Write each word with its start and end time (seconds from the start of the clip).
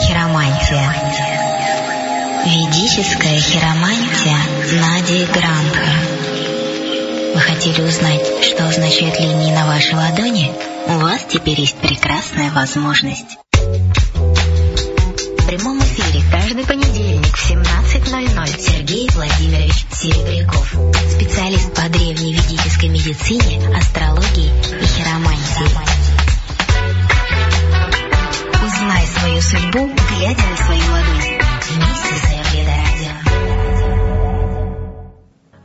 Хиромантия. 0.00 0.94
Ведическая 2.46 3.40
хиромантия 3.40 4.38
Нади 4.80 5.24
Грандха. 5.26 5.90
Вы 7.34 7.40
хотели 7.40 7.82
узнать, 7.82 8.22
что 8.44 8.68
означают 8.68 9.18
линии 9.18 9.52
на 9.52 9.66
вашей 9.66 9.94
ладони? 9.94 10.52
У 10.86 10.92
вас 10.98 11.24
теперь 11.28 11.60
есть 11.60 11.76
прекрасная 11.76 12.52
возможность. 12.52 13.38
В 13.52 15.46
прямом 15.46 15.80
эфире 15.80 16.22
каждый 16.30 16.64
понедельник 16.64 17.36
в 17.36 17.50
17.00 17.50 18.60
Сергей 18.60 19.08
Владимирович 19.12 19.86
Серебряков. 19.92 20.72
Специалист 21.16 21.74
по 21.74 21.88
древней 21.88 22.32
ведической 22.32 22.90
медицине, 22.90 23.76
астрологии 23.76 24.52
и 24.80 24.86
хиромантии. 24.86 25.87
Свою 29.40 29.42
судьбу, 29.42 29.90
глядя 30.10 30.42
на 30.46 30.56
свою 30.56 30.92
ладонь. 30.92 31.38
Вместе 31.70 32.14
с 32.14 32.37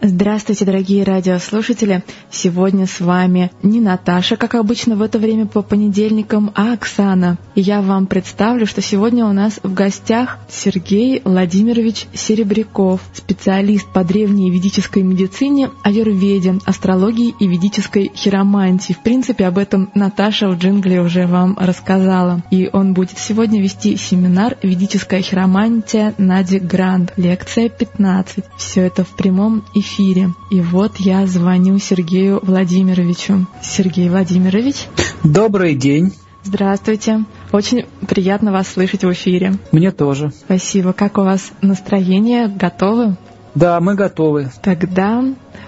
Здравствуйте, 0.05 0.65
дорогие 0.65 1.05
радиослушатели! 1.05 2.03
Сегодня 2.29 2.87
с 2.87 2.99
вами 2.99 3.51
не 3.63 3.79
Наташа, 3.79 4.35
как 4.35 4.53
обычно 4.53 4.97
в 4.97 5.01
это 5.01 5.17
время 5.17 5.45
по 5.45 5.61
понедельникам, 5.61 6.51
а 6.55 6.73
Оксана. 6.73 7.37
И 7.55 7.61
я 7.61 7.81
вам 7.81 8.07
представлю, 8.07 8.65
что 8.65 8.81
сегодня 8.81 9.25
у 9.25 9.31
нас 9.31 9.61
в 9.63 9.73
гостях 9.73 10.39
Сергей 10.49 11.21
Владимирович 11.23 12.07
Серебряков, 12.13 12.99
специалист 13.13 13.87
по 13.93 14.03
древней 14.03 14.51
ведической 14.51 15.03
медицине, 15.03 15.69
аюрведе, 15.83 16.55
астрологии 16.65 17.33
и 17.39 17.47
ведической 17.47 18.11
хиромантии. 18.13 18.91
В 18.91 19.03
принципе, 19.03 19.45
об 19.45 19.57
этом 19.57 19.89
Наташа 19.95 20.49
в 20.49 20.57
джингле 20.57 20.99
уже 20.99 21.27
вам 21.27 21.57
рассказала. 21.57 22.43
И 22.51 22.69
он 22.73 22.93
будет 22.93 23.17
сегодня 23.17 23.61
вести 23.61 23.95
семинар 23.95 24.57
«Ведическая 24.61 25.21
хиромантия 25.21 26.13
Нади 26.17 26.59
Гранд», 26.59 27.13
лекция 27.15 27.69
15. 27.69 28.43
Все 28.57 28.81
это 28.81 29.05
в 29.05 29.15
прямом 29.15 29.63
эфире 29.73 29.92
эфире. 29.93 30.33
И 30.49 30.59
вот 30.59 30.97
я 30.97 31.27
звоню 31.27 31.77
Сергею 31.77 32.39
Владимировичу. 32.41 33.45
Сергей 33.61 34.09
Владимирович. 34.09 34.87
Добрый 35.23 35.75
день. 35.75 36.13
Здравствуйте. 36.43 37.25
Очень 37.51 37.85
приятно 38.07 38.51
вас 38.51 38.67
слышать 38.67 39.03
в 39.03 39.11
эфире. 39.13 39.53
Мне 39.71 39.91
тоже. 39.91 40.31
Спасибо. 40.31 40.93
Как 40.93 41.17
у 41.17 41.21
вас 41.21 41.51
настроение? 41.61 42.47
Готовы? 42.47 43.17
Да, 43.55 43.79
мы 43.79 43.95
готовы. 43.95 44.49
Тогда 44.61 45.23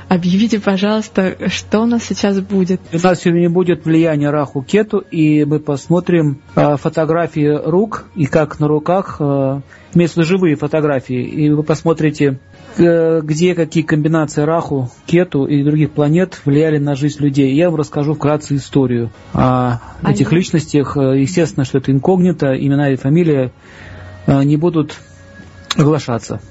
объявите, 0.10 0.60
пожалуйста, 0.60 1.36
что 1.50 1.82
у 1.82 1.86
нас 1.86 2.04
сейчас 2.04 2.40
будет. 2.40 2.82
У 2.92 2.98
нас 2.98 3.22
сегодня 3.22 3.50
будет 3.50 3.86
влияние 3.86 4.32
Раху 4.32 4.62
Кету, 4.64 5.00
и 5.00 5.46
мы 5.46 5.60
посмотрим 5.60 6.42
э, 6.56 6.78
фотографии 6.78 7.48
рук, 7.64 8.06
и 8.16 8.26
как 8.26 8.60
на 8.60 8.68
руках, 8.68 9.18
э, 9.20 9.62
имеются 9.94 10.24
живые 10.24 10.56
фотографии, 10.56 11.22
и 11.24 11.50
вы 11.52 11.62
посмотрите, 11.64 12.40
э, 12.78 13.22
где 13.22 13.54
какие 13.54 13.84
комбинации 13.84 14.42
Раху, 14.42 14.90
Кету 15.06 15.46
и 15.46 15.64
других 15.64 15.92
планет 15.92 16.42
влияли 16.44 16.80
на 16.80 16.96
жизнь 16.96 17.22
людей. 17.22 17.54
Я 17.54 17.70
вам 17.70 17.80
расскажу 17.80 18.16
вкратце 18.16 18.56
историю 18.56 19.12
о 19.34 19.80
А 20.02 20.12
этих 20.12 20.32
я- 20.32 20.38
личностях. 20.38 20.98
Э, 20.98 21.20
Естественно, 21.20 21.66
что 21.66 21.78
это 21.78 21.92
инкогнито, 21.92 22.54
имена 22.56 22.90
и 22.90 22.96
фамилия 22.96 23.52
э, 24.26 24.44
не 24.44 24.58
будут 24.58 24.96
оглашаться. 25.78 26.42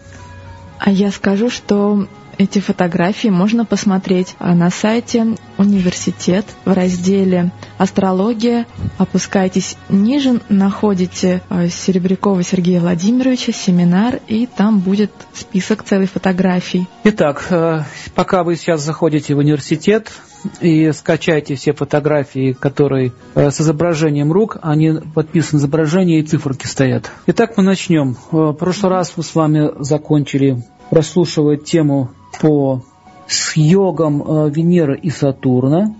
А 0.78 0.91
я 0.91 1.11
скажу, 1.11 1.50
что 1.50 2.06
эти 2.39 2.59
фотографии 2.59 3.29
можно 3.29 3.65
посмотреть 3.65 4.37
а, 4.39 4.55
на 4.55 4.71
сайте 4.71 5.37
университет 5.59 6.47
в 6.65 6.73
разделе 6.73 7.53
«Астрология». 7.79 8.67
Опускайтесь 8.99 9.77
ниже, 9.89 10.41
находите 10.49 11.43
а, 11.49 11.69
Серебрякова 11.69 12.43
Сергея 12.43 12.81
Владимировича, 12.81 13.53
семинар, 13.53 14.21
и 14.29 14.47
там 14.47 14.81
будет 14.81 15.11
список 15.33 15.83
целых 15.85 16.11
фотографий. 16.11 16.87
Итак, 17.05 17.47
э, 17.51 17.81
пока 18.15 18.45
вы 18.45 18.57
сейчас 18.57 18.83
заходите 18.83 19.35
в 19.35 19.39
университет 19.39 20.13
и 20.61 20.92
скачаете 20.92 21.55
все 21.55 21.73
фотографии, 21.73 22.53
которые 22.53 23.13
э, 23.35 23.51
с 23.51 23.61
изображением 23.61 24.33
рук, 24.33 24.58
они 24.63 24.92
подписаны 25.14 25.58
изображения 25.58 26.20
и 26.20 26.23
циферки 26.23 26.67
стоят. 26.67 27.11
Итак, 27.27 27.57
мы 27.57 27.63
начнем. 27.63 28.17
Э, 28.33 28.37
В 28.37 28.53
прошлый 28.53 28.92
раз 28.92 29.13
мы 29.17 29.23
с 29.23 29.35
вами 29.35 29.70
закончили 29.79 30.63
прослушивать 30.91 31.64
тему 31.64 32.11
по 32.45 32.83
с 33.27 33.57
йогом 33.57 34.23
э, 34.23 34.51
Венеры 34.51 34.99
и 34.99 35.09
Сатурна. 35.09 35.95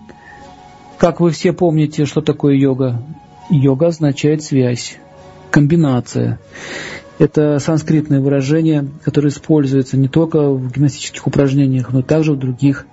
Как 0.99 1.19
вы 1.19 1.31
все 1.31 1.55
помните, 1.55 2.05
что 2.05 2.21
такое 2.21 2.55
йога? 2.55 3.03
Йога 3.49 3.87
означает 3.87 4.43
связь, 4.43 4.99
комбинация. 5.51 6.39
Это 7.19 7.59
санскритное 7.61 8.21
выражение, 8.21 8.87
которое 9.03 9.29
используется 9.29 9.97
не 9.97 10.09
только 10.09 10.51
в 10.51 10.71
гимнастических 10.71 11.27
упражнениях, 11.27 11.91
но 11.95 12.03
также 12.03 12.35
в 12.35 12.39
других 12.39 12.87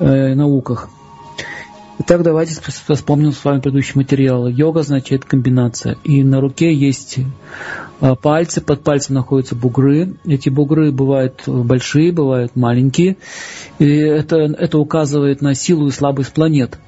э, 0.00 0.34
науках. 0.34 0.88
Итак, 2.00 2.24
давайте 2.24 2.60
вспомним 2.88 3.30
с 3.30 3.44
вами 3.44 3.60
предыдущий 3.60 3.92
материал. 3.94 4.48
Йога 4.48 4.80
означает 4.80 5.24
комбинация. 5.24 5.96
И 6.02 6.24
на 6.24 6.40
руке 6.40 6.74
есть 6.74 7.20
пальцы, 8.20 8.60
под 8.60 8.82
пальцем 8.82 9.14
находятся 9.14 9.54
бугры. 9.54 10.14
Эти 10.24 10.48
бугры 10.48 10.92
бывают 10.92 11.42
большие, 11.46 12.12
бывают 12.12 12.56
маленькие. 12.56 13.16
И 13.78 13.86
это, 13.86 14.36
это 14.36 14.78
указывает 14.78 15.40
на 15.42 15.54
силу 15.54 15.88
и 15.88 15.90
слабость 15.90 16.32
планет. 16.32 16.78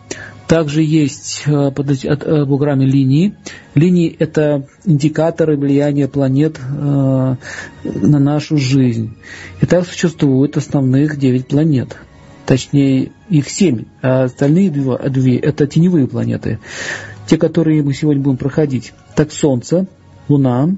Также 0.46 0.82
есть 0.82 1.42
э, 1.46 1.70
под 1.72 2.04
э, 2.04 2.44
буграми 2.44 2.84
линии. 2.84 3.34
Линии– 3.74 4.14
это 4.18 4.66
индикаторы 4.84 5.56
влияния 5.56 6.06
планет 6.06 6.58
э, 6.58 7.36
на 7.82 8.18
нашу 8.18 8.56
жизнь. 8.56 9.16
И 9.60 9.66
так 9.66 9.86
существует 9.86 10.56
основных 10.56 11.18
9 11.18 11.48
планет. 11.48 11.96
Точнее, 12.46 13.10
их 13.28 13.48
7, 13.48 13.86
а 14.02 14.24
остальные 14.24 14.70
два- 14.70 14.98
две– 14.98 15.36
это 15.38 15.66
теневые 15.66 16.06
планеты. 16.06 16.60
Те, 17.26 17.38
которые 17.38 17.82
мы 17.82 17.92
сегодня 17.92 18.22
будем 18.22 18.36
проходить. 18.36 18.92
Так 19.16 19.32
Солнце, 19.32 19.88
Луна, 20.28 20.76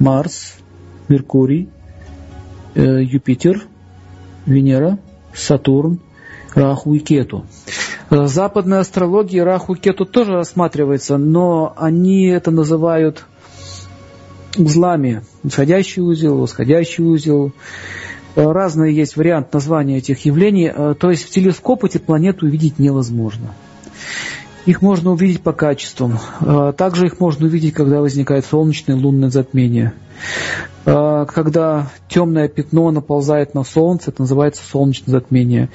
Марс, 0.00 0.54
Меркурий, 1.08 1.68
э, 2.74 3.02
Юпитер, 3.02 3.66
Венера, 4.46 4.98
Сатурн, 5.34 6.00
Раху 6.54 6.94
и 6.94 6.98
Кету. 6.98 7.44
Э, 8.08 8.22
В 8.22 8.26
западной 8.26 8.78
астрологии 8.78 9.38
Раху 9.38 9.74
и 9.74 9.78
Кету 9.78 10.06
тоже 10.06 10.32
рассматривается, 10.32 11.18
но 11.18 11.74
они 11.76 12.26
это 12.26 12.50
называют 12.50 13.26
узлами. 14.56 15.22
Восходящий 15.42 16.02
узел, 16.02 16.38
восходящий 16.38 17.04
узел. 17.04 17.52
Э, 18.36 18.50
Разные 18.50 18.96
есть 18.96 19.16
вариант 19.16 19.52
названия 19.52 19.98
этих 19.98 20.24
явлений. 20.24 20.72
То 20.98 21.10
есть 21.10 21.24
в 21.24 21.30
телескоп 21.30 21.84
эти 21.84 21.98
планеты 21.98 22.46
увидеть 22.46 22.78
невозможно. 22.78 23.54
Их 24.66 24.82
можно 24.82 25.12
увидеть 25.12 25.42
по 25.42 25.52
качествам. 25.52 26.18
Э, 26.40 26.72
Также 26.76 27.06
их 27.06 27.18
можно 27.18 27.46
увидеть, 27.46 27.74
когда 27.74 28.00
возникает 28.00 28.44
солнечное 28.44 28.96
лунное 28.96 29.30
затмение. 29.30 29.94
Э, 30.84 31.26
Когда 31.26 31.88
темное 32.08 32.48
пятно 32.48 32.90
наползает 32.90 33.54
на 33.54 33.64
Солнце, 33.64 34.10
это 34.10 34.22
называется 34.22 34.62
солнечное 34.62 35.12
затмение. 35.12 35.70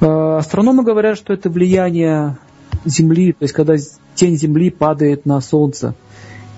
Э, 0.00 0.36
Астрономы 0.38 0.82
говорят, 0.82 1.16
что 1.16 1.32
это 1.32 1.48
влияние 1.48 2.36
Земли, 2.84 3.32
то 3.32 3.42
есть 3.44 3.54
когда 3.54 3.74
тень 4.14 4.36
Земли 4.36 4.70
падает 4.70 5.26
на 5.26 5.40
Солнце 5.40 5.94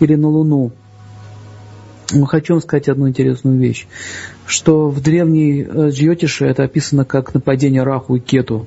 или 0.00 0.14
на 0.14 0.28
Луну. 0.28 0.72
Хочу 2.26 2.54
вам 2.54 2.62
сказать 2.62 2.88
одну 2.88 3.08
интересную 3.08 3.58
вещь, 3.58 3.86
что 4.46 4.88
в 4.88 5.02
древней 5.02 5.62
э, 5.62 5.90
Джиотише 5.90 6.46
это 6.46 6.62
описано 6.62 7.04
как 7.04 7.34
нападение 7.34 7.82
Раху 7.82 8.16
и 8.16 8.20
Кету. 8.20 8.66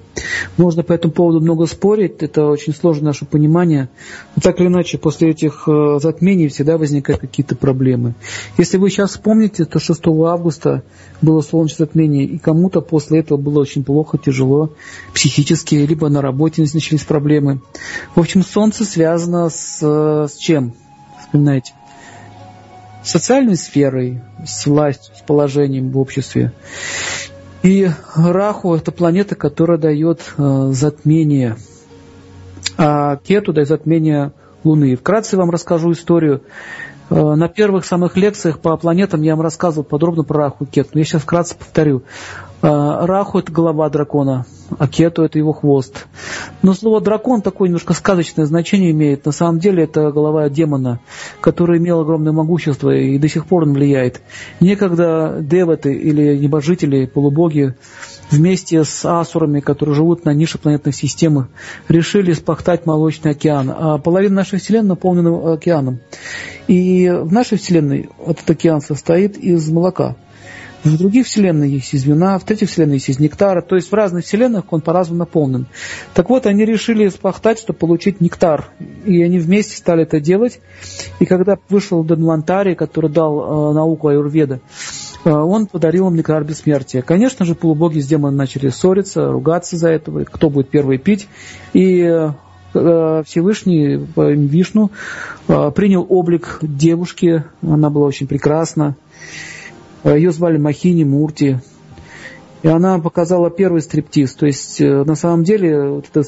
Можно 0.58 0.84
по 0.84 0.94
этому 0.94 1.12
поводу 1.12 1.40
много 1.40 1.66
спорить, 1.66 2.22
это 2.22 2.46
очень 2.46 2.74
сложно 2.76 3.06
наше 3.06 3.26
понимание, 3.26 3.90
но 4.36 4.44
так 4.44 4.60
или 4.60 4.68
иначе 4.68 5.00
после 5.00 5.32
этих 5.32 5.64
э, 5.68 5.98
затмений 6.00 6.50
всегда 6.50 6.78
возникают 6.78 7.22
какие-то 7.22 7.56
проблемы. 7.56 8.14
Если 8.60 8.78
вы 8.78 8.92
сейчас 8.92 9.12
вспомните, 9.12 9.66
то 9.66 9.80
6 9.80 10.02
августа 10.06 10.84
было 11.24 11.42
солнечное 11.42 11.88
затмение, 11.88 12.26
и 12.26 12.38
кому-то 12.38 12.82
после 12.82 13.22
этого 13.22 13.40
было 13.40 13.62
очень 13.62 13.84
плохо, 13.84 14.20
тяжело, 14.20 14.74
психически, 15.16 15.74
либо 15.74 16.10
на 16.10 16.22
работе 16.22 16.62
начались 16.62 17.06
проблемы. 17.06 17.60
В 18.14 18.20
общем, 18.20 18.44
Солнце 18.44 18.86
связано 18.86 19.50
с, 19.50 19.80
э, 19.82 20.28
с 20.28 20.38
чем? 20.38 20.74
Вспоминайте 21.20 21.74
социальной 23.04 23.56
сферой, 23.56 24.22
с 24.46 24.66
властью, 24.66 25.14
с 25.16 25.22
положением 25.22 25.92
в 25.92 25.98
обществе. 25.98 26.52
И 27.64 27.90
Раху– 28.16 28.74
это 28.76 28.92
планета, 28.92 29.36
которая 29.36 29.78
дает 29.78 30.34
э, 30.38 30.70
затмение, 30.72 31.58
а 32.78 33.18
Кету 33.18 33.54
дает 33.54 33.68
затмение 33.68 34.34
Луны. 34.64 34.96
Вкратце 34.96 35.38
вам 35.38 35.52
расскажу 35.52 35.92
историю 35.92 36.42
на 37.12 37.50
первых 37.50 37.86
самых 37.86 38.16
лекциях 38.16 38.60
по 38.60 38.76
планетам 38.78 39.22
я 39.22 39.36
вам 39.36 39.42
рассказывал 39.42 39.84
подробно 39.84 40.24
про 40.24 40.44
Раху 40.46 40.64
и 40.64 40.68
Кету. 40.68 40.98
Я 40.98 41.04
сейчас 41.04 41.24
вкратце 41.24 41.56
повторю. 41.58 42.04
Э, 42.62 43.06
Раху– 43.06 43.40
это 43.40 43.52
голова 43.52 43.90
дракона, 43.90 44.46
а 44.78 44.88
Кету– 44.88 45.24
это 45.24 45.38
его 45.38 45.52
хвост. 45.52 46.08
Но 46.62 46.74
слово 46.74 47.02
«дракон» 47.02 47.42
такое 47.42 47.68
немножко 47.68 47.94
сказочное 47.94 48.46
значение 48.46 48.92
имеет. 48.92 49.26
На 49.26 49.34
самом 49.34 49.60
деле 49.60 49.84
это 49.84 50.12
голова 50.12 50.48
демона, 50.48 51.00
который 51.42 51.80
имел 51.80 52.00
огромное 52.00 52.32
могущество 52.32 52.92
и 52.96 53.18
до 53.18 53.28
сих 53.28 53.46
пор 53.46 53.64
он 53.64 53.74
влияет. 53.74 54.22
Некогда 54.60 55.38
деваты 55.42 55.94
или 55.94 56.38
небожители, 56.38 57.08
полубоги 57.08 57.76
вместе 58.32 58.84
с 58.84 59.06
асурами, 59.06 59.60
которые 59.60 59.96
живут 59.96 60.26
на 60.26 60.34
нише 60.34 60.58
планетных 60.58 60.96
системах, 60.96 61.48
решили 61.88 62.34
спахтать 62.34 62.86
молочный 62.86 63.32
океан. 63.32 63.72
А 63.76 63.98
половина 63.98 64.36
нашей 64.36 64.60
Вселенной 64.60 64.90
наполнена 64.90 65.54
океаном. 65.54 66.00
И 66.68 67.10
в 67.10 67.32
нашей 67.32 67.58
Вселенной 67.58 68.10
этот 68.26 68.50
океан 68.50 68.82
состоит 68.82 69.38
из 69.38 69.70
молока. 69.70 70.16
В 70.84 70.98
других 70.98 71.28
вселенных 71.28 71.70
есть 71.70 71.94
из 71.94 72.06
вина, 72.06 72.40
в 72.40 72.44
третьих 72.44 72.70
вселенных 72.70 72.96
есть 72.96 73.10
из 73.10 73.20
нектара. 73.20 73.62
То 73.62 73.76
есть 73.76 73.92
в 73.92 73.94
разных 73.94 74.26
вселенных 74.26 74.74
он 74.74 74.82
по-разному 74.82 75.20
наполнен. 75.20 75.68
Так 76.16 76.30
вот, 76.30 76.48
они 76.48 76.66
решили 76.66 77.08
спахтать, 77.10 77.60
чтобы 77.60 77.78
получить 77.78 78.20
нектар. 78.20 78.66
И 79.06 79.22
они 79.22 79.38
вместе 79.38 79.78
стали 79.78 80.04
это 80.04 80.20
делать. 80.20 80.60
И 81.20 81.26
когда 81.26 81.60
вышел 81.70 82.04
Данвантари, 82.04 82.74
который 82.74 83.12
дал 83.12 83.72
э, 83.72 83.74
науку 83.76 84.08
Аюрведа, 84.08 84.62
он 85.30 85.68
подарил 85.68 86.08
им 86.08 86.16
нектар 86.16 86.44
бессмертия. 86.44 87.02
Конечно 87.02 87.46
же, 87.46 87.56
полубоги 87.56 88.00
с 88.00 88.08
демоном 88.08 88.38
начали 88.38 88.70
ссориться, 88.70 89.32
ругаться 89.32 89.78
за 89.78 89.90
этого, 89.90 90.24
кто 90.24 90.50
будет 90.50 90.70
первый 90.70 90.98
пить. 90.98 91.28
И 91.74 92.02
э, 92.02 93.24
Всевышний 93.26 94.08
Вишну 94.16 94.92
э, 95.48 95.72
принял 95.76 96.06
облик 96.08 96.60
девушки, 96.62 97.44
она 97.62 97.90
была 97.90 98.08
очень 98.08 98.28
прекрасна, 98.28 98.96
Э, 100.04 100.16
Ее 100.16 100.32
звали 100.32 100.58
Махини 100.58 101.04
Мурти. 101.04 101.60
И 102.64 102.68
она 102.68 103.00
показала 103.00 103.50
первый 103.50 103.82
стриптиз. 103.82 104.36
То 104.36 104.46
есть, 104.46 104.80
э, 104.82 105.04
на 105.04 105.16
самом 105.16 105.44
деле, 105.44 105.90
вот 105.90 106.06
этот 106.10 106.28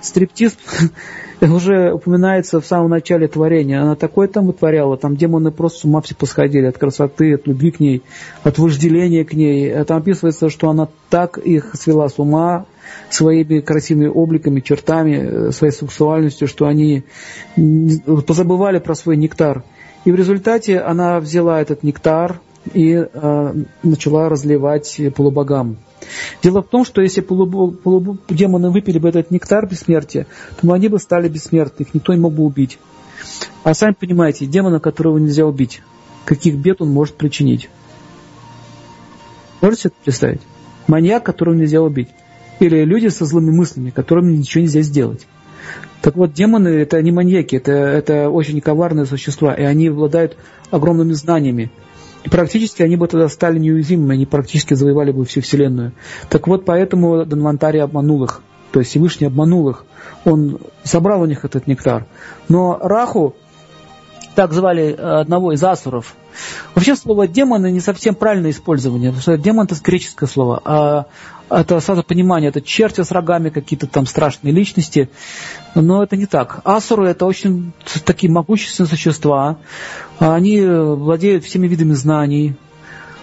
стриптиз 0.00 0.56
уже 1.54 1.92
упоминается 1.92 2.60
в 2.60 2.66
самом 2.66 2.90
начале 2.90 3.28
творения. 3.28 3.80
Она 3.80 3.94
такое 3.94 4.28
там 4.28 4.46
вытворяла, 4.46 4.96
там 4.96 5.16
демоны 5.16 5.50
просто 5.50 5.80
с 5.80 5.84
ума 5.84 6.00
все 6.00 6.14
посходили 6.14 6.66
от 6.66 6.78
красоты, 6.78 7.34
от 7.34 7.46
любви 7.46 7.70
к 7.70 7.80
ней, 7.80 8.02
от 8.42 8.58
вожделения 8.58 9.24
к 9.24 9.32
ней. 9.32 9.72
А 9.72 9.84
там 9.84 9.98
описывается, 9.98 10.48
что 10.48 10.68
она 10.68 10.88
так 11.10 11.38
их 11.38 11.74
свела 11.74 12.08
с 12.08 12.18
ума 12.18 12.66
своими 13.10 13.60
красивыми 13.60 14.08
обликами, 14.08 14.60
чертами, 14.60 15.48
э, 15.48 15.52
своей 15.52 15.72
сексуальностью, 15.72 16.48
что 16.48 16.66
они 16.66 17.04
позабывали 18.26 18.78
про 18.78 18.94
свой 18.94 19.16
нектар. 19.16 19.62
И 20.04 20.12
в 20.12 20.14
результате 20.14 20.78
она 20.78 21.20
взяла 21.20 21.60
этот 21.60 21.82
нектар, 21.82 22.40
и 22.74 22.92
э, 22.94 23.54
начала 23.82 24.28
разливать 24.28 25.00
полубогам. 25.14 25.78
Дело 26.42 26.62
в 26.62 26.68
том, 26.68 26.84
что 26.84 27.00
если 27.00 27.20
полуб, 27.20 27.80
полуб, 27.80 28.20
демоны 28.28 28.70
выпили 28.70 28.98
бы 28.98 29.08
этот 29.08 29.30
нектар 29.30 29.66
бессмертия, 29.66 30.26
то 30.60 30.72
они 30.72 30.88
бы 30.88 30.98
стали 30.98 31.28
бессмертны, 31.28 31.82
их 31.82 31.94
никто 31.94 32.14
не 32.14 32.20
мог 32.20 32.34
бы 32.34 32.44
убить. 32.44 32.78
А 33.64 33.74
сами 33.74 33.94
понимаете, 33.98 34.46
демона, 34.46 34.80
которого 34.80 35.18
нельзя 35.18 35.44
убить, 35.44 35.82
каких 36.24 36.56
бед 36.56 36.80
он 36.80 36.90
может 36.90 37.16
причинить. 37.16 37.68
Можете 39.60 39.88
это 39.88 39.96
представить? 40.04 40.40
Маньяк, 40.86 41.24
которого 41.24 41.54
нельзя 41.54 41.82
убить. 41.82 42.08
Или 42.60 42.84
люди 42.84 43.08
со 43.08 43.24
злыми 43.24 43.50
мыслями, 43.50 43.90
которым 43.90 44.32
ничего 44.32 44.62
нельзя 44.62 44.82
сделать. 44.82 45.26
Так 46.00 46.16
вот, 46.16 46.32
демоны 46.32 46.68
это 46.68 47.02
не 47.02 47.10
маньяки, 47.10 47.56
это, 47.56 47.72
это 47.72 48.30
очень 48.30 48.60
коварные 48.60 49.04
существа, 49.04 49.54
и 49.54 49.62
они 49.62 49.88
обладают 49.88 50.36
огромными 50.70 51.12
знаниями. 51.12 51.70
И 52.28 52.30
практически 52.30 52.82
они 52.82 52.96
бы 52.96 53.08
тогда 53.08 53.26
стали 53.30 53.58
неуязвимыми, 53.58 54.12
они 54.12 54.26
практически 54.26 54.74
завоевали 54.74 55.12
бы 55.12 55.24
всю 55.24 55.40
Вселенную. 55.40 55.92
Так 56.28 56.46
вот, 56.46 56.66
поэтому 56.66 57.24
Данвантари 57.24 57.78
обманул 57.78 58.22
их. 58.24 58.42
То 58.70 58.80
есть 58.80 58.90
Всевышний 58.90 59.28
обманул 59.28 59.70
их. 59.70 59.86
Он 60.26 60.58
собрал 60.84 61.22
у 61.22 61.24
них 61.24 61.46
этот 61.46 61.66
нектар. 61.66 62.04
Но 62.50 62.78
Раху, 62.82 63.34
так 64.34 64.52
звали 64.52 64.92
одного 64.92 65.52
из 65.52 65.64
асуров, 65.64 66.16
Вообще 66.78 66.94
слово 66.94 67.26
демоны 67.26 67.72
не 67.72 67.80
совсем 67.80 68.14
правильное 68.14 68.52
использование, 68.52 69.10
потому 69.10 69.20
что 69.20 69.36
демон 69.36 69.64
это 69.64 69.74
греческое 69.82 70.28
слово, 70.28 70.62
а 70.64 71.06
это 71.50 71.80
сразу 71.80 72.04
понимание, 72.04 72.50
это 72.50 72.62
черти 72.62 73.02
с 73.02 73.10
рогами, 73.10 73.48
какие-то 73.48 73.88
там 73.88 74.06
страшные 74.06 74.52
личности, 74.52 75.10
но 75.74 76.04
это 76.04 76.16
не 76.16 76.26
так. 76.26 76.60
Асуры 76.62 77.08
это 77.08 77.26
очень 77.26 77.72
такие 78.04 78.32
могущественные 78.32 78.90
существа, 78.90 79.58
они 80.20 80.64
владеют 80.64 81.44
всеми 81.44 81.66
видами 81.66 81.94
знаний, 81.94 82.54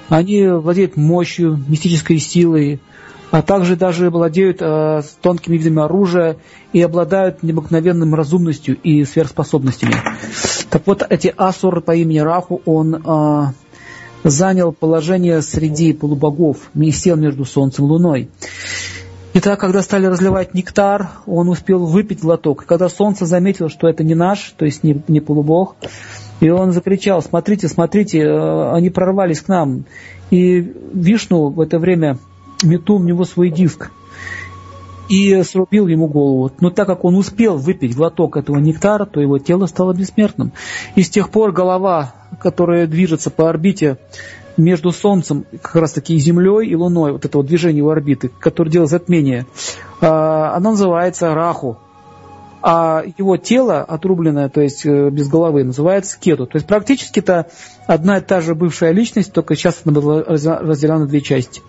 они 0.09 0.45
владеют 0.49 0.97
мощью, 0.97 1.57
мистической 1.65 2.17
силой, 2.17 2.81
а 3.31 3.41
также 3.41 3.77
даже 3.77 4.09
владеют 4.09 4.57
э, 4.59 5.01
тонкими 5.21 5.55
видами 5.55 5.81
оружия 5.81 6.35
и 6.73 6.81
обладают 6.81 7.41
необыкновенным 7.41 8.15
разумностью 8.15 8.75
и 8.75 9.05
сверхспособностями. 9.05 9.95
Так 10.75 10.87
вот, 10.87 11.07
эти 11.09 11.33
асуры 11.37 11.79
по 11.79 11.95
имени 11.95 12.19
Раху, 12.19 12.61
он 12.65 12.95
э, 12.95 13.45
занял 14.25 14.73
положение 14.73 15.41
среди 15.41 15.93
полубогов, 15.93 16.69
сел 16.91 17.15
между 17.15 17.45
Солнцем 17.45 17.85
и 17.85 17.87
Луной. 17.87 18.29
И 19.33 19.39
так, 19.39 19.57
когда 19.57 19.81
стали 19.81 20.07
разливать 20.07 20.53
нектар, 20.53 21.11
он 21.27 21.47
успел 21.47 21.85
выпить 21.85 22.19
глоток. 22.19 22.63
И 22.63 22.65
когда 22.65 22.89
Солнце 22.89 23.25
заметило, 23.25 23.69
что 23.69 23.87
это 23.87 24.03
не 24.03 24.15
наш, 24.15 24.53
то 24.57 24.65
есть 24.65 24.83
не, 24.83 25.01
не 25.07 25.21
полубог, 25.21 25.77
и 26.41 26.49
он 26.49 26.73
закричал, 26.73 27.21
смотрите, 27.21 27.69
смотрите, 27.69 28.19
э, 28.19 28.73
они 28.73 28.89
прорвались 28.89 29.39
к 29.39 29.47
нам. 29.47 29.85
И 30.29 30.59
Вишну 30.93 31.51
в 31.51 31.61
это 31.61 31.79
время 31.79 32.17
метнул 32.63 32.97
в 32.97 33.05
него 33.05 33.23
свой 33.23 33.49
диск 33.49 33.91
и 35.09 35.43
срубил 35.43 35.87
ему 35.87 36.07
голову. 36.07 36.51
Но 36.59 36.69
так 36.69 36.87
как 36.87 37.03
он 37.03 37.15
успел 37.15 37.57
выпить 37.57 37.95
глоток 37.95 38.37
этого 38.37 38.57
нектара, 38.57 39.05
то 39.05 39.19
его 39.19 39.37
тело 39.39 39.65
стало 39.65 39.93
бессмертным. 39.93 40.53
И 40.95 41.03
с 41.03 41.09
тех 41.09 41.29
пор 41.29 41.51
голова, 41.51 42.13
которая 42.39 42.87
движется 42.87 43.29
по 43.29 43.49
орбите 43.49 43.97
между 44.57 44.91
Солнцем, 44.91 45.45
как 45.61 45.75
раз 45.75 45.91
таки 45.93 46.15
и 46.15 46.19
Землей, 46.19 46.67
и 46.67 46.75
Луной, 46.75 47.11
вот 47.11 47.25
это 47.25 47.37
вот 47.37 47.45
движение 47.45 47.79
его 47.79 47.91
орбиты, 47.91 48.29
которое 48.39 48.71
делает 48.71 48.89
затмение, 48.89 49.45
а, 50.01 50.55
она 50.55 50.71
называется 50.71 51.33
Раху 51.33 51.77
а 52.67 53.03
его 53.19 53.37
тело 53.37 53.83
отрубленное, 53.83 54.49
то 54.49 54.59
есть 54.59 54.87
э, 54.87 55.11
без 55.11 55.29
головы, 55.29 55.63
называется 55.63 56.19
кету. 56.19 56.47
То 56.47 56.55
есть 56.55 56.65
практически 56.65 57.19
это 57.19 57.45
одна 57.87 58.17
и 58.17 58.21
та 58.21 58.41
же 58.41 58.55
бывшая 58.55 58.91
личность, 58.91 59.31
только 59.31 59.55
сейчас 59.55 59.81
она 59.85 59.99
была 59.99 60.23
разделена 60.23 60.99
на 60.99 61.07
две 61.07 61.21
части. 61.21 61.61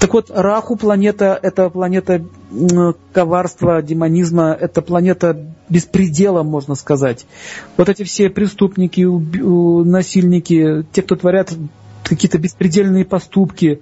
Так 0.00 0.12
вот, 0.14 0.30
Раху 0.30 0.76
планета– 0.76 1.38
это 1.42 1.70
планета 1.70 2.24
коварства, 3.12 3.82
демонизма, 3.82 4.56
это 4.58 4.82
планета 4.82 5.46
беспредела, 5.68 6.42
можно 6.42 6.74
сказать. 6.74 7.26
Вот 7.76 7.88
эти 7.88 8.02
все 8.04 8.30
преступники, 8.30 9.02
насильники, 9.02 10.84
те, 10.92 11.02
кто 11.02 11.16
творят 11.16 11.52
какие-то 12.04 12.38
беспредельные 12.38 13.04
поступки, 13.04 13.80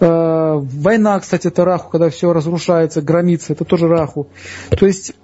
э, 0.00 0.52
Война, 0.56 1.18
кстати, 1.20 1.48
это 1.48 1.64
Раху, 1.64 1.90
когда 1.90 2.10
все 2.10 2.32
разрушается, 2.32 3.02
громится, 3.02 3.52
это 3.52 3.64
тоже 3.64 3.88
Раху. 3.88 4.28
То 4.70 4.86
есть 4.86 5.14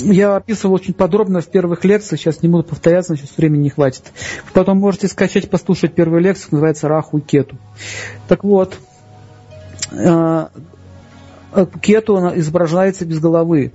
я 0.00 0.36
описывал 0.36 0.74
очень 0.74 0.94
подробно 0.94 1.40
в 1.40 1.46
первых 1.46 1.84
лекциях, 1.84 2.20
сейчас 2.20 2.42
не 2.42 2.48
буду 2.48 2.64
повторяться, 2.64 3.16
сейчас 3.16 3.36
времени 3.36 3.64
не 3.64 3.70
хватит. 3.70 4.02
Потом 4.52 4.78
можете 4.78 5.08
скачать, 5.08 5.50
послушать 5.50 5.94
первую 5.94 6.20
лекцию, 6.20 6.48
называется 6.52 6.88
Раху 6.88 7.18
и 7.18 7.20
Кету. 7.20 7.56
Так 8.28 8.44
вот, 8.44 8.78
э, 9.92 10.46
Кету 11.80 12.16
она 12.16 12.38
изображается 12.38 13.04
без 13.04 13.20
головы. 13.20 13.72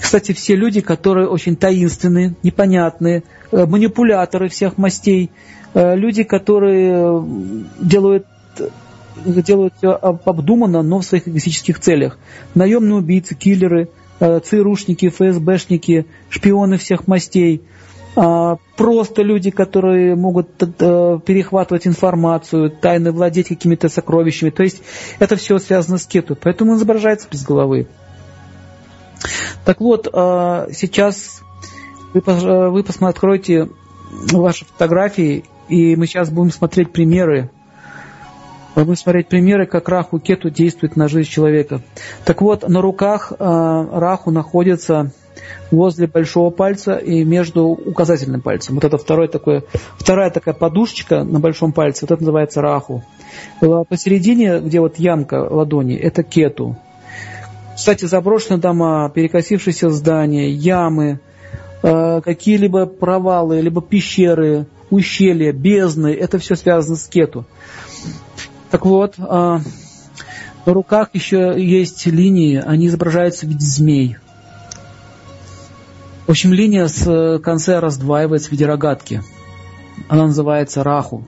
Кстати, 0.00 0.32
все 0.32 0.56
люди, 0.56 0.80
которые 0.80 1.28
очень 1.28 1.56
таинственные, 1.56 2.34
непонятные, 2.42 3.22
э, 3.50 3.64
манипуляторы 3.64 4.48
всех 4.48 4.76
мастей, 4.76 5.30
э, 5.72 5.96
люди, 5.96 6.24
которые 6.24 7.22
делают 7.80 8.26
делают 9.24 9.74
все 9.76 9.92
обдуманно, 9.92 10.82
но 10.82 10.98
в 10.98 11.04
своих 11.04 11.28
эгоистических 11.28 11.78
целях. 11.78 12.18
Наемные 12.54 12.96
убийцы, 12.96 13.36
киллеры– 13.36 13.88
ЦРУшники, 14.20 15.08
ФСБшники, 15.08 16.06
шпионы 16.30 16.78
всех 16.78 17.06
мастей, 17.06 17.62
а, 18.16 18.58
просто 18.76 19.22
люди, 19.22 19.50
которые 19.50 20.14
могут 20.14 20.48
э, 20.62 21.18
перехватывать 21.26 21.86
информацию, 21.86 22.70
тайно 22.70 23.10
владеть 23.10 23.48
какими-то 23.48 23.88
сокровищами. 23.88 24.50
То 24.50 24.62
есть 24.62 24.82
это 25.18 25.34
все 25.34 25.58
связано 25.58 25.98
с 25.98 26.06
кету, 26.06 26.36
поэтому 26.40 26.72
он 26.72 26.78
изображается 26.78 27.26
без 27.28 27.42
головы. 27.42 27.88
Так 29.64 29.80
вот, 29.80 30.08
э, 30.12 30.68
сейчас 30.72 31.42
вы, 32.12 32.20
вы 32.20 32.84
откройте 33.00 33.68
ваши 34.30 34.64
фотографии, 34.64 35.44
и 35.68 35.96
мы 35.96 36.06
сейчас 36.06 36.30
будем 36.30 36.52
смотреть 36.52 36.92
примеры 36.92 37.50
мы 38.74 38.84
будем 38.84 38.96
смотреть 38.96 39.28
примеры, 39.28 39.66
как 39.66 39.88
раху 39.88 40.18
кету 40.18 40.50
действует 40.50 40.96
на 40.96 41.08
жизнь 41.08 41.30
человека. 41.30 41.80
Так 42.24 42.42
вот, 42.42 42.68
на 42.68 42.80
руках 42.80 43.32
э, 43.32 43.36
раху 43.38 44.30
находится 44.30 45.12
возле 45.70 46.06
большого 46.06 46.50
пальца 46.50 46.96
и 46.96 47.24
между 47.24 47.66
указательным 47.66 48.40
пальцем. 48.40 48.76
Вот 48.76 48.84
это 48.84 48.98
второй 48.98 49.28
такой, 49.28 49.64
вторая 49.96 50.30
такая 50.30 50.54
подушечка 50.54 51.24
на 51.24 51.40
большом 51.40 51.72
пальце, 51.72 52.04
вот 52.04 52.12
это 52.12 52.22
называется 52.22 52.60
раху. 52.60 53.04
Посередине, 53.88 54.60
где 54.60 54.80
вот 54.80 54.98
ямка 54.98 55.46
ладони, 55.50 55.96
это 55.96 56.22
кету. 56.22 56.76
Кстати, 57.76 58.04
заброшенные 58.04 58.60
дома, 58.60 59.10
перекосившиеся 59.12 59.90
здания, 59.90 60.48
ямы, 60.48 61.18
э, 61.82 62.20
какие-либо 62.24 62.86
провалы, 62.86 63.60
либо 63.60 63.82
пещеры, 63.82 64.66
ущелья, 64.90 65.52
бездны, 65.52 66.14
это 66.14 66.38
все 66.38 66.54
связано 66.54 66.96
с 66.96 67.06
кету. 67.08 67.44
Так 68.74 68.86
вот, 68.86 69.14
э, 69.20 69.22
на 69.22 70.72
руках 70.72 71.10
еще 71.12 71.54
есть 71.56 72.06
линии, 72.06 72.56
они 72.56 72.88
изображаются 72.88 73.46
в 73.46 73.48
виде 73.48 73.64
змей. 73.64 74.16
В 76.26 76.30
общем, 76.32 76.52
линия 76.52 76.88
с 76.88 77.38
конца 77.38 77.80
раздваивается 77.80 78.48
в 78.48 78.50
виде 78.50 78.66
рогатки. 78.66 79.22
Она 80.08 80.26
называется 80.26 80.82
раху. 80.82 81.24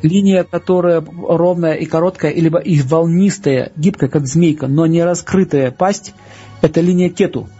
Линия, 0.00 0.44
которая 0.44 1.04
ровная 1.04 1.74
и 1.74 1.84
короткая, 1.84 2.32
либо 2.32 2.58
и 2.58 2.80
волнистая, 2.80 3.70
гибкая, 3.76 4.08
как 4.08 4.26
змейка, 4.26 4.66
но 4.66 4.86
не 4.86 5.04
раскрытая 5.04 5.70
пасть, 5.70 6.14
это 6.62 6.80
линия 6.80 7.10
кету. 7.10 7.50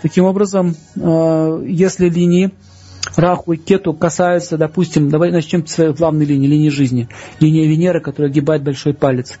Таким 0.00 0.24
образом, 0.24 0.74
э, 0.96 1.64
если 1.66 2.08
линии 2.08 2.50
Раху 3.16 3.52
и 3.52 3.56
Кету 3.56 3.92
касаются, 3.94 4.56
допустим, 4.56 5.08
давай 5.08 5.30
начнем 5.30 5.66
с 5.66 5.72
своей 5.72 5.92
главной 5.92 6.24
линии, 6.24 6.46
линии 6.46 6.68
жизни, 6.68 7.08
линия 7.40 7.66
Венеры, 7.66 8.00
которая 8.00 8.30
огибает 8.30 8.62
большой 8.62 8.94
палец. 8.94 9.38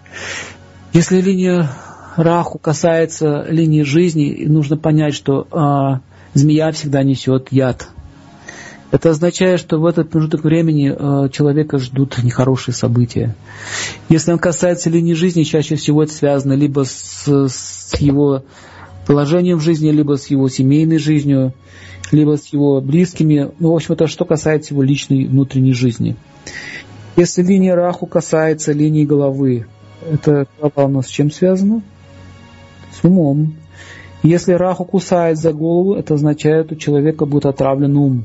Если 0.92 1.20
линия 1.20 1.70
Раху 2.16 2.58
касается 2.58 3.46
линии 3.48 3.82
жизни, 3.82 4.44
нужно 4.46 4.76
понять, 4.76 5.14
что 5.14 5.46
э, 5.50 6.00
змея 6.34 6.72
всегда 6.72 7.02
несет 7.02 7.48
яд. 7.52 7.88
Это 8.90 9.10
означает, 9.10 9.60
что 9.60 9.78
в 9.78 9.84
этот 9.84 10.10
промежуток 10.10 10.44
времени 10.44 10.90
э, 10.90 11.28
человека 11.28 11.78
ждут 11.78 12.22
нехорошие 12.22 12.74
события. 12.74 13.36
Если 14.08 14.32
он 14.32 14.38
касается 14.38 14.88
линии 14.88 15.12
жизни, 15.12 15.42
чаще 15.42 15.76
всего 15.76 16.02
это 16.02 16.12
связано 16.12 16.54
либо 16.54 16.84
с, 16.84 17.28
с 17.28 17.94
его 18.00 18.44
положением 19.06 19.58
в 19.58 19.62
жизни, 19.62 19.90
либо 19.90 20.16
с 20.16 20.28
его 20.28 20.48
семейной 20.48 20.98
жизнью, 20.98 21.52
либо 22.12 22.36
с 22.36 22.46
его 22.46 22.80
близкими. 22.80 23.50
Ну, 23.58 23.72
в 23.72 23.76
общем, 23.76 23.94
это 23.94 24.06
что 24.06 24.24
касается 24.24 24.74
его 24.74 24.82
личной 24.82 25.26
внутренней 25.26 25.72
жизни. 25.72 26.16
Если 27.16 27.42
линия 27.42 27.74
Раху 27.74 28.06
касается 28.06 28.72
линии 28.72 29.04
головы, 29.04 29.66
это 30.08 30.46
нас 30.76 31.06
с 31.06 31.10
чем 31.10 31.30
связано? 31.30 31.82
С 32.92 33.04
умом. 33.04 33.54
Если 34.22 34.52
Раху 34.52 34.84
кусает 34.84 35.38
за 35.38 35.52
голову, 35.52 35.94
это 35.94 36.14
означает, 36.14 36.72
у 36.72 36.76
человека 36.76 37.26
будет 37.26 37.46
отравлен 37.46 37.96
ум. 37.96 38.24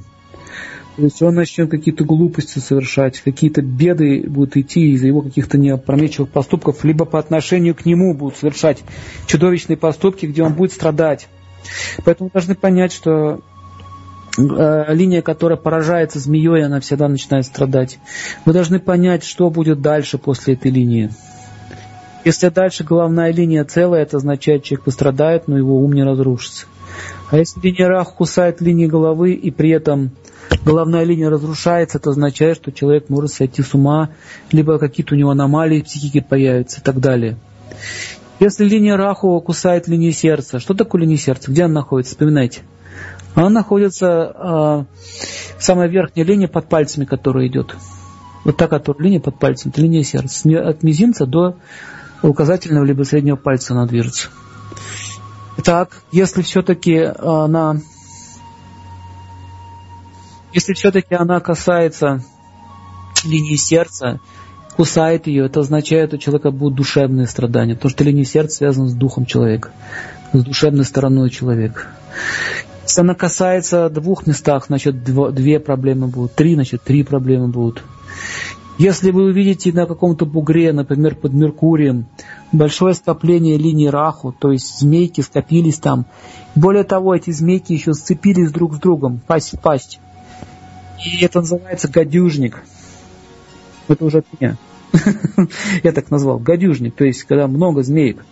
То 0.96 1.04
есть 1.04 1.22
он 1.24 1.34
начнет 1.34 1.72
какие-то 1.72 2.04
глупости 2.04 2.60
совершать, 2.60 3.20
какие-то 3.20 3.64
беды 3.64 4.24
будут 4.28 4.58
идти 4.58 4.92
из-за 4.92 5.08
его 5.08 5.22
каких-то 5.22 5.58
неопрометчивых 5.58 6.30
поступков, 6.30 6.84
либо 6.84 7.06
по 7.06 7.18
отношению 7.18 7.74
к 7.74 7.86
нему 7.86 8.14
будут 8.14 8.38
совершать 8.38 8.84
чудовищные 9.26 9.78
поступки, 9.78 10.28
где 10.28 10.44
он 10.44 10.54
будет 10.54 10.72
страдать. 10.72 11.28
Поэтому 12.06 12.30
должны 12.32 12.54
понять, 12.54 12.94
что 12.94 13.42
линия, 14.38 15.22
которая 15.22 15.58
поражается 15.58 16.20
змеей, 16.20 16.66
она 16.66 16.80
всегда 16.80 17.08
начинает 17.08 17.46
страдать. 17.46 18.00
Вы 18.46 18.54
должны 18.54 18.80
понять, 18.80 19.24
что 19.24 19.50
будет 19.50 19.82
дальше 19.82 20.18
после 20.18 20.56
этой 20.56 20.72
линии. 20.72 21.12
Если 22.26 22.50
дальше 22.50 22.84
головная 22.84 23.34
линия 23.34 23.64
целая, 23.66 24.04
это 24.04 24.18
означает, 24.18 24.64
человек 24.64 24.86
пострадает, 24.86 25.48
но 25.48 25.58
его 25.58 25.80
ум 25.80 25.94
не 25.94 26.04
разрушится. 26.04 26.68
А 27.32 27.38
если 27.38 27.60
линия 27.60 27.88
рах 27.88 28.16
кусает 28.16 28.62
линии 28.62 28.88
головы 28.88 29.34
и 29.34 29.52
при 29.52 29.72
этом 29.72 30.12
головная 30.64 31.04
линия 31.04 31.30
разрушается, 31.30 31.98
это 31.98 32.12
означает, 32.12 32.58
что 32.58 32.72
человек 32.72 33.10
может 33.10 33.34
сойти 33.34 33.62
с 33.62 33.74
ума, 33.74 34.10
либо 34.52 34.80
какие-то 34.80 35.16
у 35.16 35.18
него 35.18 35.32
аномалии 35.32 35.82
психики 35.82 36.22
появятся 36.22 36.80
и 36.80 36.84
так 36.84 37.00
далее. 37.00 37.38
Если 38.40 38.66
линия 38.66 38.96
Раху 38.98 39.40
кусает 39.42 39.88
линию 39.88 40.12
сердца, 40.12 40.60
что 40.60 40.74
такое 40.74 41.02
линия 41.02 41.18
сердца? 41.18 41.52
Где 41.52 41.64
она 41.64 41.76
находится? 41.76 42.14
Вспоминайте. 42.14 42.62
Она 43.36 43.50
находится 43.50 44.08
э, 44.08 44.84
самая 45.60 45.88
верхняя 45.88 46.26
линия 46.26 46.48
под 46.48 46.70
пальцами, 46.70 47.06
которая 47.06 47.48
идет. 47.48 47.76
Вот 48.44 48.58
та, 48.58 48.68
которая 48.68 49.04
линия 49.04 49.20
под 49.20 49.40
пальцем, 49.40 49.72
это 49.72 49.82
линия 49.82 50.04
сердца. 50.04 50.50
От 50.68 50.84
мизинца 50.84 51.26
до 51.26 51.56
указательного 52.22 52.84
либо 52.84 53.04
среднего 53.04 53.36
пальца 53.36 53.74
она 53.74 53.86
движется. 53.86 54.30
Итак, 55.58 56.02
если 56.12 56.42
все-таки 56.42 56.98
она 56.98 57.78
если 60.54 60.74
все-таки 60.74 61.16
она 61.16 61.40
касается 61.40 62.24
линии 63.26 63.56
сердца, 63.56 64.20
кусает 64.76 65.28
ее, 65.28 65.46
это 65.46 65.62
означает, 65.62 66.10
что 66.10 66.18
у 66.18 66.20
человека 66.20 66.52
будут 66.52 66.78
душевные 66.78 67.28
страдания, 67.28 67.76
потому 67.76 67.90
что 67.90 68.04
линия 68.04 68.24
сердца 68.24 68.58
связана 68.58 68.88
с 68.88 68.94
духом 68.94 69.26
человека, 69.26 69.72
с 70.32 70.44
душевной 70.44 70.86
стороной 70.86 71.30
человека. 71.30 71.88
Если 72.84 73.02
она 73.02 73.16
касается 73.16 73.90
двух 73.90 74.28
местах, 74.28 74.66
значит 74.68 75.04
две 75.04 75.60
проблемы 75.60 76.08
будут, 76.08 76.36
три, 76.36 76.56
значит 76.56 76.84
три 76.84 77.04
проблемы 77.04 77.48
будут. 77.48 77.84
Если 78.78 79.12
вы 79.12 79.26
увидите 79.26 79.72
на 79.72 79.86
каком-то 79.86 80.26
бугре, 80.26 80.74
например, 80.74 81.16
под 81.16 81.34
Меркурием, 81.34 82.08
большое 82.52 82.96
скопление 82.96 83.58
линий 83.58 83.90
Раху, 83.90 84.34
то 84.38 84.52
есть 84.52 84.80
змейки 84.80 85.22
скопились 85.22 85.78
там, 85.78 86.06
более 86.56 86.84
того, 86.84 87.16
эти 87.16 87.32
змейки 87.32 87.74
еще 87.74 87.94
сцепились 87.94 88.52
друг 88.52 88.76
с 88.76 88.80
другом, 88.80 89.22
пасть 89.26 89.54
в 89.54 89.60
пасть. 89.60 90.00
И 91.06 91.24
это 91.24 91.40
называется 91.42 91.88
гадюжник. 91.88 92.64
Это 93.88 94.06
уже 94.06 94.20
от. 94.20 94.58
Я 95.84 95.92
так 95.92 96.12
назвал. 96.12 96.40
Гадюжник. 96.40 96.96
То 96.96 97.06
есть, 97.06 97.24
когда 97.24 97.48
много 97.48 97.84
змеек. 97.84 98.24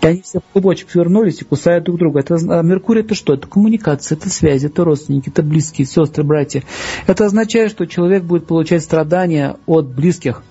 И 0.00 0.06
они 0.06 0.22
все 0.22 0.40
в 0.40 0.52
клубочек 0.52 0.90
свернулись 0.90 1.40
и 1.40 1.44
кусают 1.44 1.84
друг 1.84 1.98
друга. 1.98 2.20
Это, 2.20 2.34
а 2.34 2.62
Меркурий 2.62 3.02
это 3.02 3.14
что? 3.14 3.34
Это 3.34 3.46
коммуникация, 3.46 4.16
это 4.16 4.28
связи, 4.28 4.66
это 4.66 4.84
родственники, 4.84 5.28
это 5.28 5.42
близкие, 5.42 5.86
сестры, 5.86 6.24
братья. 6.24 6.62
Это 7.06 7.24
означает, 7.24 7.70
что 7.70 7.86
человек 7.86 8.24
будет 8.24 8.46
получать 8.46 8.82
страдания 8.82 9.56
от 9.66 9.86
близких. 9.86 10.42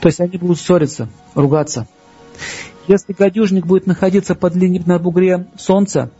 То 0.00 0.08
есть 0.08 0.20
они 0.20 0.38
будут 0.38 0.58
ссориться, 0.58 1.08
ругаться. 1.34 1.86
Если 2.86 3.12
гадюжник 3.12 3.66
будет 3.66 3.86
находиться 3.86 4.34
под 4.34 4.56
линией 4.56 4.82
на 4.84 4.98
бугре 4.98 5.46
Солнца, 5.56 6.10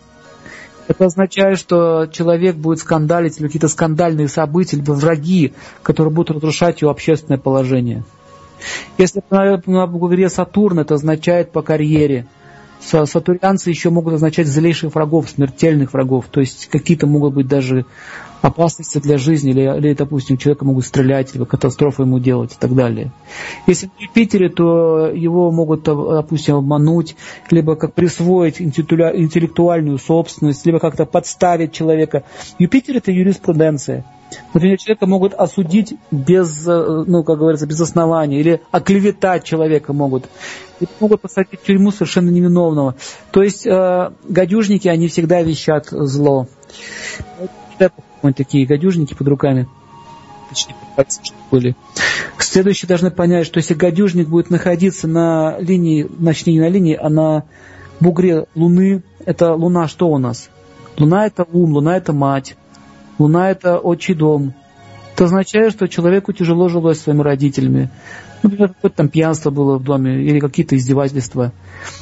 это 0.86 1.06
означает, 1.06 1.58
что 1.58 2.06
человек 2.06 2.56
будет 2.56 2.78
скандалить, 2.78 3.38
или 3.38 3.46
какие-то 3.46 3.68
скандальные 3.68 4.28
события, 4.28 4.76
либо 4.76 4.92
враги, 4.92 5.54
которые 5.82 6.12
будут 6.12 6.36
разрушать 6.36 6.82
его 6.82 6.90
общественное 6.90 7.38
положение. 7.38 8.04
Если 8.98 9.22
на 9.30 9.86
бугре 9.86 10.28
Сатурн, 10.28 10.80
это 10.80 10.94
означает 10.94 11.52
по 11.52 11.62
карьере. 11.62 12.26
Сатурянцы 12.80 13.70
еще 13.70 13.88
могут 13.90 14.14
означать 14.14 14.46
злейших 14.46 14.94
врагов, 14.94 15.30
смертельных 15.30 15.94
врагов. 15.94 16.26
То 16.30 16.40
есть 16.40 16.66
какие-то 16.66 17.06
могут 17.06 17.34
быть 17.34 17.48
даже 17.48 17.86
опасности 18.42 18.98
для 18.98 19.16
жизни, 19.16 19.52
или, 19.52 19.62
или, 19.78 19.94
допустим, 19.94 20.36
человека 20.36 20.66
могут 20.66 20.84
стрелять, 20.84 21.32
либо 21.32 21.46
катастрофу 21.46 22.02
ему 22.02 22.18
делать 22.18 22.52
и 22.52 22.56
так 22.58 22.74
далее. 22.74 23.10
Если 23.66 23.86
в 23.86 23.98
Юпитере, 23.98 24.50
то 24.50 25.06
его 25.06 25.50
могут, 25.50 25.84
допустим, 25.84 26.56
обмануть, 26.56 27.16
либо 27.50 27.74
как 27.74 27.94
присвоить 27.94 28.60
интеллектуальную 28.60 29.96
собственность, 29.96 30.66
либо 30.66 30.78
как-то 30.78 31.06
подставить 31.06 31.72
человека. 31.72 32.24
Юпитер– 32.58 32.96
это 32.98 33.10
юриспруденция. 33.10 34.04
Например, 34.52 34.78
человека 34.78 35.06
могут 35.06 35.34
осудить 35.34 35.94
без, 36.10 36.66
ну, 36.66 37.24
как 37.24 37.38
говорится, 37.38 37.66
без 37.66 37.80
основания, 37.80 38.40
или 38.40 38.60
оклеветать 38.70 39.44
человека 39.44 39.92
могут. 39.92 40.24
И 40.80 40.86
могут 41.00 41.20
посадить 41.20 41.60
в 41.60 41.64
тюрьму 41.64 41.90
совершенно 41.90 42.30
невиновного. 42.30 42.96
То 43.30 43.42
есть 43.42 43.66
э, 43.66 44.10
гадюжники, 44.28 44.88
они 44.88 45.08
всегда 45.08 45.42
вещат 45.42 45.88
зло 45.90 46.48
такие 48.32 48.66
гадюжники 48.66 49.14
под 49.14 49.28
руками. 49.28 49.68
Точнее, 50.48 50.76
были. 51.50 51.76
Следующие 52.38 52.88
должны 52.88 53.10
понять, 53.10 53.46
что 53.46 53.58
если 53.58 53.74
гадюжник 53.74 54.28
будет 54.28 54.50
находиться 54.50 55.08
на 55.08 55.56
линии, 55.58 56.04
точнее 56.24 56.54
не 56.54 56.60
на 56.60 56.68
линии, 56.68 56.98
а 57.00 57.08
на 57.08 57.44
бугре 58.00 58.46
Луны, 58.54 59.02
это 59.24 59.54
Луна 59.54 59.88
что 59.88 60.08
у 60.08 60.18
нас? 60.18 60.50
Луна 60.96 61.26
это 61.26 61.44
ум, 61.52 61.72
Луна 61.72 61.96
это 61.96 62.12
мать, 62.12 62.56
Луна 63.18 63.50
это 63.50 63.78
отчий 63.78 64.14
дом. 64.14 64.54
Это 65.14 65.24
означает, 65.24 65.72
что 65.72 65.88
человеку 65.88 66.32
тяжело 66.32 66.68
жилось 66.68 67.00
своими 67.00 67.22
родителями. 67.22 67.90
Например, 68.42 68.68
какое-то 68.68 68.96
там 68.96 69.08
пьянство 69.08 69.50
было 69.50 69.78
в 69.78 69.84
доме 69.84 70.22
или 70.22 70.40
какие-то 70.40 70.76
издевательства. 70.76 71.52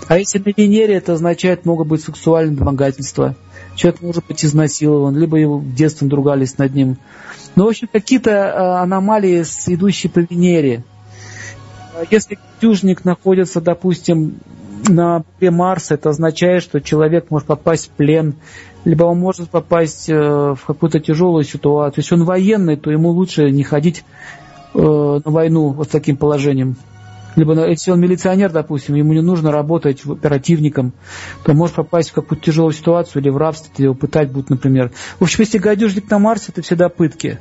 А 0.09 0.19
если 0.19 0.38
на 0.38 0.52
Венере, 0.57 0.95
это 0.95 1.12
означает, 1.12 1.66
могут 1.66 1.88
быть 1.88 2.02
сексуальные 2.02 2.57
домогательства 2.57 3.37
человек 3.75 4.00
может 4.02 4.26
быть 4.26 4.45
изнасилован, 4.45 5.16
либо 5.16 5.37
его 5.37 5.59
в 5.59 5.75
детстве 5.75 6.09
другались 6.09 6.59
над 6.59 6.75
ним. 6.75 6.99
Ну, 7.54 7.64
в 7.64 7.69
общем, 7.69 7.88
какие-то 7.90 8.31
э, 8.31 8.83
аномалии, 8.83 9.42
идущие 9.66 10.11
по 10.11 10.21
Венере. 10.21 10.85
Если 12.11 12.38
южник 12.61 13.04
находится, 13.04 13.61
допустим, 13.61 14.37
на 14.89 15.25
Марса, 15.41 15.95
это 15.95 16.11
означает, 16.11 16.62
что 16.62 16.81
человек 16.81 17.31
может 17.31 17.47
попасть 17.47 17.89
в 17.89 17.91
плен, 17.91 18.35
либо 18.85 19.05
он 19.05 19.19
может 19.19 19.51
попасть 19.51 20.09
э, 20.09 20.15
в 20.15 20.61
какую-то 20.67 21.01
тяжелую 21.01 21.45
ситуацию. 21.45 22.03
Если 22.03 22.15
он 22.15 22.25
военный, 22.25 22.77
то 22.77 22.91
ему 22.91 23.11
лучше 23.11 23.51
не 23.51 23.62
ходить 23.62 24.05
э, 24.75 24.79
на 24.79 25.31
войну 25.31 25.69
вот 25.69 25.89
с 25.89 25.91
таким 25.91 26.17
положением. 26.17 26.77
Либо 27.37 27.67
если 27.67 27.91
он 27.91 28.01
милиционер, 28.01 28.51
допустим, 28.51 28.95
ему 28.95 29.12
не 29.15 29.23
нужно 29.23 29.51
работать 29.53 30.05
оперативником, 30.05 30.93
то 31.45 31.55
может 31.55 31.77
попасть 31.77 32.11
в 32.11 32.15
какую-то 32.15 32.45
тяжелую 32.45 32.73
ситуацию 32.73 33.23
или 33.23 33.31
в 33.31 33.37
рабство, 33.37 33.71
или 33.77 33.85
его 33.85 33.95
пытать 33.95 34.31
будут, 34.31 34.51
например. 34.51 34.93
В 35.19 35.23
общем, 35.23 35.41
если 35.41 35.59
гадюшник 35.59 36.11
на 36.11 36.19
Марсе, 36.19 36.53
это 36.53 36.61
всегда 36.62 36.89
пытки. 36.89 37.39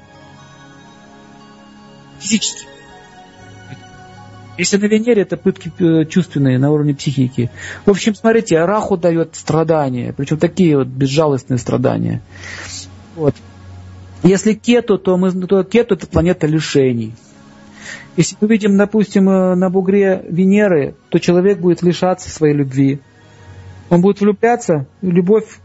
Физически. 2.20 2.71
Если 4.62 4.78
на 4.78 4.86
Венере, 4.86 5.24
это 5.24 5.38
пытки 5.38 5.72
э, 5.80 6.06
чувственные 6.06 6.60
на 6.60 6.70
уровне 6.70 6.94
психики. 6.94 7.50
В 7.84 7.90
общем, 7.90 8.14
смотрите, 8.14 8.64
Раху 8.64 8.96
дает 8.96 9.36
страдания, 9.36 10.14
причем 10.16 10.38
такие 10.38 10.78
вот 10.78 10.86
безжалостные 10.86 11.58
страдания. 11.58 12.22
Вот. 13.16 13.34
Если 14.22 14.54
Кету, 14.54 15.00
то, 15.00 15.18
мы, 15.18 15.32
то 15.32 15.64
Кету 15.64 15.96
это 15.96 16.06
планета 16.06 16.46
лишений. 16.46 17.16
Если 18.18 18.38
мы 18.40 18.48
видим, 18.50 18.78
допустим, 18.78 19.28
э, 19.32 19.56
на 19.56 19.72
бугре 19.72 20.24
Венеры, 20.30 20.94
то 21.10 21.18
человек 21.18 21.58
будет 21.58 21.82
лишаться 21.82 22.30
своей 22.30 22.54
любви. 22.54 23.00
Он 23.90 24.02
будет 24.02 24.22
влюбляться, 24.22 24.86
любовь 25.02 25.60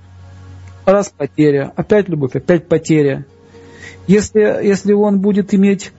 раз 0.86 1.12
потеря, 1.14 1.70
опять 1.76 2.08
любовь, 2.08 2.34
опять 2.34 2.66
потеря. 2.66 3.26
Если, 4.06 4.40
если 4.40 4.94
он 4.94 5.20
будет 5.20 5.52
иметь 5.52 5.92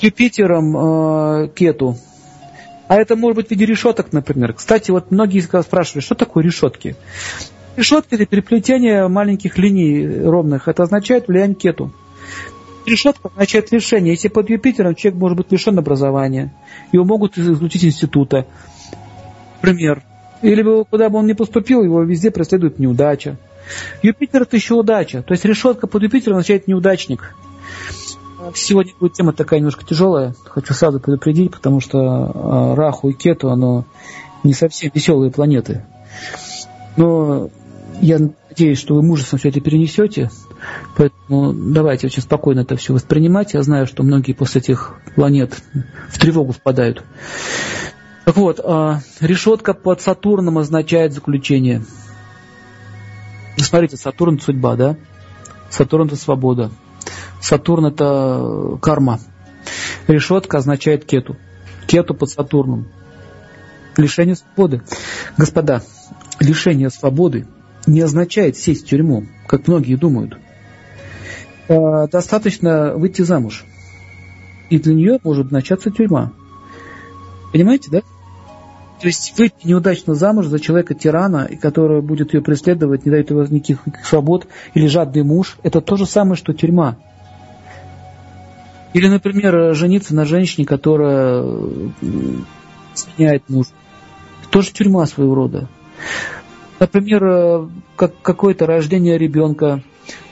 Юпитером 0.00 0.76
э, 0.76 1.48
кету. 1.48 1.96
А 2.88 2.96
это 2.96 3.16
может 3.16 3.36
быть 3.36 3.48
в 3.48 3.50
виде 3.50 3.66
решеток, 3.66 4.12
например. 4.12 4.54
Кстати, 4.54 4.90
вот 4.90 5.10
многие 5.10 5.40
спрашивали, 5.40 6.02
что 6.02 6.14
такое 6.14 6.42
решетки? 6.42 6.96
Решетки– 7.76 8.08
это 8.14 8.26
переплетение 8.26 9.06
маленьких 9.08 9.58
линий 9.58 10.22
ровных. 10.24 10.68
Это 10.68 10.82
означает 10.84 11.28
влияние 11.28 11.54
кету. 11.54 11.92
Решетка 12.86 13.28
означает 13.28 13.70
лишение. 13.70 14.14
Если 14.14 14.28
под 14.28 14.48
Юпитером 14.48 14.94
человек 14.94 15.20
может 15.20 15.36
быть 15.36 15.52
лишен 15.52 15.78
образования, 15.78 16.54
его 16.90 17.04
могут 17.04 17.36
исключить 17.36 17.84
института. 17.84 18.46
Например. 19.56 20.02
Или 20.40 20.84
куда 20.84 21.08
бы 21.10 21.18
он 21.18 21.26
ни 21.26 21.34
поступил, 21.34 21.82
его 21.82 22.02
везде 22.02 22.30
преследует 22.30 22.78
неудача. 22.78 23.36
Юпитер– 24.02 24.42
это 24.44 24.56
еще 24.56 24.74
удача. 24.74 25.22
То 25.22 25.32
есть 25.32 25.44
решетка 25.44 25.86
под 25.86 26.02
Юпитером 26.02 26.38
означает 26.38 26.68
неудачник. 26.68 27.34
Сегодня 28.54 28.92
будет 28.98 29.14
тема 29.14 29.32
такая 29.32 29.58
немножко 29.58 29.84
тяжелая. 29.84 30.34
Хочу 30.44 30.72
сразу 30.72 31.00
предупредить, 31.00 31.50
потому 31.50 31.80
что 31.80 31.98
а, 31.98 32.74
Раху 32.76 33.10
и 33.10 33.12
Кету, 33.12 33.50
оно 33.50 33.84
не 34.44 34.52
совсем 34.52 34.90
веселые 34.94 35.32
планеты. 35.32 35.84
Но 36.96 37.50
я 38.00 38.18
надеюсь, 38.18 38.78
что 38.78 38.94
вы 38.94 39.02
мужественно 39.02 39.38
все 39.38 39.48
это 39.48 39.60
перенесете. 39.60 40.30
Поэтому 40.96 41.52
давайте 41.52 42.06
очень 42.06 42.22
спокойно 42.22 42.60
это 42.60 42.76
все 42.76 42.92
воспринимать. 42.92 43.54
Я 43.54 43.62
знаю, 43.62 43.86
что 43.86 44.02
многие 44.02 44.32
после 44.32 44.60
этих 44.60 44.94
планет 45.14 45.60
в 46.08 46.18
тревогу 46.18 46.52
впадают. 46.52 47.02
Так 48.24 48.36
вот, 48.36 48.60
а, 48.62 49.00
решетка 49.20 49.74
под 49.74 50.00
Сатурном 50.00 50.58
означает 50.58 51.12
заключение. 51.12 51.82
Смотрите, 53.56 53.96
Сатурн– 53.96 54.38
судьба, 54.40 54.76
да? 54.76 54.96
Сатурн– 55.70 56.06
это 56.08 56.16
свобода. 56.16 56.70
Сатурн 57.40 57.86
это 57.86 58.78
карма. 58.80 59.20
Решетка 60.06 60.58
означает 60.58 61.04
кету. 61.04 61.36
Кету 61.86 62.14
под 62.14 62.30
Сатурном. 62.30 62.88
Лишение 63.96 64.36
свободы. 64.36 64.82
Господа, 65.36 65.82
лишение 66.40 66.90
свободы 66.90 67.46
не 67.86 68.00
означает 68.00 68.56
сесть 68.56 68.86
в 68.86 68.88
тюрьму, 68.88 69.26
как 69.46 69.66
многие 69.66 69.96
думают. 69.96 70.38
А, 71.68 72.06
достаточно 72.06 72.94
выйти 72.94 73.22
замуж. 73.22 73.64
И 74.70 74.78
для 74.78 74.94
нее 74.94 75.18
может 75.24 75.50
начаться 75.50 75.90
тюрьма. 75.90 76.32
Понимаете, 77.52 77.90
да? 77.90 78.02
То 79.00 79.06
есть 79.06 79.38
выйти 79.38 79.54
неудачно 79.64 80.14
замуж 80.14 80.46
за 80.46 80.58
человека-тирана, 80.58 81.48
который 81.60 82.02
будет 82.02 82.34
ее 82.34 82.42
преследовать, 82.42 83.06
не 83.06 83.12
дает 83.12 83.30
ей 83.30 83.38
никаких 83.48 83.78
свобод, 84.04 84.48
или 84.74 84.86
жадный 84.86 85.22
муж, 85.22 85.56
это 85.62 85.80
то 85.80 85.96
же 85.96 86.04
самое, 86.04 86.36
что 86.36 86.52
тюрьма. 86.52 86.98
Или, 88.94 89.08
например, 89.08 89.74
жениться 89.74 90.14
на 90.14 90.24
женщине, 90.24 90.66
которая 90.66 91.44
сменяет 92.94 93.48
мужа. 93.48 93.70
Тоже 94.50 94.72
тюрьма 94.72 95.06
своего 95.06 95.34
рода. 95.34 95.68
Например, 96.80 97.68
как 97.96 98.20
какое-то 98.22 98.66
рождение 98.66 99.18
ребенка. 99.18 99.82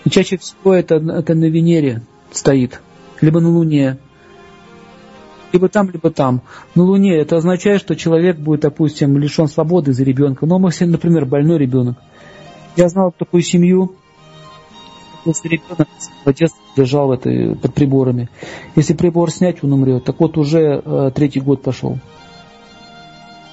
Чаще 0.08 0.38
всего 0.38 0.72
это, 0.72 0.96
это 0.96 1.34
на 1.34 1.50
Венере 1.50 2.02
стоит, 2.30 2.80
либо 3.20 3.40
на 3.40 3.50
Луне, 3.50 3.98
либо 5.52 5.68
там, 5.68 5.90
либо 5.90 6.10
там. 6.10 6.42
На 6.74 6.82
Луне 6.82 7.16
это 7.18 7.36
означает, 7.36 7.80
что 7.80 7.96
человек 7.96 8.36
будет, 8.36 8.60
допустим, 8.60 9.16
лишен 9.18 9.48
свободы 9.48 9.92
за 9.92 10.04
ребенка. 10.04 10.46
Но, 10.46 10.58
например, 10.58 11.24
больной 11.24 11.58
ребенок. 11.58 11.96
Я 12.76 12.88
знал 12.88 13.12
такую 13.16 13.42
семью, 13.42 13.96
если 15.26 15.48
ребенок 15.48 15.88
в 16.24 16.32
детстве 16.32 16.62
лежал 16.76 17.12
это, 17.12 17.56
под 17.56 17.74
приборами. 17.74 18.28
Если 18.74 18.94
прибор 18.94 19.30
снять, 19.30 19.62
он 19.62 19.72
умрет. 19.72 20.04
Так 20.04 20.20
вот, 20.20 20.38
уже 20.38 20.82
э, 20.84 21.10
третий 21.14 21.40
год 21.40 21.62
пошел. 21.62 21.98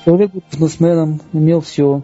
Человек 0.06 0.32
был 0.32 0.44
бизнесменом, 0.52 1.22
имел 1.32 1.62
все, 1.62 2.04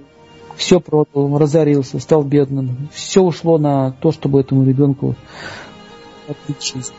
все 0.56 0.80
продал, 0.80 1.38
разорился, 1.38 2.00
стал 2.00 2.24
бедным. 2.24 2.90
Все 2.94 3.22
ушло 3.22 3.58
на 3.58 3.92
то, 3.92 4.12
чтобы 4.12 4.40
этому 4.40 4.66
ребенку 4.66 5.16
открыть 6.28 6.64
жизнь. 6.64 6.94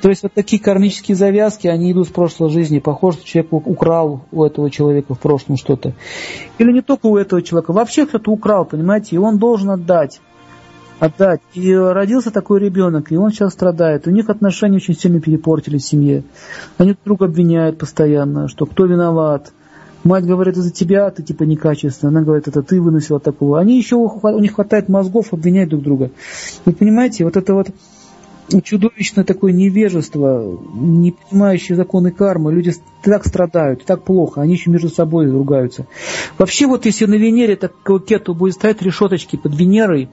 То 0.00 0.08
есть 0.08 0.24
вот 0.24 0.32
такие 0.32 0.60
кармические 0.60 1.16
завязки, 1.16 1.68
они 1.68 1.92
идут 1.92 2.08
с 2.08 2.10
прошлой 2.10 2.50
жизни. 2.50 2.80
Похоже, 2.80 3.18
что 3.18 3.26
человек 3.26 3.52
украл 3.52 4.24
у 4.32 4.42
этого 4.42 4.68
человека 4.68 5.14
в 5.14 5.20
прошлом 5.20 5.56
что-то. 5.56 5.92
Или 6.58 6.72
не 6.72 6.82
только 6.82 7.06
у 7.06 7.16
этого 7.16 7.40
человека, 7.40 7.72
вообще 7.72 8.04
кто-то 8.04 8.32
украл, 8.32 8.64
понимаете, 8.64 9.14
и 9.14 9.18
он 9.18 9.38
должен 9.38 9.70
отдать 9.70 10.20
отдать. 11.02 11.40
И 11.54 11.74
родился 11.74 12.30
такой 12.30 12.60
ребенок, 12.60 13.10
и 13.10 13.16
он 13.16 13.32
сейчас 13.32 13.54
страдает. 13.54 14.06
У 14.06 14.10
них 14.10 14.30
отношения 14.30 14.76
очень 14.76 14.94
сильно 14.94 15.20
перепортились 15.20 15.82
в 15.82 15.88
семье. 15.88 16.22
Они 16.78 16.96
друг 17.04 17.22
обвиняют 17.22 17.78
постоянно, 17.78 18.46
что 18.46 18.66
кто 18.66 18.86
виноват. 18.86 19.52
Мать 20.04 20.24
говорит, 20.24 20.56
это 20.56 20.70
тебя, 20.70 21.10
ты 21.10 21.24
типа 21.24 21.42
некачественно. 21.42 22.10
Она 22.10 22.22
говорит, 22.22 22.46
это 22.46 22.62
ты 22.62 22.80
выносила 22.80 23.18
такого. 23.18 23.58
Они 23.58 23.76
еще, 23.76 23.96
у 23.96 24.38
них 24.38 24.54
хватает 24.54 24.88
мозгов 24.88 25.32
обвинять 25.32 25.70
друг 25.70 25.82
друга. 25.82 26.12
Вы 26.64 26.72
понимаете, 26.72 27.24
вот 27.24 27.36
это 27.36 27.52
вот 27.52 27.68
чудовищное 28.62 29.24
такое 29.24 29.52
невежество, 29.52 30.56
не 30.74 31.12
понимающие 31.12 31.74
законы 31.74 32.12
кармы, 32.12 32.52
люди 32.52 32.74
так 33.02 33.26
страдают, 33.26 33.84
так 33.84 34.02
плохо, 34.02 34.40
они 34.40 34.54
еще 34.54 34.70
между 34.70 34.88
собой 34.88 35.30
ругаются. 35.30 35.86
Вообще 36.38 36.66
вот 36.66 36.84
если 36.84 37.06
на 37.06 37.14
Венере 37.14 37.56
такой 37.56 38.00
кету 38.00 38.34
будет 38.34 38.54
стоять 38.54 38.82
решеточки 38.82 39.36
под 39.36 39.54
Венерой, 39.56 40.10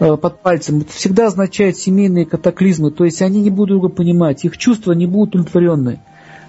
под 0.00 0.40
пальцем, 0.40 0.80
это 0.80 0.92
всегда 0.92 1.26
означает 1.26 1.76
семейные 1.76 2.24
катаклизмы, 2.24 2.90
то 2.90 3.04
есть 3.04 3.20
они 3.20 3.42
не 3.42 3.50
будут 3.50 3.68
друга 3.68 3.88
понимать, 3.94 4.44
их 4.44 4.56
чувства 4.56 4.92
не 4.92 5.06
будут 5.06 5.34
удовлетворены. 5.34 6.00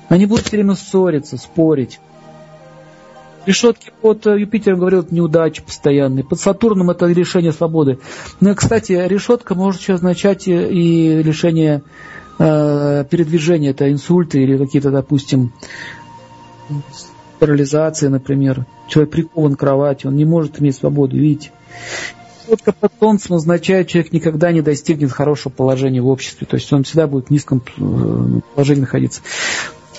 Они 0.07 0.25
будут 0.25 0.45
все 0.45 0.57
время 0.57 0.75
ссориться, 0.75 1.37
спорить. 1.37 1.99
Решетки 3.45 3.91
под 4.01 4.27
э, 4.27 4.39
Юпитером, 4.39 4.79
говорил, 4.79 4.99
это 4.99 5.13
неудачи 5.13 5.63
постоянные. 5.63 6.23
Под 6.23 6.39
Сатурном 6.39 6.91
это 6.91 7.07
решение 7.07 7.51
свободы. 7.51 7.97
Ну, 8.39 8.53
кстати, 8.53 8.91
решетка 8.91 9.55
может 9.55 9.81
еще 9.81 9.93
означать 9.93 10.47
и 10.47 11.23
лишение 11.23 11.81
э, 12.39 13.05
передвижения. 13.09 13.71
Это 13.71 13.91
инсульты 13.91 14.43
или 14.43 14.57
какие-то, 14.57 14.91
допустим, 14.91 15.53
парализации, 17.39 18.07
например. 18.07 18.65
Человек 18.87 19.11
прикован 19.11 19.55
к 19.55 19.59
кровати, 19.59 20.07
он 20.07 20.15
не 20.15 20.25
может 20.25 20.61
иметь 20.61 20.75
свободу, 20.75 21.17
видите. 21.17 21.51
Четко 22.51 22.73
под 22.73 22.91
солнцем 22.99 23.37
означает, 23.37 23.87
человек 23.87 24.11
никогда 24.11 24.51
не 24.51 24.61
достигнет 24.61 25.13
хорошего 25.13 25.53
положения 25.53 26.01
в 26.01 26.07
обществе. 26.07 26.45
То 26.45 26.57
есть 26.57 26.71
он 26.73 26.83
всегда 26.83 27.07
будет 27.07 27.27
в 27.27 27.29
низком 27.29 27.63
э, 27.77 28.41
положении 28.53 28.81
находиться. 28.81 29.21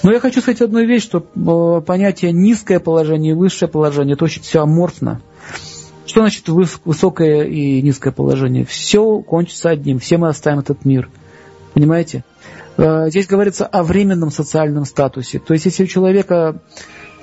Но 0.02 0.12
я 0.12 0.20
хочу 0.20 0.42
сказать 0.42 0.60
одну 0.60 0.84
вещь, 0.84 1.02
что 1.02 1.24
э, 1.34 1.80
понятие 1.80 2.30
низкое 2.32 2.78
положение 2.78 3.32
и 3.32 3.34
высшее 3.34 3.70
положение, 3.70 4.16
это 4.16 4.26
очень 4.26 4.42
все 4.42 4.60
аморфно. 4.60 5.22
Что 6.04 6.20
значит 6.20 6.46
высокое 6.46 7.44
и 7.44 7.80
низкое 7.80 8.12
положение? 8.12 8.66
Все 8.66 9.20
кончится 9.20 9.70
одним, 9.70 9.98
все 9.98 10.18
мы 10.18 10.28
оставим 10.28 10.58
этот 10.58 10.84
мир. 10.84 11.08
Понимаете? 11.72 12.22
Э, 12.76 13.08
здесь 13.08 13.26
говорится 13.26 13.64
о 13.64 13.82
временном 13.82 14.30
социальном 14.30 14.84
статусе. 14.84 15.38
То 15.38 15.54
есть 15.54 15.64
если 15.64 15.84
у 15.84 15.86
человека, 15.86 16.60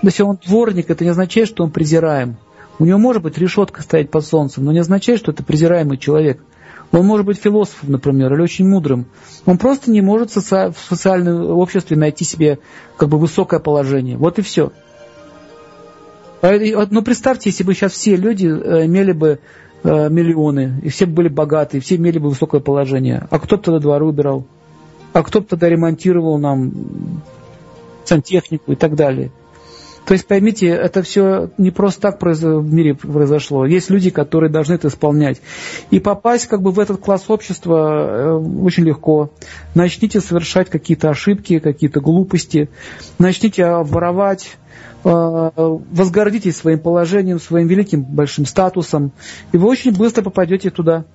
если 0.01 0.23
он 0.23 0.39
дворник, 0.43 0.89
это 0.89 1.03
не 1.03 1.11
означает, 1.11 1.49
что 1.49 1.63
он 1.63 1.69
презираем. 1.69 2.37
У 2.79 2.85
него 2.85 2.97
может 2.97 3.21
быть 3.21 3.37
решетка 3.37 3.81
стоять 3.81 4.09
под 4.09 4.25
солнцем, 4.25 4.63
но 4.63 4.71
не 4.71 4.79
означает, 4.79 5.19
что 5.19 5.31
это 5.31 5.43
презираемый 5.43 5.97
человек. 5.97 6.41
Он 6.91 7.05
может 7.05 7.25
быть 7.25 7.37
философом, 7.37 7.91
например, 7.91 8.33
или 8.33 8.41
очень 8.41 8.67
мудрым. 8.67 9.05
Он 9.45 9.57
просто 9.57 9.91
не 9.91 10.01
может 10.01 10.31
в 10.31 10.75
социальном 10.89 11.51
обществе 11.57 11.97
найти 11.97 12.23
себе 12.23 12.59
как 12.97 13.09
бы 13.09 13.19
высокое 13.19 13.59
положение. 13.59 14.17
Вот 14.17 14.39
и 14.39 14.41
все. 14.41 14.71
Ну, 16.41 17.01
представьте, 17.03 17.49
если 17.49 17.63
бы 17.63 17.73
сейчас 17.73 17.91
все 17.91 18.15
люди 18.15 18.47
э, 18.47 18.85
имели 18.85 19.11
бы 19.11 19.39
э, 19.83 20.09
миллионы, 20.09 20.79
и 20.81 20.87
все 20.87 21.05
были 21.05 21.27
богатые, 21.27 21.81
все 21.81 21.97
имели 21.97 22.17
бы 22.17 22.29
высокое 22.29 22.61
положение. 22.61 23.27
А 23.29 23.39
кто 23.39 23.57
бы 23.57 23.63
тогда 23.63 23.79
дворы 23.79 24.05
убирал? 24.05 24.45
А 25.11 25.21
кто 25.21 25.41
бы 25.41 25.47
тогда 25.47 25.67
ремонтировал 25.67 26.37
нам 26.37 26.71
сантехнику 28.05 28.71
и 28.71 28.75
так 28.75 28.95
далее? 28.95 29.31
То 30.09 30.13
есть, 30.13 30.25
поймите, 30.25 30.65
это 30.69 31.03
все 31.03 31.51
не 31.59 31.69
просто 31.69 32.01
так 32.01 32.19
в 32.19 32.73
мире 32.73 32.95
произошло. 32.95 33.63
Есть 33.67 33.91
люди, 33.91 34.09
которые 34.09 34.49
должны 34.49 34.73
это 34.73 34.87
исполнять. 34.87 35.39
И 35.91 35.99
попасть 35.99 36.47
как 36.47 36.63
бы 36.63 36.71
в 36.71 36.79
этот 36.79 36.99
класс 36.99 37.25
общества 37.27 38.07
э, 38.07 38.31
очень 38.33 38.85
легко. 38.85 39.29
Начните 39.75 40.19
совершать 40.19 40.67
какие-то 40.67 41.11
ошибки, 41.11 41.59
какие-то 41.59 41.99
глупости. 42.01 42.71
Начните 43.19 43.69
воровать, 43.69 44.57
э, 45.03 45.09
возгордитесь 45.11 46.57
своим 46.57 46.79
положением, 46.79 47.39
своим 47.39 47.67
великим 47.67 48.01
большим 48.01 48.47
статусом, 48.47 49.11
и 49.51 49.59
вы 49.59 49.67
очень 49.67 49.95
быстро 49.95 50.23
попадете 50.23 50.71
туда. 50.71 51.05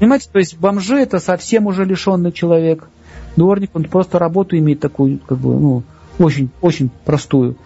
Понимаете, 0.00 0.28
то 0.32 0.40
есть 0.40 0.58
бомжи 0.58 0.96
это 0.96 1.20
совсем 1.20 1.68
уже 1.68 1.84
лишенный 1.84 2.32
человек. 2.32 2.88
Дворник, 3.36 3.70
он 3.74 3.84
просто 3.84 4.18
работу 4.18 4.58
имеет 4.58 4.80
такую, 4.80 5.20
как 5.20 5.38
бы, 5.38 5.60
ну, 5.60 5.82
очень, 6.18 6.50
очень 6.60 6.90
простую. 7.04 7.56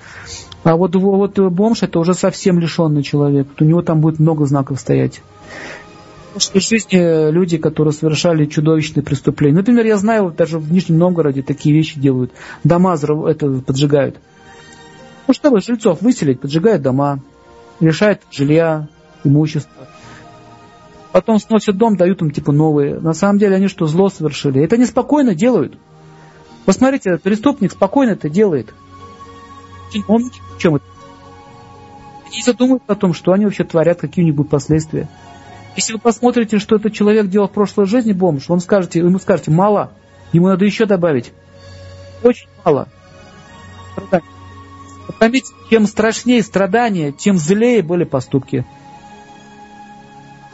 А 0.64 0.76
вот, 0.76 0.94
вот 0.96 1.38
бомж 1.38 1.82
это 1.82 1.98
уже 1.98 2.14
совсем 2.14 2.58
лишенный 2.58 3.02
человек. 3.02 3.48
У 3.60 3.64
него 3.64 3.82
там 3.82 4.00
будет 4.00 4.18
много 4.18 4.46
знаков 4.46 4.80
стоять. 4.80 5.22
В 6.34 6.60
жизни 6.60 7.30
люди, 7.30 7.58
которые 7.58 7.92
совершали 7.92 8.44
чудовищные 8.44 9.02
преступления. 9.02 9.56
Например, 9.56 9.86
я 9.86 9.96
знаю, 9.96 10.32
даже 10.36 10.58
в 10.58 10.70
Нижнем 10.70 10.98
Новгороде 10.98 11.42
такие 11.42 11.74
вещи 11.74 11.98
делают. 11.98 12.32
Дома 12.64 12.94
это 12.94 13.48
поджигают. 13.60 14.16
Ну, 15.26 15.34
чтобы 15.34 15.60
жильцов 15.60 16.00
выселить, 16.00 16.40
поджигают 16.40 16.82
дома, 16.82 17.20
лишают 17.80 18.20
жилья, 18.30 18.88
имущества. 19.24 19.88
Потом 21.12 21.38
сносят 21.38 21.76
дом, 21.76 21.96
дают 21.96 22.22
им 22.22 22.30
типа 22.30 22.52
новые. 22.52 23.00
На 23.00 23.14
самом 23.14 23.38
деле 23.38 23.56
они 23.56 23.68
что, 23.68 23.86
зло 23.86 24.08
совершили? 24.08 24.62
Это 24.62 24.76
неспокойно 24.76 25.34
делают. 25.34 25.76
Посмотрите, 26.68 27.16
преступник 27.16 27.72
спокойно 27.72 28.10
это 28.10 28.28
делает. 28.28 28.74
Он 30.06 30.30
чем 30.58 30.76
это? 30.76 30.84
Они 32.26 32.42
задумывают 32.42 32.82
о 32.88 32.94
том, 32.94 33.14
что 33.14 33.32
они 33.32 33.46
вообще 33.46 33.64
творят, 33.64 33.98
какие-нибудь 33.98 34.50
последствия. 34.50 35.08
Если 35.76 35.94
вы 35.94 35.98
посмотрите, 35.98 36.58
что 36.58 36.76
этот 36.76 36.92
человек 36.92 37.28
делал 37.28 37.48
в 37.48 37.52
прошлой 37.52 37.86
жизни, 37.86 38.12
бомж, 38.12 38.50
он 38.50 38.60
скажете, 38.60 38.98
ему 38.98 39.18
скажете, 39.18 39.50
мало, 39.50 39.92
ему 40.34 40.48
надо 40.48 40.66
еще 40.66 40.84
добавить. 40.84 41.32
Очень 42.22 42.48
мало. 42.62 42.86
Поймите, 45.18 45.50
чем 45.70 45.86
страшнее 45.86 46.42
страдания, 46.42 47.12
тем 47.12 47.38
злее 47.38 47.82
были 47.82 48.04
поступки. 48.04 48.66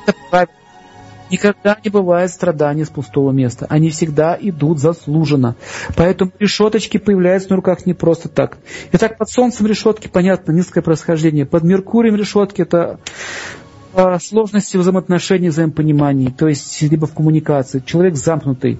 Это 0.07 0.17
правильно. 0.31 0.64
Никогда 1.35 1.77
не 1.83 1.91
бывает 1.91 2.31
страданий 2.31 2.85
с 2.85 2.91
пустого 2.91 3.33
места. 3.33 3.67
Они 3.69 3.91
всегда 3.91 4.39
идут 4.41 4.79
заслуженно. 4.79 5.57
Поэтому 5.97 6.31
решеточки 6.39 6.99
появляются 6.99 7.51
на 7.51 7.57
руках 7.57 7.87
не 7.87 7.93
просто 7.93 8.29
так. 8.29 8.59
Итак, 8.93 9.19
под 9.19 9.29
солнцем 9.29 9.67
решетки, 9.67 10.07
понятно, 10.07 10.53
низкое 10.53 10.81
происхождение. 10.81 11.45
Под 11.45 11.65
Меркурием 11.65 12.15
решетки 12.15 12.63
это 12.63 13.01
а, 13.95 14.21
сложности 14.21 14.77
взаимоотношений, 14.77 15.49
взаимопониманий, 15.49 16.31
то 16.31 16.47
есть 16.47 16.81
либо 16.83 17.09
в 17.09 17.15
коммуникации. 17.15 17.83
Человек 17.85 18.15
замкнутый, 18.15 18.79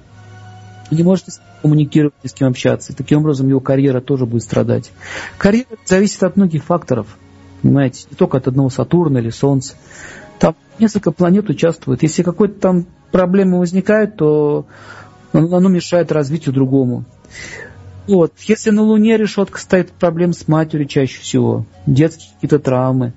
не 0.91 1.03
может 1.03 1.25
коммуникировать, 1.61 2.13
ни 2.23 2.29
с 2.29 2.33
кем 2.33 2.47
общаться. 2.47 2.95
таким 2.95 3.19
образом 3.19 3.49
его 3.49 3.59
карьера 3.59 3.99
тоже 3.99 4.25
будет 4.25 4.43
страдать. 4.43 4.93
Карьера 5.37 5.75
зависит 5.83 6.23
от 6.23 6.37
многих 6.37 6.63
факторов, 6.63 7.17
понимаете, 7.61 8.07
не 8.09 8.15
только 8.15 8.37
от 8.37 8.47
одного 8.47 8.69
Сатурна 8.69 9.19
или 9.19 9.29
Солнца. 9.29 9.75
Там 10.39 10.55
несколько 10.79 11.11
планет 11.11 11.49
участвуют. 11.49 12.03
Если 12.03 12.23
какой-то 12.23 12.59
там 12.59 12.85
проблемы 13.11 13.59
возникают, 13.59 14.17
то 14.17 14.65
оно 15.31 15.69
мешает 15.69 16.11
развитию 16.11 16.53
другому. 16.53 17.05
Вот. 18.07 18.33
Если 18.41 18.69
на 18.69 18.83
Луне 18.83 19.17
решетка 19.17 19.59
стоит, 19.59 19.91
проблем 19.91 20.33
с 20.33 20.47
матерью 20.47 20.87
чаще 20.87 21.19
всего, 21.19 21.65
детские 21.85 22.33
какие-то 22.35 22.59
травмы. 22.59 23.13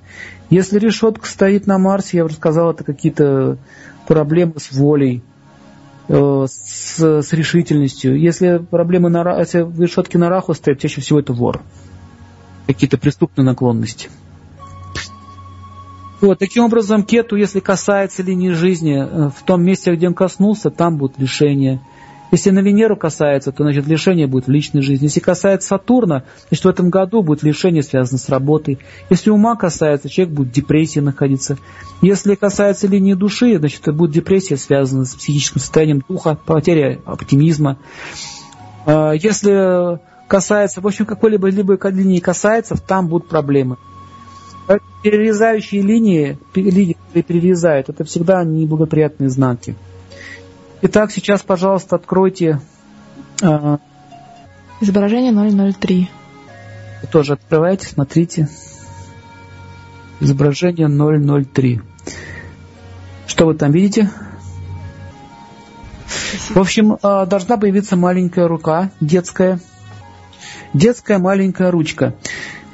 Если 0.51 0.79
решетка 0.79 1.27
стоит 1.27 1.67
на 1.67 1.79
Марсе, 1.79 2.19
я 2.19 2.25
уже 2.25 2.37
сказал, 2.37 2.71
это 2.71 2.85
какие-то 2.85 3.59
проблемы 4.07 4.55
с 4.57 4.73
волей, 4.73 5.23
э, 6.09 6.47
с, 6.49 6.99
с 6.99 7.33
решительностью. 7.35 8.19
Если 8.19 8.59
проблемы 8.59 9.11
на 9.11 9.39
если 9.41 9.61
решетки 9.79 10.17
на 10.17 10.31
Раху 10.31 10.55
стоят, 10.55 10.81
чаще 10.81 11.03
всего 11.03 11.21
это 11.21 11.35
вор. 11.35 11.61
Какие-то 12.67 12.97
преступные 12.97 13.45
наклонности. 13.45 14.09
Вот, 16.21 16.39
таким 16.39 16.65
образом, 16.65 17.05
кету, 17.05 17.37
если 17.37 17.61
касается 17.61 18.23
линии 18.23 18.51
жизни, 18.51 18.99
э, 18.99 19.31
в 19.31 19.43
том 19.45 19.63
месте, 19.63 19.95
где 19.95 20.09
он 20.09 20.15
коснулся, 20.15 20.71
там 20.71 20.97
будет 20.97 21.19
лишение. 21.19 21.81
Если 22.31 22.51
на 22.51 22.59
Венеру 22.59 22.97
касается, 22.97 23.53
то 23.53 23.63
значит 23.63 23.87
лишение 23.87 24.27
будет 24.27 24.49
в 24.49 24.51
личной 24.51 24.83
жизни. 24.83 25.07
Если 25.07 25.21
касается 25.21 25.69
Сатурна, 25.69 26.25
значит 26.49 26.65
в 26.65 26.69
этом 26.69 26.91
году 26.91 27.23
будет 27.23 27.43
лишение 27.43 27.83
связано 27.83 28.19
с 28.19 28.29
работой. 28.29 28.79
Если 29.09 29.31
ума 29.31 29.57
касается, 29.57 30.11
человек 30.11 30.35
будет 30.35 30.49
в 30.49 30.53
депрессии 30.53 31.01
находиться. 31.01 31.57
Если 32.03 32.35
касается 32.35 32.87
линии 32.87 33.15
души, 33.15 33.57
значит 33.59 33.81
это 33.81 33.93
будет 33.93 34.11
депрессия, 34.11 34.59
связана 34.59 35.05
с 35.05 35.15
психическим 35.15 35.61
состоянием 35.61 36.03
духа, 36.07 36.35
потеря 36.35 37.01
оптимизма. 37.07 37.79
А, 38.85 39.13
если 39.13 39.99
касается, 40.27 40.83
в 40.83 40.87
общем, 40.87 41.07
какой-либо 41.07 41.49
либо 41.49 41.79
линии 41.89 42.21
касается, 42.21 42.77
там 42.77 43.09
будут 43.09 43.29
проблемы 43.29 43.79
перерезающие 45.03 45.83
линии, 45.83 46.39
линии, 46.55 46.95
которые 46.95 47.23
перерезают, 47.23 47.89
это 47.89 48.05
всегда 48.05 48.45
неблагоприятные 48.45 49.31
знаки. 49.31 49.75
Итак, 50.83 51.11
сейчас, 51.11 51.43
пожалуйста, 51.43 51.97
откройте... 51.97 52.61
Э, 53.43 53.79
Изображение 54.81 55.33
003. 55.73 56.09
Вы 57.03 57.09
тоже 57.09 57.33
открывайте, 57.33 57.87
смотрите. 57.87 58.49
Изображение 60.21 60.89
003. 60.89 61.81
Что 63.27 63.47
вы 63.47 63.55
там 63.55 63.73
видите? 63.73 64.11
В 66.51 66.59
общем, 66.59 66.95
э, 66.95 67.27
должна 67.27 67.57
появиться 67.57 67.97
маленькая 67.97 68.47
рука, 68.47 68.91
детская. 69.01 69.59
Детская 70.75 71.19
маленькая 71.19 71.71
ручка. 71.71 72.15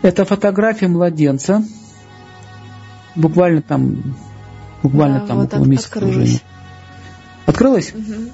Это 0.02 0.24
фотография 0.24 0.88
младенца, 0.88 1.64
буквально 3.14 3.62
там, 3.62 4.16
буквально 4.82 5.20
да, 5.20 5.26
там 5.26 5.38
вот 5.38 5.52
около 5.52 5.64
месяца 5.64 5.88
открылась. 5.88 6.42
Открылась? 7.46 7.94
Угу. 7.94 8.30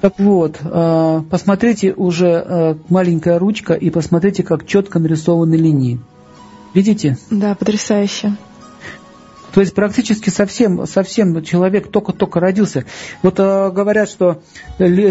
Так 0.00 0.18
вот, 0.18 0.58
а, 0.62 1.22
посмотрите 1.30 1.92
уже 1.92 2.36
а, 2.36 2.78
маленькая 2.88 3.38
ручка 3.38 3.74
и 3.74 3.90
посмотрите, 3.90 4.42
как 4.42 4.66
четко 4.66 4.98
нарисованы 4.98 5.54
линии. 5.54 6.00
Видите? 6.74 7.18
Да, 7.30 7.54
потрясающе. 7.54 8.36
То 9.52 9.60
есть 9.60 9.74
практически 9.74 10.30
совсем, 10.30 10.86
совсем 10.86 11.42
человек 11.42 11.90
только-только 11.90 12.38
родился. 12.38 12.84
Вот 13.22 13.40
э, 13.40 13.70
говорят, 13.72 14.08
что 14.08 14.42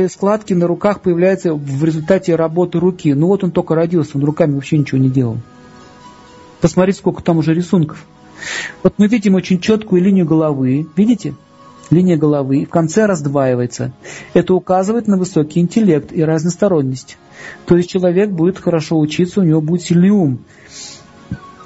складки 0.10 0.54
на 0.54 0.66
руках 0.66 1.02
появляются 1.02 1.54
в 1.54 1.84
результате 1.84 2.36
работы 2.36 2.80
руки. 2.80 3.14
Ну 3.14 3.28
вот 3.28 3.44
он 3.44 3.52
только 3.52 3.76
родился, 3.76 4.12
он 4.16 4.24
руками 4.24 4.54
вообще 4.54 4.78
ничего 4.78 4.98
не 4.98 5.10
делал. 5.10 5.40
Посмотрите, 6.62 7.00
сколько 7.00 7.22
там 7.22 7.38
уже 7.38 7.54
рисунков. 7.54 8.06
Вот 8.84 8.96
мы 8.98 9.08
видим 9.08 9.36
очень 9.36 9.60
четкую 9.60 10.02
линию 10.02 10.26
головы. 10.26 10.88
Видите? 10.96 11.36
Линия 11.90 12.18
головы 12.18 12.66
в 12.66 12.70
конце 12.70 13.06
раздваивается. 13.06 13.94
Это 14.34 14.54
указывает 14.54 15.08
на 15.08 15.18
высокий 15.18 15.60
интеллект 15.60 16.12
и 16.12 16.24
разносторонность. 16.24 17.18
То 17.66 17.78
есть 17.78 17.90
человек 17.90 18.30
будет 18.30 18.60
хорошо 18.60 19.00
учиться, 19.00 19.40
у 19.40 19.44
него 19.44 19.60
будет 19.60 19.82
сильный 19.82 20.10
ум. 20.10 20.40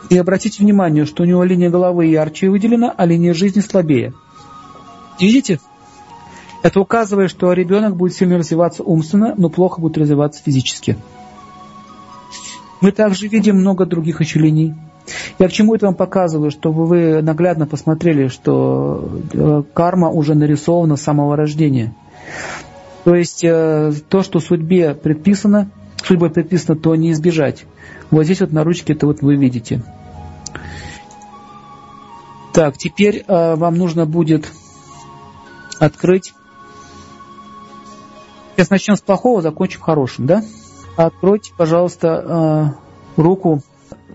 И 0.10 0.18
обратите 0.18 0.64
внимание, 0.64 1.06
что 1.06 1.24
у 1.24 1.26
него 1.26 1.44
линия 1.44 1.70
головы 1.70 2.06
ярче 2.06 2.50
выделена, 2.50 2.94
а 2.96 3.06
линия 3.06 3.34
жизни 3.34 3.60
слабее. 3.60 4.14
Видите? 5.20 5.60
Это 6.62 6.80
указывает, 6.80 7.30
что 7.30 7.52
ребенок 7.52 7.98
будет 7.98 8.14
сильно 8.14 8.38
развиваться 8.38 8.84
умственно, 8.84 9.34
но 9.38 9.50
плохо 9.50 9.82
будет 9.82 9.98
развиваться 9.98 10.42
физически. 10.42 10.98
Мы 12.80 12.92
также 12.92 13.28
видим 13.28 13.58
много 13.58 13.86
других 13.86 14.22
еще. 14.22 14.74
Я 15.40 15.48
к 15.48 15.52
чему 15.52 15.76
это 15.76 15.88
вам 15.88 15.96
показываю, 15.96 16.52
чтобы 16.52 16.86
вы 16.86 17.22
наглядно 17.22 17.66
посмотрели, 17.66 18.28
что 18.28 19.10
э, 19.34 19.64
карма 19.74 20.10
уже 20.10 20.36
нарисована 20.36 20.96
с 20.96 21.02
самого 21.02 21.36
рождения. 21.36 21.94
То 23.04 23.16
есть 23.16 23.44
э, 23.44 23.92
то, 24.08 24.24
что 24.24 24.40
судьбе 24.40 24.96
предписано, 24.96 25.70
судьбой 26.04 26.30
предписано, 26.30 26.78
то 26.78 26.96
не 26.96 27.12
избежать. 27.12 27.66
Вот 28.12 28.24
здесь 28.24 28.42
вот 28.42 28.52
на 28.52 28.64
ручке 28.64 28.94
это 28.94 29.08
вот 29.08 29.22
вы 29.22 29.36
видите. 29.36 29.84
Так, 32.54 32.78
теперь 32.78 33.26
э, 33.28 33.56
вам 33.56 33.76
нужно 33.76 34.06
будет 34.06 34.50
открыть. 35.80 36.34
Сейчас 38.56 38.70
начнем 38.70 38.96
с 38.96 39.02
плохого, 39.02 39.42
закончим 39.42 39.82
хорошим, 39.82 40.28
да? 40.28 40.44
Откройте, 40.96 41.52
пожалуйста, 41.58 42.78
руку 43.18 43.64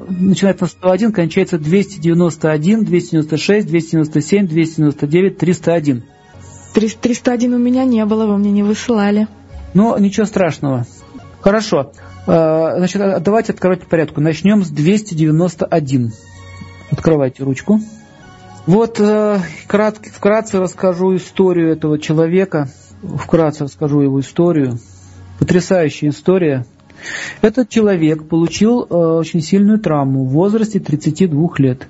начинается 0.08 0.64
на 0.64 0.68
101, 0.68 1.12
кончается 1.12 1.58
291, 1.58 2.84
296, 2.84 3.66
297, 3.66 4.46
299, 4.46 5.38
301. 5.38 6.02
301 6.74 7.54
у 7.54 7.58
меня 7.58 7.84
не 7.84 8.04
было, 8.04 8.26
вы 8.26 8.38
мне 8.38 8.50
не 8.50 8.62
высылали. 8.62 9.28
Но 9.74 9.98
ничего 9.98 10.26
страшного. 10.26 10.86
Хорошо. 11.40 11.92
Э, 12.26 12.74
значит, 12.76 13.00
э, 13.00 13.20
давайте 13.20 13.52
открывать 13.52 13.82
по 13.82 13.88
порядку. 13.88 14.20
Начнем 14.20 14.62
с 14.62 14.70
291. 14.70 16.12
Открывайте 16.90 17.42
ручку. 17.42 17.80
Вот 18.66 19.00
э, 19.00 19.38
вкратце 20.14 20.60
расскажу 20.60 21.16
историю 21.16 21.72
этого 21.72 21.98
человека. 21.98 22.68
Вкратце 23.02 23.64
расскажу 23.64 24.00
его 24.00 24.20
историю. 24.20 24.78
Потрясающая 25.38 26.10
история. 26.10 26.66
Этот 27.42 27.68
человек 27.68 28.24
получил 28.28 28.82
э, 28.82 28.94
очень 28.94 29.40
сильную 29.40 29.78
травму 29.78 30.24
в 30.24 30.30
возрасте 30.30 30.80
32 30.80 31.48
лет. 31.58 31.88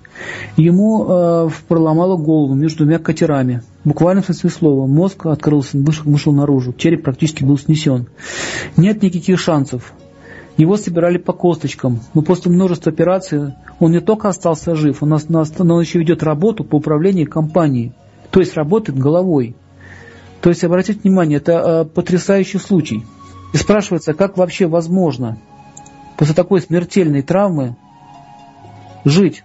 Ему 0.57 1.07
э, 1.09 1.49
проломало 1.67 2.17
голову 2.17 2.55
между 2.55 2.85
двумя 2.85 2.99
катерами. 2.99 3.63
Буквально 3.85 4.23
в 4.23 4.27
смысле 4.27 4.51
слова. 4.51 4.87
Мозг 4.87 5.27
открылся, 5.27 5.79
вышел, 5.79 6.05
вышел 6.05 6.33
наружу. 6.33 6.73
Череп 6.73 7.05
практически 7.05 7.45
был 7.45 7.59
снесен. 7.59 8.07
Нет 8.77 9.03
никаких 9.03 9.41
шансов. 9.41 9.93
Его 10.57 10.77
собирали 10.77 11.19
по 11.19 11.33
косточкам, 11.33 12.01
но 12.15 12.23
после 12.23 12.51
множества 12.51 12.91
операций 12.91 13.55
он 13.79 13.93
не 13.93 14.01
только 14.01 14.29
остался 14.29 14.75
жив, 14.75 15.05
он, 15.05 15.13
он 15.13 15.81
еще 15.81 16.01
ведет 16.01 16.25
работу 16.25 16.65
по 16.65 16.77
управлению 16.77 17.31
компанией, 17.31 17.93
то 18.33 18.41
есть 18.41 18.57
работает 18.57 18.99
головой. 18.99 19.55
То 20.41 20.51
есть, 20.51 20.65
обратите 20.65 21.01
внимание, 21.01 21.39
это 21.39 21.53
э, 21.53 21.85
потрясающий 21.85 22.59
случай. 22.59 23.05
И 23.53 23.57
спрашивается, 23.57 24.15
как 24.15 24.37
вообще 24.37 24.67
возможно 24.67 25.39
после 26.17 26.35
такой 26.35 26.61
смертельной 26.61 27.23
травмы 27.23 27.77
жить. 29.05 29.45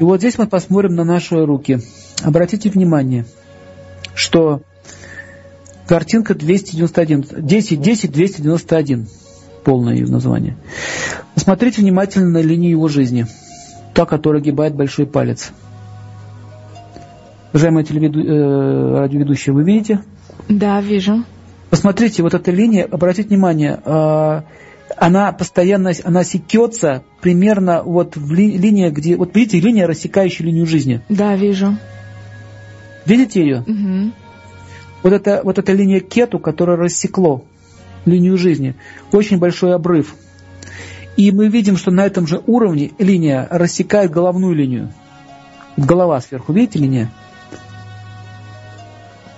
И 0.00 0.04
вот 0.04 0.18
здесь 0.18 0.38
мы 0.38 0.46
посмотрим 0.46 0.94
на 0.94 1.04
наши 1.04 1.44
руки. 1.44 1.80
Обратите 2.22 2.70
внимание, 2.70 3.26
что 4.14 4.62
картинка 5.86 6.34
291, 6.34 7.24
10, 7.46 7.80
10, 7.80 8.12
291 8.12 9.08
полное 9.64 9.94
ее 9.94 10.06
название. 10.06 10.56
Посмотрите 11.34 11.82
внимательно 11.82 12.30
на 12.30 12.42
линию 12.42 12.70
его 12.70 12.88
жизни, 12.88 13.26
та, 13.94 14.06
которая 14.06 14.40
огибает 14.40 14.74
большой 14.74 15.06
палец. 15.06 15.50
Уважаемые 17.52 17.84
телеведу... 17.84 18.20
э, 18.20 18.98
радиоведущие, 19.00 19.54
вы 19.54 19.64
видите? 19.64 20.00
Да, 20.48 20.80
вижу. 20.80 21.24
Посмотрите, 21.70 22.22
вот 22.22 22.34
эта 22.34 22.50
линия, 22.50 22.84
обратите 22.84 23.28
внимание, 23.28 23.80
э, 23.84 24.42
она 24.96 25.32
постоянно, 25.32 25.92
она 26.04 26.24
секется 26.24 27.02
примерно 27.20 27.82
вот 27.82 28.16
в 28.16 28.32
ли, 28.32 28.56
линии, 28.56 28.88
где, 28.88 29.16
вот 29.16 29.36
видите, 29.36 29.60
линия, 29.60 29.86
рассекающая 29.86 30.46
линию 30.46 30.66
жизни. 30.66 31.02
Да, 31.08 31.36
вижу. 31.36 31.76
Видите 33.04 33.42
ее? 33.42 33.60
Угу. 33.60 34.12
Вот 35.02 35.12
это, 35.12 35.42
вот 35.44 35.58
эта 35.58 35.72
линия 35.72 36.00
кету, 36.00 36.38
которая 36.38 36.76
рассекло 36.76 37.44
линию 38.04 38.38
жизни. 38.38 38.74
Очень 39.12 39.38
большой 39.38 39.74
обрыв. 39.74 40.14
И 41.16 41.32
мы 41.32 41.48
видим, 41.48 41.76
что 41.76 41.90
на 41.90 42.06
этом 42.06 42.26
же 42.26 42.42
уровне 42.46 42.92
линия 42.98 43.46
рассекает 43.50 44.10
головную 44.10 44.54
линию. 44.54 44.92
Голова 45.76 46.20
сверху, 46.20 46.52
видите 46.52 46.78
линия? 46.78 47.10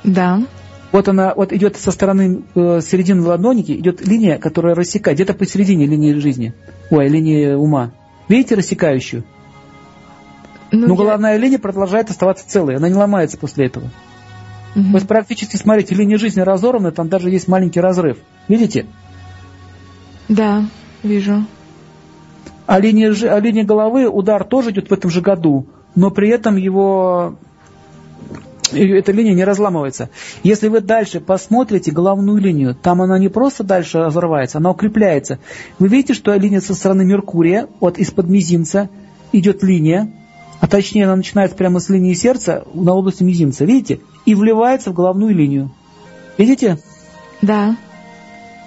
Да. 0.05 0.43
Вот 0.93 1.09
она 1.09 1.35
вот 1.35 1.53
идет 1.53 1.77
со 1.77 1.93
стороны 1.93 2.43
э, 2.55 2.81
середины 2.83 3.23
ладоники, 3.23 3.73
идет 3.73 4.07
линия, 4.07 4.39
которая 4.39 4.75
рассекает, 4.75 5.17
где-то 5.17 5.35
посередине 5.35 5.87
линии 5.87 6.15
жизни, 6.15 6.53
ой, 6.91 7.09
линии 7.09 7.53
ума. 7.53 7.93
Видите 8.29 8.57
рассекающую? 8.57 9.25
Ну, 10.73 10.87
Но 10.89 10.95
я... 10.95 10.99
головная 10.99 11.37
линия 11.37 11.59
продолжает 11.59 12.11
оставаться 12.11 12.49
целой, 12.49 12.77
она 12.77 12.89
не 12.89 12.95
ломается 12.95 13.39
после 13.39 13.67
этого. 13.67 13.91
Угу. 14.75 14.85
Есть 14.95 15.09
практически, 15.09 15.57
смотрите, 15.57 15.95
линия 15.95 16.19
жизни 16.19 16.41
разорвана, 16.41 16.91
там 16.93 17.09
даже 17.09 17.31
есть 17.31 17.49
маленький 17.49 17.81
разрыв. 17.81 18.19
Видите? 18.49 18.87
Да, 20.29 20.65
вижу. 21.03 21.45
А 22.67 22.79
линия, 22.79 23.13
а 23.29 23.41
линия 23.41 23.65
головы, 23.65 24.09
удар 24.09 24.45
тоже 24.45 24.71
идет 24.71 24.91
в 24.91 24.93
этом 24.93 25.11
же 25.11 25.21
году, 25.21 25.67
но 25.97 26.11
при 26.11 26.29
этом 26.29 26.57
его 26.57 27.37
эта 28.73 29.13
линия 29.13 29.35
не 29.35 29.45
разламывается. 29.45 30.11
Если 30.43 30.69
вы 30.69 30.81
дальше 30.81 31.21
посмотрите 31.21 31.91
головную 31.91 32.41
линию, 32.41 32.75
там 32.75 33.03
она 33.03 33.19
не 33.19 33.29
просто 33.29 33.65
дальше 33.65 33.99
разрывается, 33.99 34.59
она 34.59 34.71
укрепляется. 34.71 35.39
Вы 35.79 35.89
видите, 35.89 36.15
что 36.15 36.35
линия 36.35 36.61
со 36.61 36.75
стороны 36.75 37.05
Меркурия, 37.05 37.69
вот 37.81 37.99
из-под 37.99 38.29
мизинца, 38.29 38.89
идет 39.33 39.63
линия, 39.63 40.13
а 40.61 40.67
точнее 40.67 41.05
она 41.05 41.17
начинается 41.17 41.57
прямо 41.57 41.81
с 41.81 41.89
линии 41.89 42.15
сердца 42.15 42.65
на 42.75 42.95
области 42.95 43.23
мизинца, 43.23 43.65
видите? 43.65 44.01
И 44.27 44.35
вливается 44.35 44.91
в 44.91 44.95
головную 44.95 45.35
линию. 45.35 45.71
Видите? 46.37 46.79
Да. 47.43 47.77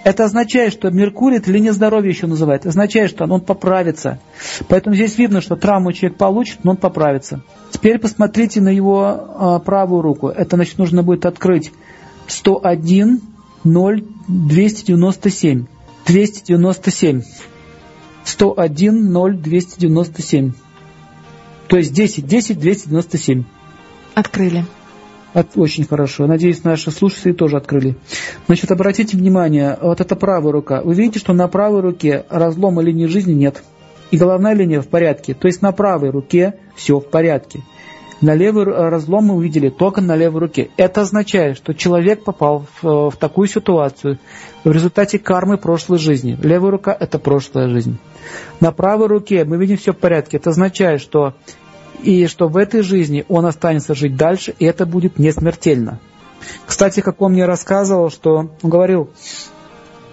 Это 0.04 0.26
означает, 0.26 0.74
что 0.74 0.90
Меркурий, 0.90 1.38
это 1.38 1.50
линия 1.52 1.72
здоровья 1.72 2.10
еще 2.10 2.28
называют, 2.28 2.66
означает, 2.66 3.10
что 3.10 3.24
он 3.26 3.40
поправится. 3.40 4.20
Поэтому 4.68 4.96
здесь 4.96 5.18
видно, 5.18 5.40
что 5.40 5.56
травму 5.56 5.94
человек 5.94 6.18
получит, 6.18 6.64
но 6.64 6.72
он 6.72 6.78
поправится. 6.78 7.42
Теперь 7.72 8.00
посмотрите 8.00 8.60
на 8.60 8.70
его 8.70 9.04
а, 9.06 9.60
правую 9.60 10.02
руку. 10.02 10.28
Это 10.28 10.58
значит, 10.58 10.78
нужно 10.78 11.04
будет 11.04 11.26
открыть 11.26 11.72
101 12.28 13.22
0 13.64 14.04
297. 14.28 15.66
297. 16.06 17.22
101 18.26 19.12
0 19.12 19.38
297. 19.38 20.52
То 21.68 21.78
есть 21.78 21.94
10, 21.94 22.28
10, 22.28 22.60
297. 22.60 23.44
Открыли. 24.16 24.66
Очень 25.56 25.86
хорошо. 25.86 26.28
Надеюсь, 26.28 26.64
наши 26.64 26.92
слушатели 26.92 27.34
тоже 27.34 27.58
открыли. 27.58 27.96
Значит, 28.46 28.72
обратите 28.72 29.18
внимание, 29.18 29.78
вот 29.82 30.00
это 30.00 30.16
правая 30.16 30.52
рука. 30.52 30.82
Вы 30.84 30.94
видите, 30.94 31.20
что 31.20 31.34
на 31.34 31.48
правой 31.48 31.82
руке 31.82 32.26
разлома 32.30 32.82
линии 32.84 33.08
жизни 33.08 33.34
нет. 33.34 33.64
И 34.12 34.18
головная 34.18 34.54
линия 34.54 34.82
в 34.82 34.88
порядке. 34.88 35.34
То 35.34 35.48
есть 35.48 35.64
на 35.64 35.72
правой 35.72 36.12
руке 36.12 36.60
все 36.76 37.00
в 37.00 37.10
порядке. 37.10 37.62
На 38.22 38.36
левый 38.36 38.64
разлом 38.64 39.26
мы 39.26 39.36
увидели 39.36 39.68
только 39.68 40.00
на 40.00 40.16
левой 40.16 40.42
руке. 40.42 40.70
Это 40.78 41.02
означает, 41.02 41.58
что 41.58 41.74
человек 41.74 42.24
попал 42.24 42.66
в, 42.82 43.10
в 43.10 43.16
такую 43.18 43.48
ситуацию 43.48 44.20
в 44.64 44.72
результате 44.72 45.20
кармы 45.20 45.58
прошлой 45.58 45.98
жизни. 45.98 46.38
Левая 46.42 46.72
рука– 46.72 46.96
это 47.00 47.20
прошлая 47.20 47.68
жизнь. 47.68 47.98
На 48.62 48.72
правой 48.72 49.08
руке 49.08 49.44
мы 49.44 49.58
видим 49.58 49.76
все 49.76 49.92
в 49.92 49.98
порядке. 49.98 50.38
Это 50.38 50.52
означает, 50.52 51.02
что 51.02 51.34
и 52.02 52.28
что 52.28 52.48
в 52.48 52.58
этой 52.58 52.82
жизни 52.82 53.26
он 53.30 53.46
останется 53.46 53.96
жить 53.96 54.16
дальше, 54.16 54.54
и 54.58 54.66
это 54.66 54.86
будет 54.86 55.20
не 55.20 55.32
смертельно. 55.32 56.00
Кстати, 56.66 57.02
как 57.02 57.22
он 57.22 57.34
мне 57.34 57.46
рассказывал, 57.46 58.10
что 58.10 58.36
он 58.36 58.52
говорил, 58.62 59.10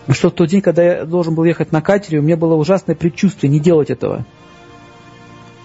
что 0.09 0.31
в 0.31 0.33
тот 0.33 0.49
день, 0.49 0.61
когда 0.61 0.83
я 0.83 1.05
должен 1.05 1.35
был 1.35 1.45
ехать 1.45 1.73
на 1.73 1.83
катере, 1.83 2.19
у 2.19 2.23
меня 2.23 2.37
было 2.37 2.55
ужасное 2.55 2.95
предчувствие 2.95 3.51
не 3.51 3.61
делать 3.61 3.91
этого. 3.91 4.25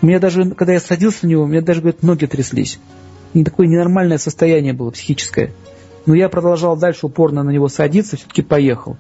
У 0.02 0.06
меня 0.06 0.20
даже, 0.20 0.52
когда 0.52 0.74
я 0.74 0.80
садился 0.80 1.26
на 1.26 1.30
него, 1.30 1.44
у 1.44 1.48
меня 1.48 1.62
даже, 1.62 1.82
говорит, 1.82 2.04
ноги 2.04 2.26
тряслись. 2.26 2.80
И 3.34 3.44
такое 3.44 3.68
ненормальное 3.68 4.18
состояние 4.18 4.74
было 4.74 4.92
психическое. 4.92 5.52
Но 6.06 6.14
я 6.14 6.30
продолжал 6.30 6.78
дальше 6.78 7.08
упорно 7.08 7.44
на 7.44 7.50
него 7.50 7.68
садиться, 7.68 8.16
все-таки 8.16 8.42
поехал. 8.42 8.98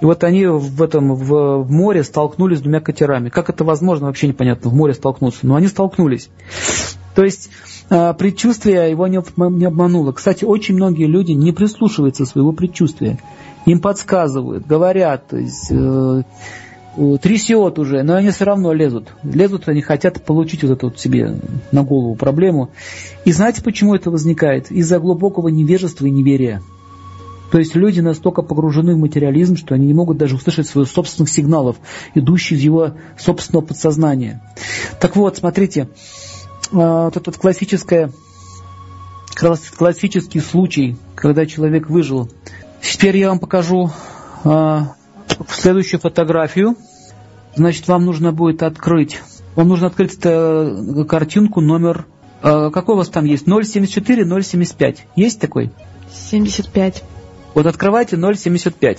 И 0.00 0.04
вот 0.04 0.24
они 0.24 0.46
в 0.46 0.82
этом 0.82 1.14
в, 1.14 1.64
море 1.70 2.02
столкнулись 2.02 2.58
с 2.58 2.62
двумя 2.62 2.80
катерами. 2.80 3.28
Как 3.28 3.48
это 3.48 3.64
возможно, 3.64 4.06
вообще 4.06 4.28
непонятно, 4.28 4.70
в 4.70 4.74
море 4.74 4.94
столкнуться. 4.94 5.46
Но 5.46 5.54
они 5.56 5.68
столкнулись. 5.68 6.28
То 7.14 7.24
есть 7.24 7.50
э, 7.88 8.12
предчувствие 8.14 8.90
его 8.90 9.06
не, 9.06 9.16
обмануло. 9.16 10.12
Кстати, 10.12 10.44
очень 10.44 10.74
многие 10.74 11.06
люди 11.06 11.32
не 11.32 11.52
прислушиваются 11.52 12.26
своего 12.26 12.52
предчувствия. 12.52 13.18
Им 13.64 13.80
подсказывают, 13.80 14.66
говорят, 14.66 15.28
то 15.28 15.38
есть, 15.38 15.68
э, 15.70 16.22
трясет 17.20 17.78
уже, 17.78 18.02
но 18.02 18.14
они 18.14 18.30
все 18.30 18.44
равно 18.44 18.72
лезут. 18.72 19.08
Лезут, 19.22 19.68
они 19.68 19.80
хотят 19.80 20.22
получить 20.24 20.62
вот 20.62 20.72
эту 20.72 20.88
вот 20.88 20.98
себе 20.98 21.36
на 21.72 21.82
голову 21.82 22.14
проблему. 22.14 22.70
И 23.24 23.32
знаете, 23.32 23.62
почему 23.62 23.94
это 23.94 24.10
возникает? 24.10 24.70
Из-за 24.70 24.98
глубокого 24.98 25.48
невежества 25.48 26.06
и 26.06 26.10
неверия. 26.10 26.62
То 27.56 27.60
есть 27.60 27.74
люди 27.74 28.00
настолько 28.00 28.42
погружены 28.42 28.94
в 28.94 28.98
материализм, 28.98 29.56
что 29.56 29.74
они 29.74 29.86
не 29.86 29.94
могут 29.94 30.18
даже 30.18 30.36
услышать 30.36 30.68
своих 30.68 30.90
собственных 30.90 31.30
сигналов, 31.30 31.76
идущих 32.14 32.58
из 32.58 32.64
его 32.64 32.92
собственного 33.18 33.64
подсознания. 33.64 34.42
Так 35.00 35.16
вот, 35.16 35.38
смотрите, 35.38 35.88
а, 36.70 37.04
вот 37.04 37.16
этот 37.16 37.38
классическое, 37.38 38.12
классический 39.34 40.40
случай, 40.40 40.98
когда 41.14 41.46
человек 41.46 41.88
выжил. 41.88 42.30
Теперь 42.82 43.16
я 43.16 43.30
вам 43.30 43.38
покажу 43.38 43.90
а, 44.44 44.92
следующую 45.48 45.98
фотографию. 45.98 46.76
Значит, 47.54 47.88
вам 47.88 48.04
нужно 48.04 48.32
будет 48.32 48.62
открыть, 48.62 49.22
вам 49.54 49.68
нужно 49.68 49.86
открыть 49.86 50.18
э, 50.22 51.04
картинку 51.08 51.62
номер, 51.62 52.04
какой 52.42 52.96
у 52.96 52.98
вас 52.98 53.08
там 53.08 53.24
есть? 53.24 53.46
074, 53.46 54.42
075. 54.42 55.06
Есть 55.16 55.40
такой? 55.40 55.72
75. 56.12 57.02
Вот 57.56 57.64
открывайте 57.64 58.16
0,75. 58.16 58.98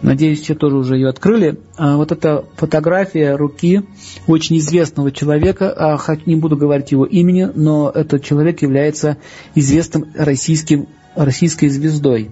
Надеюсь, 0.00 0.40
все 0.40 0.54
тоже 0.54 0.76
уже 0.76 0.94
ее 0.94 1.10
открыли. 1.10 1.58
А 1.76 1.98
вот 1.98 2.12
эта 2.12 2.46
фотография 2.56 3.36
руки 3.36 3.82
очень 4.26 4.56
известного 4.56 5.12
человека. 5.12 5.70
А, 5.70 6.16
не 6.24 6.34
буду 6.34 6.56
говорить 6.56 6.92
его 6.92 7.04
имени, 7.04 7.50
но 7.54 7.90
этот 7.94 8.24
человек 8.24 8.62
является 8.62 9.18
известным 9.54 10.06
российским, 10.16 10.88
российской 11.14 11.68
звездой. 11.68 12.30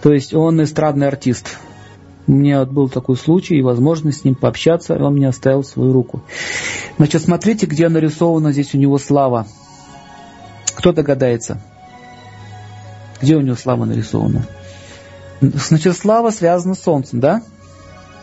То 0.00 0.10
есть 0.10 0.32
он 0.32 0.62
эстрадный 0.62 1.06
артист. 1.06 1.58
У 2.26 2.32
меня 2.32 2.60
вот 2.60 2.70
был 2.70 2.88
такой 2.88 3.16
случай 3.18 3.56
и 3.56 3.62
возможность 3.62 4.22
с 4.22 4.24
ним 4.24 4.36
пообщаться, 4.36 4.94
и 4.94 5.02
он 5.02 5.16
мне 5.16 5.28
оставил 5.28 5.64
свою 5.64 5.92
руку. 5.92 6.22
Значит, 6.96 7.20
смотрите, 7.20 7.66
где 7.66 7.90
нарисована 7.90 8.52
здесь 8.52 8.74
у 8.74 8.78
него 8.78 8.96
слава. 8.96 9.46
Кто 10.76 10.92
догадается? 10.92 11.60
Где 13.20 13.36
у 13.36 13.42
него 13.42 13.56
слава 13.56 13.84
нарисована? 13.84 14.46
Значит, 15.40 15.96
слава 15.96 16.30
связана 16.30 16.74
с 16.74 16.82
солнцем, 16.82 17.20
да? 17.20 17.42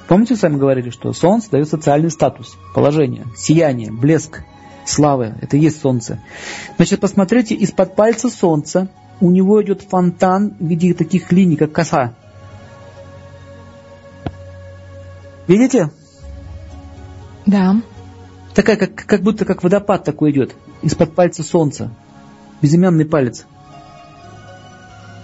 Помните, 0.07 0.35
сами 0.35 0.57
говорили, 0.57 0.89
что 0.89 1.13
солнце 1.13 1.51
дает 1.51 1.67
социальный 1.67 2.11
статус, 2.11 2.57
положение, 2.73 3.25
сияние, 3.35 3.91
блеск, 3.91 4.43
славы. 4.85 5.35
Это 5.41 5.57
и 5.57 5.61
есть 5.61 5.81
солнце. 5.81 6.19
Значит, 6.75 6.99
посмотрите, 6.99 7.55
из-под 7.55 7.95
пальца 7.95 8.29
солнца 8.29 8.89
у 9.19 9.31
него 9.31 9.63
идет 9.63 9.81
фонтан 9.81 10.55
в 10.59 10.65
виде 10.65 10.93
таких 10.93 11.31
линий, 11.31 11.55
как 11.55 11.71
коса. 11.71 12.13
Видите? 15.47 15.89
Да. 17.45 17.81
Такая, 18.53 18.77
как, 18.77 18.93
как 18.93 19.21
будто 19.21 19.45
как 19.45 19.63
водопад 19.63 20.03
такой 20.03 20.31
идет. 20.31 20.55
Из-под 20.81 21.15
пальца 21.15 21.43
солнца. 21.43 21.91
Безымянный 22.61 23.05
палец. 23.05 23.45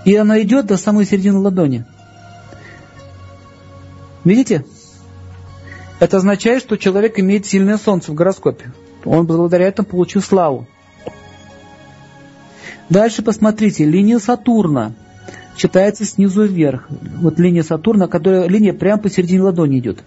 И 0.05 0.15
она 0.15 0.41
идет 0.41 0.65
до 0.65 0.77
самой 0.77 1.05
середины 1.05 1.39
ладони. 1.39 1.85
Видите? 4.23 4.65
Это 5.99 6.17
означает, 6.17 6.63
что 6.63 6.77
человек 6.77 7.19
имеет 7.19 7.45
сильное 7.45 7.77
солнце 7.77 8.11
в 8.11 8.15
гороскопе. 8.15 8.71
Он 9.05 9.25
благодаря 9.25 9.67
этому 9.67 9.87
получил 9.87 10.21
славу. 10.21 10.67
Дальше 12.89 13.21
посмотрите, 13.21 13.85
линия 13.85 14.19
Сатурна 14.19 14.93
читается 15.55 16.05
снизу 16.05 16.45
вверх. 16.45 16.87
Вот 16.89 17.39
линия 17.39 17.63
Сатурна, 17.63 18.07
которая 18.07 18.47
линия 18.47 18.73
прямо 18.73 19.01
посередине 19.01 19.43
ладони 19.43 19.79
идет. 19.79 19.99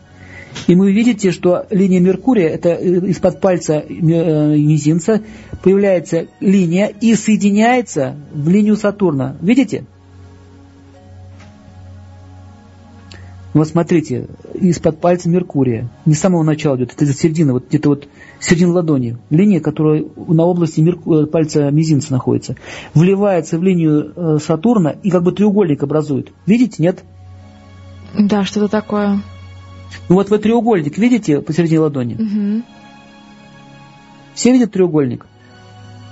И 0.67 0.75
вы 0.75 0.93
видите, 0.93 1.31
что 1.31 1.67
линия 1.71 2.01
Меркурия, 2.01 2.49
это 2.49 2.71
э, 2.71 3.07
из-под 3.09 3.41
пальца 3.41 3.85
э, 3.87 3.93
мизинца, 3.93 5.23
появляется 5.63 6.27
линия 6.41 6.87
и 6.87 7.15
соединяется 7.15 8.17
в 8.33 8.49
линию 8.49 8.77
Сатурна. 8.77 9.37
Видите? 9.41 9.85
Вот 13.53 13.69
смотрите, 13.69 14.27
из-под 14.55 15.01
пальца 15.01 15.29
Меркурия. 15.29 15.89
Не 16.07 16.15
с 16.15 16.21
самого 16.21 16.43
начала 16.43 16.77
идет, 16.77 16.93
это 16.93 17.13
середина, 17.13 17.53
вот 17.53 17.69
где-то 17.69 17.91
вот 17.91 18.09
середина 18.41 18.73
ладони. 18.73 19.17
Линия, 19.31 19.61
которая 19.61 20.05
на 20.17 20.45
области 20.45 20.81
Мерку... 20.81 21.15
Э, 21.15 21.27
пальца 21.27 21.71
мизинца 21.71 22.13
находится. 22.13 22.57
Вливается 22.95 23.59
в 23.59 23.63
линию 23.63 24.41
Сатурна 24.41 24.91
и 24.91 25.11
как 25.11 25.23
бы 25.23 25.33
треугольник 25.33 25.83
образует. 25.83 26.33
Видите, 26.47 26.83
нет? 26.83 27.05
Да, 28.19 28.45
что-то 28.45 28.69
такое. 28.69 29.21
Ну 30.09 30.17
вот 30.17 30.31
вы 30.31 30.39
треугольник 30.39 30.99
видите 30.99 31.41
посередине 31.41 31.81
ладони? 31.81 32.15
Угу. 32.15 32.63
Все 34.35 34.53
видят 34.53 34.73
треугольник? 34.73 35.27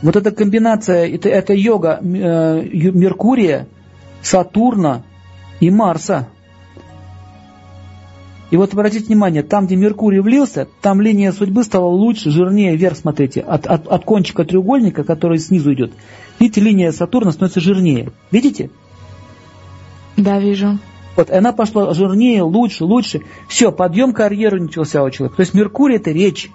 Вот 0.02 0.16
эта 0.16 0.32
комбинация, 0.32 1.08
это, 1.08 1.28
это 1.28 1.54
йога 1.54 2.00
э, 2.02 2.04
Меркурия, 2.04 3.68
Сатурна 4.20 5.02
и 5.60 5.70
Марса. 5.70 6.28
И 8.50 8.56
вот 8.56 8.74
обратите 8.74 9.06
внимание, 9.06 9.42
там, 9.42 9.66
где 9.66 9.76
Меркурий 9.76 10.20
влился, 10.20 10.68
там 10.82 11.00
линия 11.00 11.32
судьбы 11.32 11.64
стала 11.64 11.86
лучше, 11.86 12.30
жирнее 12.30 12.76
вверх, 12.76 12.98
смотрите, 12.98 13.40
от, 13.40 13.66
от, 13.66 13.86
от 13.86 14.04
кончика 14.04 14.44
треугольника, 14.44 15.04
который 15.04 15.38
снизу 15.38 15.72
идет. 15.72 15.92
Видите, 16.38 16.60
линия 16.60 16.92
Сатурна 16.92 17.32
становится 17.32 17.60
жирнее. 17.60 18.10
Видите? 18.30 18.70
Да, 20.16 20.38
вижу. 20.38 20.78
Вот, 21.16 21.30
она 21.30 21.52
пошла 21.52 21.92
жирнее, 21.92 22.42
лучше, 22.42 22.84
лучше. 22.84 23.22
Все, 23.48 23.70
подъем 23.70 24.12
карьеры 24.12 24.60
начался 24.60 25.02
у 25.02 25.10
человека. 25.10 25.36
То 25.36 25.40
есть 25.42 25.54
Меркурий 25.54 25.96
это 25.96 26.10
речь, 26.10 26.50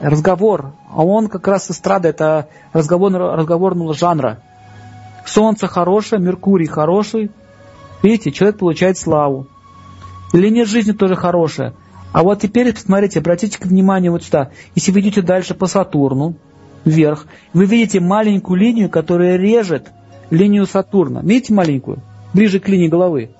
разговор, 0.00 0.72
а 0.90 1.04
он 1.04 1.28
как 1.28 1.46
раз 1.46 1.70
эстрада, 1.70 2.08
это 2.08 2.48
разговор, 2.72 3.12
разговорного 3.12 3.94
жанра. 3.94 4.42
Солнце 5.26 5.68
хорошее, 5.68 6.20
Меркурий 6.20 6.66
хороший. 6.66 7.30
Видите, 8.02 8.32
человек 8.32 8.58
получает 8.58 8.98
славу. 8.98 9.46
линия 10.32 10.64
жизни 10.64 10.92
тоже 10.92 11.14
хорошая. 11.14 11.74
А 12.12 12.22
вот 12.24 12.40
теперь, 12.40 12.72
посмотрите, 12.72 13.20
обратите 13.20 13.58
внимание 13.62 14.10
вот 14.10 14.24
сюда. 14.24 14.50
Если 14.74 14.90
вы 14.90 15.00
идете 15.00 15.22
дальше 15.22 15.54
по 15.54 15.66
Сатурну, 15.66 16.34
вверх, 16.84 17.26
вы 17.52 17.66
видите 17.66 18.00
маленькую 18.00 18.58
линию, 18.58 18.88
которая 18.90 19.36
режет 19.36 19.92
линию 20.30 20.66
Сатурна. 20.66 21.20
Видите 21.20 21.52
маленькую? 21.52 21.98
Ближе 22.34 22.58
к 22.58 22.68
линии 22.68 22.88
головы. 22.88 23.30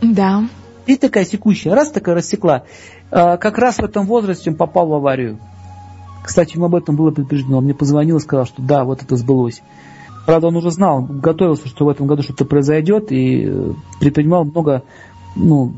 Да. 0.00 0.48
И 0.86 0.96
такая 0.96 1.24
секущая, 1.24 1.74
раз 1.74 1.90
такая 1.90 2.14
рассекла. 2.14 2.64
А, 3.10 3.36
как 3.36 3.58
раз 3.58 3.78
в 3.78 3.84
этом 3.84 4.06
возрасте 4.06 4.50
он 4.50 4.56
попал 4.56 4.88
в 4.88 4.94
аварию. 4.94 5.38
Кстати, 6.24 6.56
ему 6.56 6.66
об 6.66 6.74
этом 6.74 6.96
было 6.96 7.10
предупреждено. 7.10 7.58
Он 7.58 7.64
мне 7.64 7.74
позвонил 7.74 8.16
и 8.16 8.20
сказал, 8.20 8.46
что 8.46 8.62
да, 8.62 8.84
вот 8.84 9.02
это 9.02 9.16
сбылось. 9.16 9.62
Правда, 10.26 10.48
он 10.48 10.56
уже 10.56 10.70
знал, 10.72 11.02
готовился, 11.02 11.68
что 11.68 11.84
в 11.84 11.88
этом 11.88 12.08
году 12.08 12.22
что-то 12.22 12.44
произойдет, 12.44 13.12
и 13.12 13.44
э, 13.46 13.72
предпринимал 14.00 14.44
много, 14.44 14.82
ну, 15.36 15.72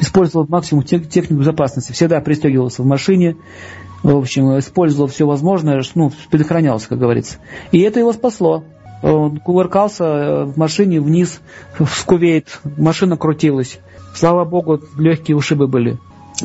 использовал 0.00 0.46
максимум 0.48 0.82
технику 0.82 1.34
безопасности. 1.34 1.92
Всегда 1.92 2.20
пристегивался 2.20 2.82
в 2.82 2.86
машине, 2.86 3.36
в 4.02 4.16
общем, 4.16 4.58
использовал 4.58 5.08
все 5.08 5.26
возможное, 5.26 5.82
ну, 5.94 6.10
предохранялся, 6.30 6.88
как 6.88 6.98
говорится. 6.98 7.36
И 7.70 7.80
это 7.80 8.00
его 8.00 8.12
спасло. 8.14 8.64
Он 9.02 9.38
кувыркался 9.38 10.04
э, 10.04 10.44
в 10.44 10.56
машине 10.56 11.00
вниз, 11.00 11.40
в 11.78 12.06
Кувейт, 12.06 12.60
машина 12.76 13.16
крутилась. 13.16 13.80
Слава 14.14 14.44
богу, 14.44 14.80
легкие 14.96 15.36
ушибы 15.36 15.66
были. 15.66 15.98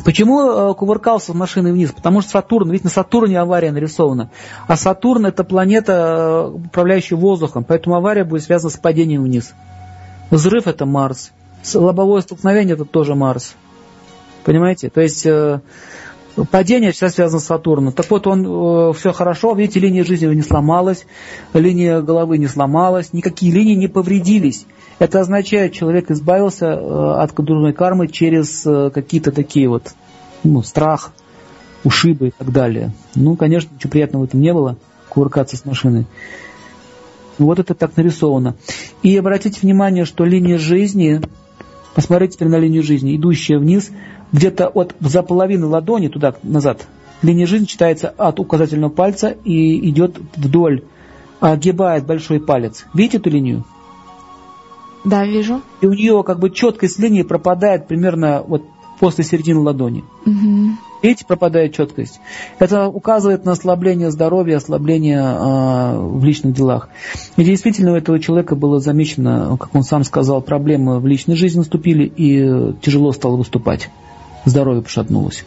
Почему 0.04 0.40
э, 0.40 0.74
кувыркался 0.74 1.32
в 1.32 1.36
машине 1.36 1.72
вниз? 1.72 1.92
Потому 1.92 2.20
что 2.20 2.30
Сатурн, 2.30 2.70
ведь 2.70 2.82
на 2.82 2.90
Сатурне 2.90 3.40
авария 3.40 3.70
нарисована. 3.70 4.30
А 4.66 4.76
Сатурн 4.76 5.26
это 5.26 5.44
планета, 5.44 5.92
э, 5.92 6.48
управляющая 6.48 7.16
воздухом, 7.16 7.62
поэтому 7.62 7.94
авария 7.94 8.24
будет 8.24 8.42
связана 8.42 8.70
с 8.70 8.76
падением 8.76 9.22
вниз. 9.22 9.54
Взрыв 10.30 10.66
это 10.66 10.84
Марс. 10.84 11.30
Лобовое 11.74 12.22
столкновение 12.22 12.74
это 12.74 12.84
тоже 12.84 13.14
Марс. 13.14 13.54
Понимаете? 14.44 14.90
То 14.90 15.00
есть 15.00 15.26
Падение 16.50 16.92
все 16.92 17.08
связано 17.08 17.40
с 17.40 17.46
Сатурном. 17.46 17.92
Так 17.92 18.10
вот, 18.10 18.26
он 18.26 18.44
э, 18.46 18.92
все 18.92 19.12
хорошо, 19.12 19.54
видите, 19.54 19.80
линия 19.80 20.04
жизни 20.04 20.26
не 20.34 20.42
сломалась, 20.42 21.06
линия 21.52 22.00
головы 22.00 22.38
не 22.38 22.46
сломалась, 22.46 23.12
никакие 23.12 23.52
линии 23.52 23.74
не 23.74 23.88
повредились. 23.88 24.66
Это 24.98 25.20
означает, 25.20 25.72
человек 25.72 26.10
избавился 26.10 26.66
э, 26.66 27.22
от 27.22 27.34
дурной 27.34 27.72
кармы 27.72 28.08
через 28.08 28.64
э, 28.66 28.90
какие-то 28.90 29.32
такие 29.32 29.68
вот, 29.68 29.94
ну, 30.44 30.62
страх, 30.62 31.12
ушибы 31.84 32.28
и 32.28 32.32
так 32.36 32.52
далее. 32.52 32.92
Ну, 33.14 33.36
конечно, 33.36 33.70
ничего 33.74 33.90
приятного 33.90 34.22
в 34.24 34.28
этом 34.28 34.40
не 34.40 34.52
было, 34.52 34.76
кувыркаться 35.08 35.56
с 35.56 35.64
машиной. 35.64 36.06
Вот 37.38 37.58
это 37.58 37.74
так 37.74 37.96
нарисовано. 37.96 38.56
И 39.02 39.16
обратите 39.16 39.60
внимание, 39.62 40.04
что 40.04 40.24
линия 40.24 40.58
жизни, 40.58 41.20
посмотрите 41.94 42.34
теперь 42.34 42.48
на 42.48 42.58
линию 42.58 42.82
жизни, 42.82 43.16
идущая 43.16 43.58
вниз– 43.58 43.90
где-то 44.32 44.68
от 44.68 44.94
за 45.00 45.22
половину 45.22 45.68
ладони 45.68 46.08
туда 46.08 46.34
назад. 46.42 46.86
Линия 47.22 47.46
жизни 47.46 47.66
читается 47.66 48.08
от 48.16 48.38
указательного 48.38 48.90
пальца 48.90 49.34
и 49.44 49.88
идет 49.88 50.18
вдоль, 50.36 50.84
огибает 51.40 52.06
большой 52.06 52.40
палец. 52.40 52.86
Видите 52.94 53.18
эту 53.18 53.30
линию? 53.30 53.64
Да, 55.04 55.24
вижу. 55.24 55.62
И 55.80 55.86
у 55.86 55.92
нее 55.92 56.22
как 56.24 56.38
бы 56.38 56.50
четкость 56.50 56.98
линии 56.98 57.22
пропадает 57.22 57.86
примерно 57.86 58.42
вот 58.46 58.62
после 59.00 59.24
середины 59.24 59.60
ладони. 59.60 60.04
Угу. 60.26 60.76
Видите, 61.02 61.24
пропадает 61.24 61.74
четкость. 61.74 62.20
Это 62.58 62.88
указывает 62.88 63.44
на 63.44 63.52
ослабление 63.52 64.10
здоровья, 64.10 64.56
ослабление 64.56 65.20
э, 65.20 65.98
в 65.98 66.24
личных 66.24 66.54
делах. 66.54 66.88
И 67.36 67.44
действительно 67.44 67.92
у 67.92 67.96
этого 67.96 68.18
человека 68.18 68.56
было 68.56 68.80
замечено, 68.80 69.56
как 69.58 69.74
он 69.74 69.84
сам 69.84 70.02
сказал, 70.02 70.42
проблемы 70.42 70.98
в 70.98 71.06
личной 71.06 71.36
жизни 71.36 71.58
наступили 71.58 72.04
и 72.04 72.74
тяжело 72.80 73.12
стало 73.12 73.36
выступать 73.36 73.90
здоровье 74.48 74.82
пошатнулось. 74.82 75.44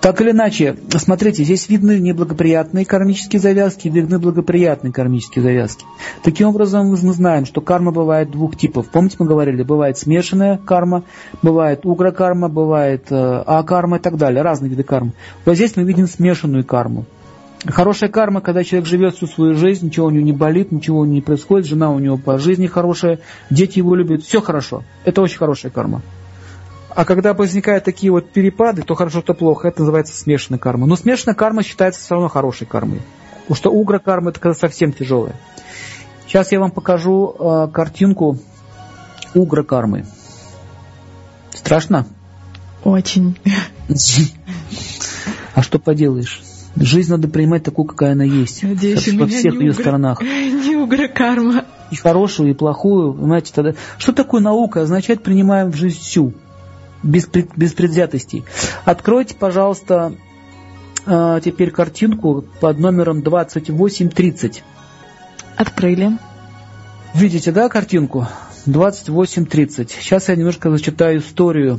Так 0.00 0.20
или 0.20 0.30
иначе, 0.30 0.76
смотрите, 0.98 1.44
здесь 1.44 1.68
видны 1.68 1.98
неблагоприятные 1.98 2.84
кармические 2.84 3.40
завязки, 3.40 3.88
видны 3.88 4.18
благоприятные 4.18 4.92
кармические 4.92 5.42
завязки. 5.42 5.84
Таким 6.22 6.48
образом, 6.48 6.88
мы 6.88 6.96
знаем, 6.96 7.46
что 7.46 7.60
карма 7.60 7.90
бывает 7.90 8.30
двух 8.30 8.56
типов. 8.56 8.88
Помните, 8.90 9.16
мы 9.18 9.26
говорили, 9.26 9.62
бывает 9.62 9.98
смешанная 9.98 10.58
карма, 10.58 11.04
бывает 11.42 11.84
угрокарма, 11.84 12.48
бывает 12.48 13.06
э, 13.10 13.42
а-карма 13.46 13.96
и 13.96 14.00
так 14.00 14.16
далее, 14.16 14.42
разные 14.42 14.68
виды 14.68 14.82
кармы. 14.82 15.12
Вот 15.44 15.56
здесь 15.56 15.74
мы 15.76 15.84
видим 15.84 16.06
смешанную 16.06 16.64
карму. 16.64 17.06
Хорошая 17.66 18.10
карма, 18.10 18.42
когда 18.42 18.62
человек 18.62 18.86
живет 18.86 19.16
всю 19.16 19.26
свою 19.26 19.54
жизнь, 19.54 19.86
ничего 19.86 20.06
у 20.06 20.10
него 20.10 20.24
не 20.24 20.32
болит, 20.32 20.70
ничего 20.70 20.98
у 20.98 21.04
него 21.04 21.14
не 21.14 21.22
происходит, 21.22 21.66
жена 21.66 21.90
у 21.90 21.98
него 21.98 22.18
по 22.18 22.36
жизни 22.36 22.66
хорошая, 22.66 23.20
дети 23.48 23.78
его 23.78 23.94
любят, 23.94 24.22
все 24.22 24.42
хорошо. 24.42 24.82
Это 25.04 25.22
очень 25.22 25.38
хорошая 25.38 25.72
карма. 25.72 26.02
А 26.94 27.04
когда 27.04 27.34
возникают 27.34 27.84
такие 27.84 28.12
вот 28.12 28.30
перепады, 28.30 28.82
то 28.82 28.94
хорошо, 28.94 29.20
то 29.20 29.34
плохо, 29.34 29.68
это 29.68 29.80
называется 29.80 30.14
смешанная 30.14 30.58
карма. 30.60 30.86
Но 30.86 30.94
смешанная 30.96 31.34
карма 31.34 31.62
считается 31.62 32.00
все 32.00 32.14
равно 32.14 32.28
хорошей 32.28 32.66
кармой. 32.66 33.00
Потому 33.42 33.56
что 33.56 33.70
угра 33.70 33.98
карма 33.98 34.30
это 34.30 34.40
когда 34.40 34.54
совсем 34.54 34.92
тяжелая. 34.92 35.34
Сейчас 36.26 36.52
я 36.52 36.60
вам 36.60 36.70
покажу 36.70 37.34
э, 37.38 37.68
картинку 37.72 38.38
угра 39.34 39.62
кармы. 39.64 40.06
Страшно? 41.52 42.06
Очень. 42.84 43.38
А 45.54 45.62
что 45.62 45.78
поделаешь? 45.78 46.42
Жизнь 46.76 47.10
надо 47.10 47.28
принимать 47.28 47.62
такую, 47.62 47.86
какая 47.86 48.12
она 48.12 48.24
есть. 48.24 48.62
Надеюсь, 48.62 49.12
во 49.14 49.26
всех 49.26 49.54
ее 49.54 49.70
угра, 49.70 49.80
сторонах. 49.80 50.22
Не 50.22 50.76
угра 50.76 51.08
карма. 51.08 51.64
И 51.90 51.96
хорошую, 51.96 52.50
и 52.50 52.54
плохую. 52.54 53.14
Понимаете, 53.14 53.52
тогда... 53.54 53.74
Что 53.98 54.12
такое 54.12 54.40
наука? 54.40 54.82
Означает, 54.82 55.22
принимаем 55.22 55.70
в 55.70 55.76
жизнь 55.76 56.00
всю. 56.00 56.34
Без, 57.04 57.28
без 57.28 57.72
предвзятостей. 57.74 58.44
Откройте, 58.84 59.34
пожалуйста, 59.34 60.14
а, 61.06 61.40
теперь 61.40 61.70
картинку 61.70 62.44
под 62.60 62.78
номером 62.78 63.22
2830. 63.22 64.64
Открыли. 65.56 66.12
Видите, 67.14 67.52
да, 67.52 67.68
картинку? 67.68 68.26
28.30. 68.66 69.90
Сейчас 70.00 70.28
я 70.28 70.36
немножко 70.36 70.70
зачитаю 70.70 71.20
историю. 71.20 71.78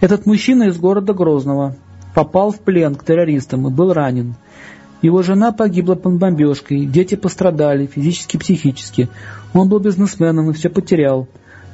Этот 0.00 0.26
мужчина 0.26 0.64
из 0.64 0.78
города 0.78 1.12
Грозного 1.12 1.76
попал 2.14 2.52
в 2.52 2.60
плен 2.60 2.94
к 2.94 3.04
террористам 3.04 3.66
и 3.66 3.70
был 3.70 3.92
ранен. 3.92 4.36
Его 5.02 5.22
жена 5.22 5.50
погибла 5.50 5.96
под 5.96 6.14
бомбежкой, 6.18 6.86
дети 6.86 7.16
пострадали 7.16 7.86
физически 7.86 8.36
и 8.36 8.38
психически. 8.38 9.08
Он 9.52 9.68
был 9.68 9.80
бизнесменом 9.80 10.50
и 10.50 10.52
все 10.52 10.70
потерял. 10.70 11.26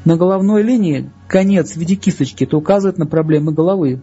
На 0.08 0.16
головной 0.16 0.62
линии 0.62 1.10
конец 1.26 1.72
в 1.72 1.76
виде 1.76 1.94
кисточки, 1.94 2.44
это 2.44 2.56
указывает 2.56 2.96
на 2.96 3.04
проблемы 3.04 3.52
головы. 3.52 4.00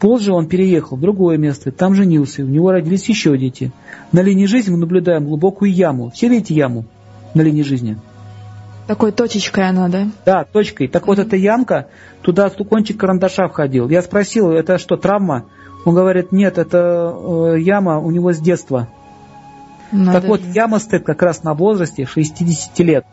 Позже 0.00 0.32
он 0.32 0.48
переехал 0.48 0.96
в 0.96 1.00
другое 1.00 1.36
место, 1.36 1.70
там 1.70 1.94
женился, 1.94 2.42
у 2.42 2.48
него 2.48 2.72
родились 2.72 3.08
еще 3.08 3.38
дети. 3.38 3.70
На 4.10 4.20
линии 4.20 4.46
жизни 4.46 4.72
мы 4.72 4.78
наблюдаем 4.78 5.24
глубокую 5.24 5.72
яму. 5.72 6.10
Все 6.10 6.26
видите 6.26 6.54
яму 6.54 6.86
на 7.34 7.42
линии 7.42 7.62
жизни? 7.62 7.98
Такой 8.88 9.12
точечкой 9.12 9.68
она, 9.68 9.88
да? 9.88 10.08
Да, 10.26 10.42
точкой. 10.42 10.88
Так 10.88 11.06
вот 11.06 11.20
эта 11.20 11.36
ямка, 11.36 11.86
туда 12.22 12.50
кончик 12.50 12.98
карандаша 12.98 13.46
входил. 13.46 13.88
Я 13.88 14.02
спросил, 14.02 14.50
это 14.50 14.76
что, 14.78 14.96
травма? 14.96 15.44
Он 15.84 15.94
говорит, 15.94 16.32
нет, 16.32 16.58
это 16.58 17.14
э, 17.14 17.60
яма 17.60 18.00
у 18.00 18.10
него 18.10 18.32
с 18.32 18.40
детства. 18.40 18.88
Надо 19.92 20.22
так 20.22 20.28
вот, 20.28 20.40
яма 20.40 20.80
стоит 20.80 21.04
как 21.04 21.22
раз 21.22 21.44
на 21.44 21.54
возрасте 21.54 22.06
60 22.06 22.76
лет. 22.80 23.04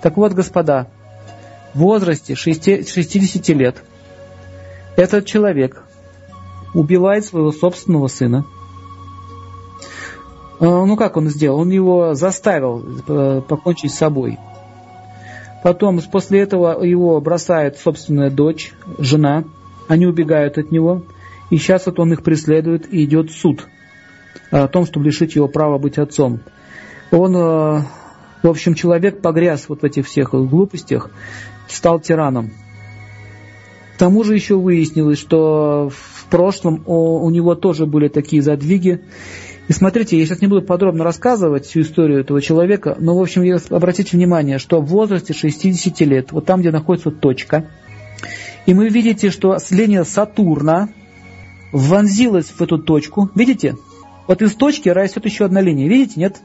Так 0.00 0.16
вот, 0.16 0.32
господа, 0.32 0.86
в 1.74 1.78
возрасте 1.78 2.34
60 2.34 3.48
лет 3.50 3.82
этот 4.96 5.26
человек 5.26 5.82
убивает 6.74 7.24
своего 7.24 7.52
собственного 7.52 8.08
сына. 8.08 8.44
Э, 10.60 10.66
ну 10.66 10.96
как 10.96 11.16
он 11.16 11.28
сделал? 11.28 11.60
Он 11.60 11.70
его 11.70 12.14
заставил 12.14 12.84
э, 13.08 13.42
покончить 13.48 13.92
с 13.92 13.98
собой. 13.98 14.38
Потом 15.62 16.00
после 16.00 16.40
этого 16.40 16.82
его 16.82 17.20
бросает 17.20 17.78
собственная 17.78 18.30
дочь, 18.30 18.72
жена. 18.98 19.44
Они 19.88 20.06
убегают 20.06 20.58
от 20.58 20.70
него. 20.70 21.02
И 21.50 21.56
сейчас 21.56 21.86
вот 21.86 21.98
он 21.98 22.12
их 22.12 22.22
преследует 22.22 22.92
и 22.92 23.04
идет 23.04 23.30
суд 23.30 23.66
о 24.50 24.68
том, 24.68 24.86
чтобы 24.86 25.06
лишить 25.06 25.34
его 25.34 25.48
права 25.48 25.78
быть 25.78 25.98
отцом. 25.98 26.40
Он, 27.10 27.36
э, 27.36 27.82
в 28.42 28.48
общем, 28.48 28.74
человек 28.74 29.20
погряз 29.20 29.68
вот 29.68 29.82
в 29.82 29.84
этих 29.84 30.06
всех 30.06 30.30
глупостях, 30.30 31.10
стал 31.70 32.00
тираном. 32.00 32.50
К 33.94 33.98
тому 33.98 34.24
же 34.24 34.34
еще 34.34 34.56
выяснилось, 34.56 35.18
что 35.18 35.90
в 35.90 36.26
прошлом 36.26 36.82
у 36.86 37.28
него 37.30 37.54
тоже 37.54 37.86
были 37.86 38.08
такие 38.08 38.42
задвиги. 38.42 39.02
И 39.68 39.72
смотрите, 39.72 40.18
я 40.18 40.26
сейчас 40.26 40.40
не 40.40 40.48
буду 40.48 40.62
подробно 40.62 41.04
рассказывать 41.04 41.66
всю 41.66 41.82
историю 41.82 42.20
этого 42.20 42.40
человека, 42.42 42.96
но, 42.98 43.16
в 43.16 43.20
общем, 43.20 43.44
обратите 43.70 44.16
внимание, 44.16 44.58
что 44.58 44.80
в 44.80 44.86
возрасте 44.86 45.32
60 45.32 46.00
лет, 46.00 46.32
вот 46.32 46.44
там, 46.44 46.60
где 46.60 46.70
находится 46.70 47.10
точка, 47.10 47.66
и 48.66 48.74
мы 48.74 48.88
видите, 48.88 49.30
что 49.30 49.56
линия 49.70 50.04
Сатурна 50.04 50.88
вонзилась 51.72 52.46
в 52.46 52.60
эту 52.60 52.78
точку. 52.78 53.30
Видите? 53.34 53.76
Вот 54.26 54.42
из 54.42 54.54
точки 54.54 54.88
растет 54.88 55.24
еще 55.24 55.44
одна 55.44 55.60
линия. 55.60 55.88
Видите, 55.88 56.18
нет? 56.20 56.40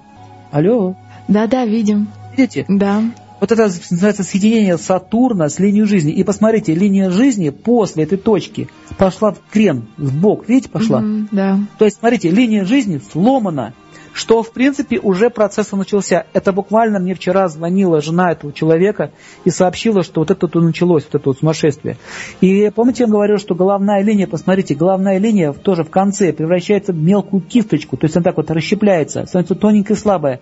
Алло? 0.51 0.95
Да-да, 1.27 1.65
видим. 1.65 2.07
Видите? 2.37 2.65
Да. 2.67 3.03
Вот 3.39 3.51
это 3.51 3.63
называется 3.63 4.23
соединение 4.23 4.77
Сатурна 4.77 5.49
с 5.49 5.59
линией 5.59 5.85
жизни. 5.85 6.11
И 6.13 6.23
посмотрите, 6.23 6.73
линия 6.73 7.09
жизни 7.09 7.49
после 7.49 8.03
этой 8.03 8.17
точки 8.17 8.69
пошла 8.97 9.31
в 9.31 9.39
крен, 9.51 9.87
в 9.97 10.17
бок. 10.17 10.47
Видите, 10.47 10.69
пошла? 10.69 11.01
Mm-hmm, 11.01 11.27
да. 11.31 11.59
То 11.77 11.85
есть, 11.85 11.97
смотрите, 11.99 12.29
линия 12.29 12.65
жизни 12.65 13.01
сломана 13.11 13.73
что 14.15 14.43
в 14.43 14.51
принципе 14.51 14.97
уже 14.97 15.29
процесс 15.29 15.73
начался. 15.73 16.25
Это 16.31 16.53
буквально 16.53 16.99
мне 16.99 17.13
вчера 17.15 17.49
звонила 17.49 17.99
жена 17.99 18.31
этого 18.31 18.53
человека 18.53 19.11
и 19.43 19.49
сообщила, 19.49 20.03
что 20.03 20.21
вот 20.21 20.31
это 20.31 20.47
тут 20.47 20.63
началось, 20.63 21.03
вот 21.03 21.15
это 21.15 21.29
вот 21.29 21.39
сумасшествие. 21.39 21.97
И 22.39 22.71
помните, 22.73 23.03
я 23.03 23.09
говорил, 23.09 23.37
что 23.37 23.55
головная 23.55 24.01
линия, 24.01 24.25
посмотрите, 24.25 24.73
головная 24.73 25.17
линия 25.17 25.51
тоже 25.51 25.83
в 25.83 25.89
конце 25.89 26.31
превращается 26.31 26.93
в 26.93 26.95
мелкую 26.95 27.41
кисточку, 27.41 27.97
то 27.97 28.05
есть 28.05 28.15
она 28.15 28.23
так 28.23 28.37
вот 28.37 28.49
расщепляется, 28.49 29.25
становится 29.25 29.55
тоненькая 29.55 29.97
и 29.97 29.99
слабая. 29.99 30.39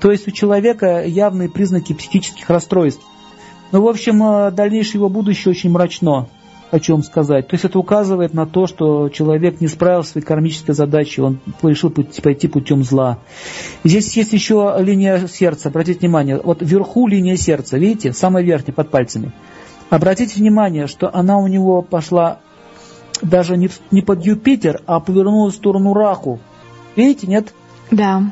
То 0.00 0.10
есть 0.10 0.26
у 0.26 0.30
человека 0.30 1.04
явные 1.04 1.50
признаки 1.50 1.92
психических 1.92 2.48
расстройств. 2.48 3.04
Ну, 3.70 3.82
в 3.82 3.88
общем, 3.88 4.22
э, 4.22 4.50
дальнейшее 4.50 4.94
его 4.94 5.10
будущее 5.10 5.52
очень 5.52 5.70
мрачно 5.70 6.26
о 6.70 6.80
чем 6.80 7.02
сказать. 7.02 7.48
То 7.48 7.54
есть 7.54 7.64
это 7.64 7.78
указывает 7.78 8.34
на 8.34 8.46
то, 8.46 8.66
что 8.66 9.08
человек 9.08 9.60
не 9.60 9.68
справился 9.68 10.10
с 10.10 10.12
своей 10.12 10.26
кармической 10.26 10.74
задачей, 10.74 11.20
он 11.22 11.40
решил 11.62 11.90
пойти 11.90 12.48
путем 12.48 12.84
зла. 12.84 13.18
Здесь 13.84 14.16
есть 14.16 14.32
еще 14.32 14.74
линия 14.78 15.26
сердца, 15.26 15.68
обратите 15.68 16.00
внимание, 16.00 16.40
вот 16.42 16.62
вверху 16.62 17.06
линия 17.06 17.36
сердца, 17.36 17.78
видите, 17.78 18.12
самая 18.12 18.44
верхняя 18.44 18.74
под 18.74 18.90
пальцами. 18.90 19.32
Обратите 19.90 20.38
внимание, 20.38 20.86
что 20.86 21.12
она 21.12 21.38
у 21.38 21.48
него 21.48 21.82
пошла 21.82 22.38
даже 23.22 23.56
не, 23.56 23.68
не 23.90 24.02
под 24.02 24.24
Юпитер, 24.24 24.82
а 24.86 25.00
повернулась 25.00 25.54
в 25.54 25.56
сторону 25.58 25.92
Раху. 25.92 26.38
Видите, 26.96 27.26
нет? 27.26 27.52
Да. 27.90 28.22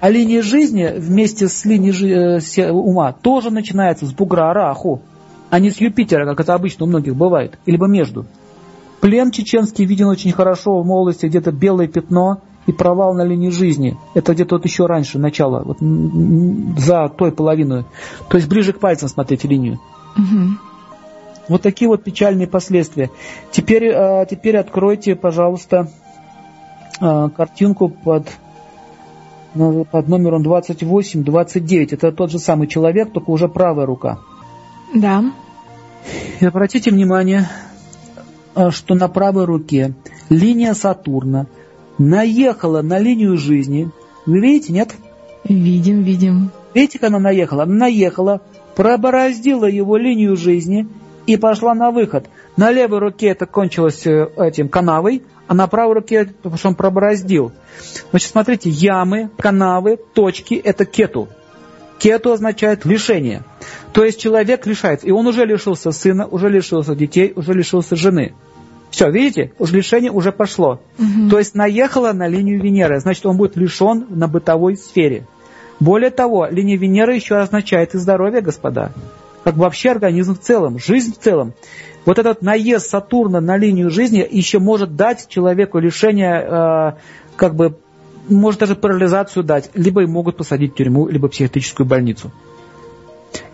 А 0.00 0.10
линия 0.10 0.42
жизни 0.42 0.88
вместе 0.96 1.48
с 1.48 1.64
линией 1.64 2.40
э, 2.60 2.70
ума 2.70 3.12
тоже 3.12 3.50
начинается 3.50 4.06
с 4.06 4.12
бугра 4.12 4.52
Раху 4.54 5.02
а 5.50 5.58
не 5.58 5.70
с 5.70 5.80
Юпитера, 5.80 6.26
как 6.26 6.40
это 6.40 6.54
обычно 6.54 6.84
у 6.84 6.88
многих 6.88 7.16
бывает, 7.16 7.58
либо 7.66 7.86
между. 7.86 8.26
Плен 9.00 9.30
чеченский 9.30 9.84
виден 9.84 10.06
очень 10.06 10.32
хорошо 10.32 10.82
в 10.82 10.86
молодости, 10.86 11.26
где-то 11.26 11.52
белое 11.52 11.86
пятно 11.86 12.42
и 12.66 12.72
провал 12.72 13.14
на 13.14 13.24
линии 13.24 13.50
жизни. 13.50 13.96
Это 14.14 14.34
где-то 14.34 14.56
вот 14.56 14.64
еще 14.64 14.86
раньше, 14.86 15.18
начало, 15.18 15.62
вот 15.64 15.78
за 16.78 17.08
той 17.08 17.32
половиной. 17.32 17.84
То 18.28 18.36
есть 18.36 18.48
ближе 18.48 18.72
к 18.72 18.80
пальцам 18.80 19.08
смотрите 19.08 19.48
линию. 19.48 19.80
Угу. 20.16 20.58
Вот 21.48 21.62
такие 21.62 21.88
вот 21.88 22.04
печальные 22.04 22.46
последствия. 22.46 23.10
Теперь, 23.52 23.86
э, 23.86 24.26
теперь 24.28 24.58
откройте, 24.58 25.14
пожалуйста, 25.14 25.88
э, 27.00 27.28
картинку 27.34 27.88
под, 27.88 28.28
ну, 29.54 29.84
под 29.84 30.08
номером 30.08 30.42
28-29. 30.42 31.94
Это 31.94 32.12
тот 32.12 32.30
же 32.30 32.38
самый 32.38 32.66
человек, 32.66 33.12
только 33.12 33.30
уже 33.30 33.48
правая 33.48 33.86
рука. 33.86 34.18
Да. 34.94 35.24
И 36.40 36.44
обратите 36.44 36.90
внимание, 36.90 37.48
а, 38.54 38.70
что 38.70 38.94
на 38.94 39.08
правой 39.08 39.44
руке 39.44 39.94
линия 40.28 40.74
Сатурна 40.74 41.46
наехала 41.98 42.82
на 42.82 42.98
линию 42.98 43.36
жизни. 43.36 43.90
Вы 44.26 44.40
видите, 44.40 44.72
нет? 44.72 44.94
Видим, 45.44 46.02
видим. 46.02 46.50
Видите, 46.74 46.98
как 46.98 47.08
она 47.08 47.18
наехала? 47.18 47.64
Она 47.64 47.74
наехала, 47.74 48.40
пробороздила 48.76 49.66
его 49.66 49.96
линию 49.96 50.36
жизни 50.36 50.88
и 51.26 51.36
пошла 51.36 51.74
на 51.74 51.90
выход. 51.90 52.26
На 52.56 52.70
левой 52.70 52.98
руке 52.98 53.28
это 53.28 53.46
кончилось 53.46 54.06
э, 54.06 54.28
этим 54.36 54.68
канавой, 54.68 55.22
а 55.46 55.54
на 55.54 55.66
правой 55.66 55.94
руке, 55.94 56.24
потому 56.24 56.56
что 56.56 56.68
он 56.68 56.74
пробороздил. 56.74 57.52
Значит, 58.10 58.30
смотрите, 58.30 58.70
ямы, 58.70 59.30
канавы, 59.38 59.98
точки– 60.14 60.54
это 60.64 60.84
кету. 60.84 61.28
Кету 61.98 62.32
означает 62.32 62.84
лишение. 62.84 63.42
То 63.92 64.04
есть 64.04 64.20
человек 64.20 64.66
лишается, 64.66 65.06
и 65.06 65.10
он 65.10 65.26
уже 65.26 65.44
лишился 65.44 65.90
сына, 65.90 66.26
уже 66.26 66.48
лишился 66.48 66.94
детей, 66.94 67.32
уже 67.34 67.52
лишился 67.52 67.96
жены. 67.96 68.34
Все, 68.90 69.10
видите, 69.10 69.52
уже 69.58 69.76
лишение 69.76 70.10
уже 70.10 70.32
пошло. 70.32 70.80
Угу. 70.98 71.30
То 71.30 71.38
есть 71.38 71.54
наехало 71.54 72.12
на 72.12 72.28
линию 72.28 72.62
Венеры, 72.62 73.00
значит 73.00 73.26
он 73.26 73.36
будет 73.36 73.56
лишен 73.56 74.06
на 74.08 74.28
бытовой 74.28 74.76
сфере. 74.76 75.26
Более 75.80 76.10
того, 76.10 76.46
линия 76.50 76.76
Венеры 76.76 77.14
еще 77.14 77.36
означает 77.36 77.94
и 77.94 77.98
здоровье, 77.98 78.40
господа. 78.40 78.92
Как 79.44 79.56
вообще 79.56 79.90
организм 79.90 80.34
в 80.34 80.40
целом, 80.40 80.78
жизнь 80.78 81.14
в 81.14 81.18
целом. 81.18 81.52
Вот 82.04 82.18
этот 82.18 82.42
наезд 82.42 82.88
Сатурна 82.88 83.40
на 83.40 83.56
линию 83.56 83.90
жизни 83.90 84.26
еще 84.28 84.58
может 84.58 84.96
дать 84.96 85.28
человеку 85.28 85.78
лишение 85.78 86.42
э, 86.42 86.92
как 87.36 87.54
бы 87.54 87.76
может 88.28 88.60
даже 88.60 88.74
парализацию 88.74 89.44
дать, 89.44 89.70
либо 89.74 90.02
и 90.02 90.06
могут 90.06 90.36
посадить 90.36 90.72
в 90.72 90.76
тюрьму, 90.76 91.08
либо 91.08 91.28
в 91.28 91.30
психиатрическую 91.30 91.86
больницу. 91.86 92.30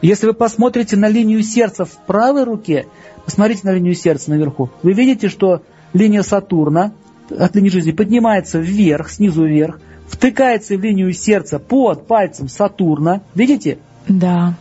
Если 0.02 0.26
вы 0.26 0.34
посмотрите 0.34 0.96
на 0.96 1.08
линию 1.08 1.42
сердца 1.42 1.84
в 1.84 1.96
правой 2.06 2.44
руке, 2.44 2.86
посмотрите 3.24 3.62
на 3.64 3.72
линию 3.72 3.94
сердца 3.94 4.30
наверху, 4.30 4.70
вы 4.82 4.92
видите, 4.92 5.28
что 5.28 5.62
линия 5.92 6.22
Сатурна 6.22 6.92
от 7.30 7.56
линии 7.56 7.70
жизни 7.70 7.92
поднимается 7.92 8.58
вверх, 8.58 9.10
снизу 9.10 9.46
вверх, 9.46 9.80
втыкается 10.06 10.76
в 10.76 10.80
линию 10.80 11.12
сердца 11.12 11.58
под 11.58 12.06
пальцем 12.06 12.48
Сатурна. 12.48 13.22
Видите? 13.34 13.78
Да. 14.08 14.54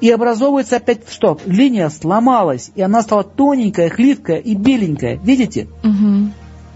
И 0.00 0.10
образовывается 0.10 0.76
опять 0.76 1.08
что? 1.08 1.38
Линия 1.46 1.88
сломалась, 1.88 2.70
и 2.74 2.82
она 2.82 3.02
стала 3.02 3.24
тоненькая, 3.24 3.88
хлипкая 3.88 4.38
и 4.38 4.54
беленькая. 4.54 5.18
Видите? 5.22 5.68
Угу. 5.84 6.30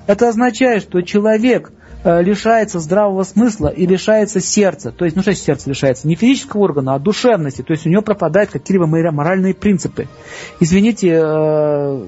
Это 0.07 0.28
означает, 0.28 0.82
что 0.82 1.00
человек 1.02 1.72
лишается 2.07 2.78
здравого 2.78 3.24
смысла 3.24 3.68
и 3.68 3.86
лишается 3.86 4.40
сердца. 4.40 4.92
То 4.92 5.04
есть, 5.04 5.16
ну 5.16 5.22
что 5.22 5.34
сердце 5.34 5.70
лишается? 5.70 6.07
Не 6.07 6.14
физического 6.14 6.62
органа, 6.62 6.94
а 6.94 6.98
душевности. 6.98 7.62
То 7.62 7.72
есть 7.72 7.86
у 7.86 7.88
него 7.90 8.02
пропадают 8.02 8.50
какие-либо 8.50 8.86
моральные 8.86 9.54
принципы. 9.54 10.07
Извините, 10.61 11.09
э, 11.09 12.07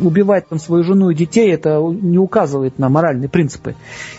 убивать 0.00 0.48
там 0.48 0.58
свою 0.58 0.82
жену 0.82 1.10
и 1.10 1.14
детей, 1.14 1.52
это 1.52 1.78
не 1.80 2.18
указывает 2.18 2.78
на 2.78 2.88
моральные 2.88 3.28
принципы. 3.28 3.76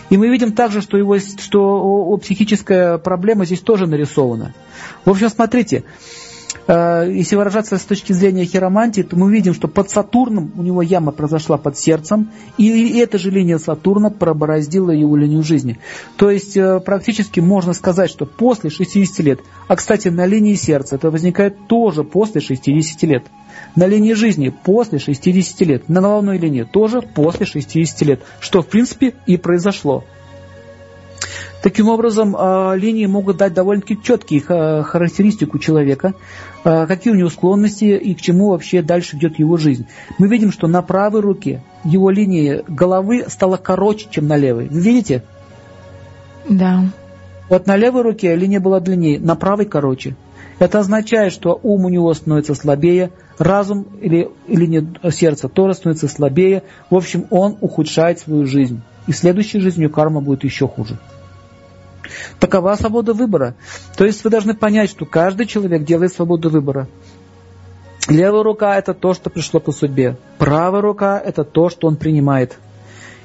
И 0.08 0.16
мы 0.16 0.28
видим 0.28 0.52
также, 0.52 0.80
что, 0.80 0.96
его, 0.96 1.18
что 1.18 2.16
психическая 2.18 2.98
проблема 2.98 3.44
здесь 3.44 3.60
тоже 3.60 3.86
нарисована. 3.86 4.54
В 5.04 5.10
общем, 5.10 5.28
смотрите, 5.28 5.84
Э, 5.84 6.29
если 6.66 7.36
выражаться 7.36 7.76
с 7.76 7.82
точки 7.82 8.12
зрения 8.12 8.44
хиромантии, 8.44 9.02
то 9.02 9.16
мы 9.16 9.30
видим, 9.30 9.54
что 9.54 9.68
под 9.68 9.90
Сатурном 9.90 10.52
у 10.56 10.62
него 10.62 10.82
яма 10.82 11.12
произошла 11.12 11.56
под 11.56 11.78
сердцем, 11.78 12.30
и 12.58 12.98
эта 12.98 13.18
же 13.18 13.30
линия 13.30 13.58
Сатурна 13.58 14.10
пробороздила 14.10 14.90
его 14.90 15.16
линию 15.16 15.42
жизни. 15.42 15.78
То 16.16 16.30
есть 16.30 16.56
э, 16.56 16.80
практически 16.80 17.40
можно 17.40 17.72
сказать, 17.72 18.10
что 18.10 18.26
после 18.26 18.70
60 18.70 19.18
лет, 19.20 19.40
а 19.68 19.76
кстати 19.76 20.08
на 20.08 20.26
линии 20.26 20.54
сердца 20.54 20.96
это 20.96 21.10
возникает 21.10 21.66
тоже 21.66 22.04
после 22.04 22.40
60 22.40 23.02
лет, 23.02 23.24
на 23.76 23.86
линии 23.86 24.14
жизни 24.14 24.48
после 24.48 24.98
60 24.98 25.60
лет, 25.62 25.88
на 25.88 26.00
головной 26.00 26.38
линии 26.38 26.62
тоже 26.62 27.02
после 27.02 27.46
60 27.46 28.02
лет, 28.02 28.20
что 28.40 28.62
в 28.62 28.66
принципе 28.66 29.14
и 29.26 29.36
произошло. 29.36 30.04
Таким 31.62 31.88
образом, 31.88 32.34
э, 32.34 32.76
линии 32.76 33.04
могут 33.06 33.36
дать 33.36 33.52
довольно-таки 33.52 34.02
четкие 34.02 34.40
характеристику 34.40 35.58
человека, 35.58 36.14
э, 36.64 36.86
какие 36.86 37.12
у 37.12 37.16
него 37.16 37.28
склонности 37.28 37.84
и 37.84 38.14
к 38.14 38.20
чему 38.20 38.50
вообще 38.50 38.80
дальше 38.80 39.16
идет 39.16 39.38
его 39.38 39.58
жизнь. 39.58 39.86
Мы 40.18 40.28
видим, 40.28 40.52
что 40.52 40.68
на 40.68 40.80
правой 40.80 41.20
руке 41.20 41.62
его 41.84 42.08
линия 42.10 42.64
головы 42.66 43.26
стала 43.28 43.58
короче, 43.58 44.08
чем 44.10 44.26
на 44.26 44.38
левой. 44.38 44.68
Вы 44.68 44.80
видите? 44.80 45.22
Да. 46.48 46.84
Вот 47.50 47.66
на 47.66 47.76
левой 47.76 48.02
руке 48.02 48.34
линия 48.36 48.60
была 48.60 48.80
длиннее, 48.80 49.20
на 49.20 49.34
правой 49.34 49.66
короче. 49.66 50.16
Это 50.58 50.78
означает, 50.78 51.32
что 51.32 51.58
ум 51.62 51.84
у 51.86 51.88
него 51.88 52.12
становится 52.14 52.54
слабее, 52.54 53.10
разум 53.38 53.86
или, 54.00 54.30
нет, 54.46 54.84
сердце 55.10 55.48
тоже 55.48 55.74
становится 55.74 56.08
слабее. 56.08 56.62
В 56.90 56.96
общем, 56.96 57.26
он 57.30 57.56
ухудшает 57.60 58.18
свою 58.18 58.46
жизнь. 58.46 58.80
И 59.06 59.12
следующей 59.12 59.60
жизнью 59.60 59.90
карма 59.90 60.20
будет 60.20 60.44
еще 60.44 60.68
хуже. 60.68 60.98
Такова 62.38 62.74
свобода 62.76 63.12
выбора. 63.12 63.54
То 63.96 64.04
есть 64.04 64.24
вы 64.24 64.30
должны 64.30 64.54
понять, 64.54 64.90
что 64.90 65.06
каждый 65.06 65.46
человек 65.46 65.84
делает 65.84 66.12
свободу 66.12 66.50
выбора. 66.50 66.88
Левая 68.08 68.42
рука– 68.42 68.76
это 68.78 68.94
то, 68.94 69.14
что 69.14 69.30
пришло 69.30 69.60
по 69.60 69.72
судьбе. 69.72 70.16
Правая 70.38 70.80
рука– 70.80 71.20
это 71.24 71.44
то, 71.44 71.68
что 71.68 71.86
он 71.86 71.96
принимает. 71.96 72.58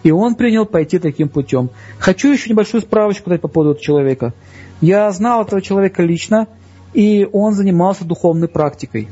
И 0.03 0.11
он 0.11 0.35
принял 0.35 0.65
пойти 0.65 0.99
таким 0.99 1.29
путем. 1.29 1.69
Хочу 1.97 2.31
еще 2.31 2.49
небольшую 2.49 2.81
справочку 2.81 3.29
дать 3.29 3.41
по 3.41 3.47
поводу 3.47 3.71
этого 3.71 3.83
человека. 3.83 4.33
Я 4.81 5.09
знал 5.11 5.43
этого 5.43 5.61
человека 5.61 6.03
лично, 6.03 6.47
и 6.93 7.27
он 7.31 7.53
занимался 7.53 8.05
духовной 8.05 8.47
практикой. 8.47 9.09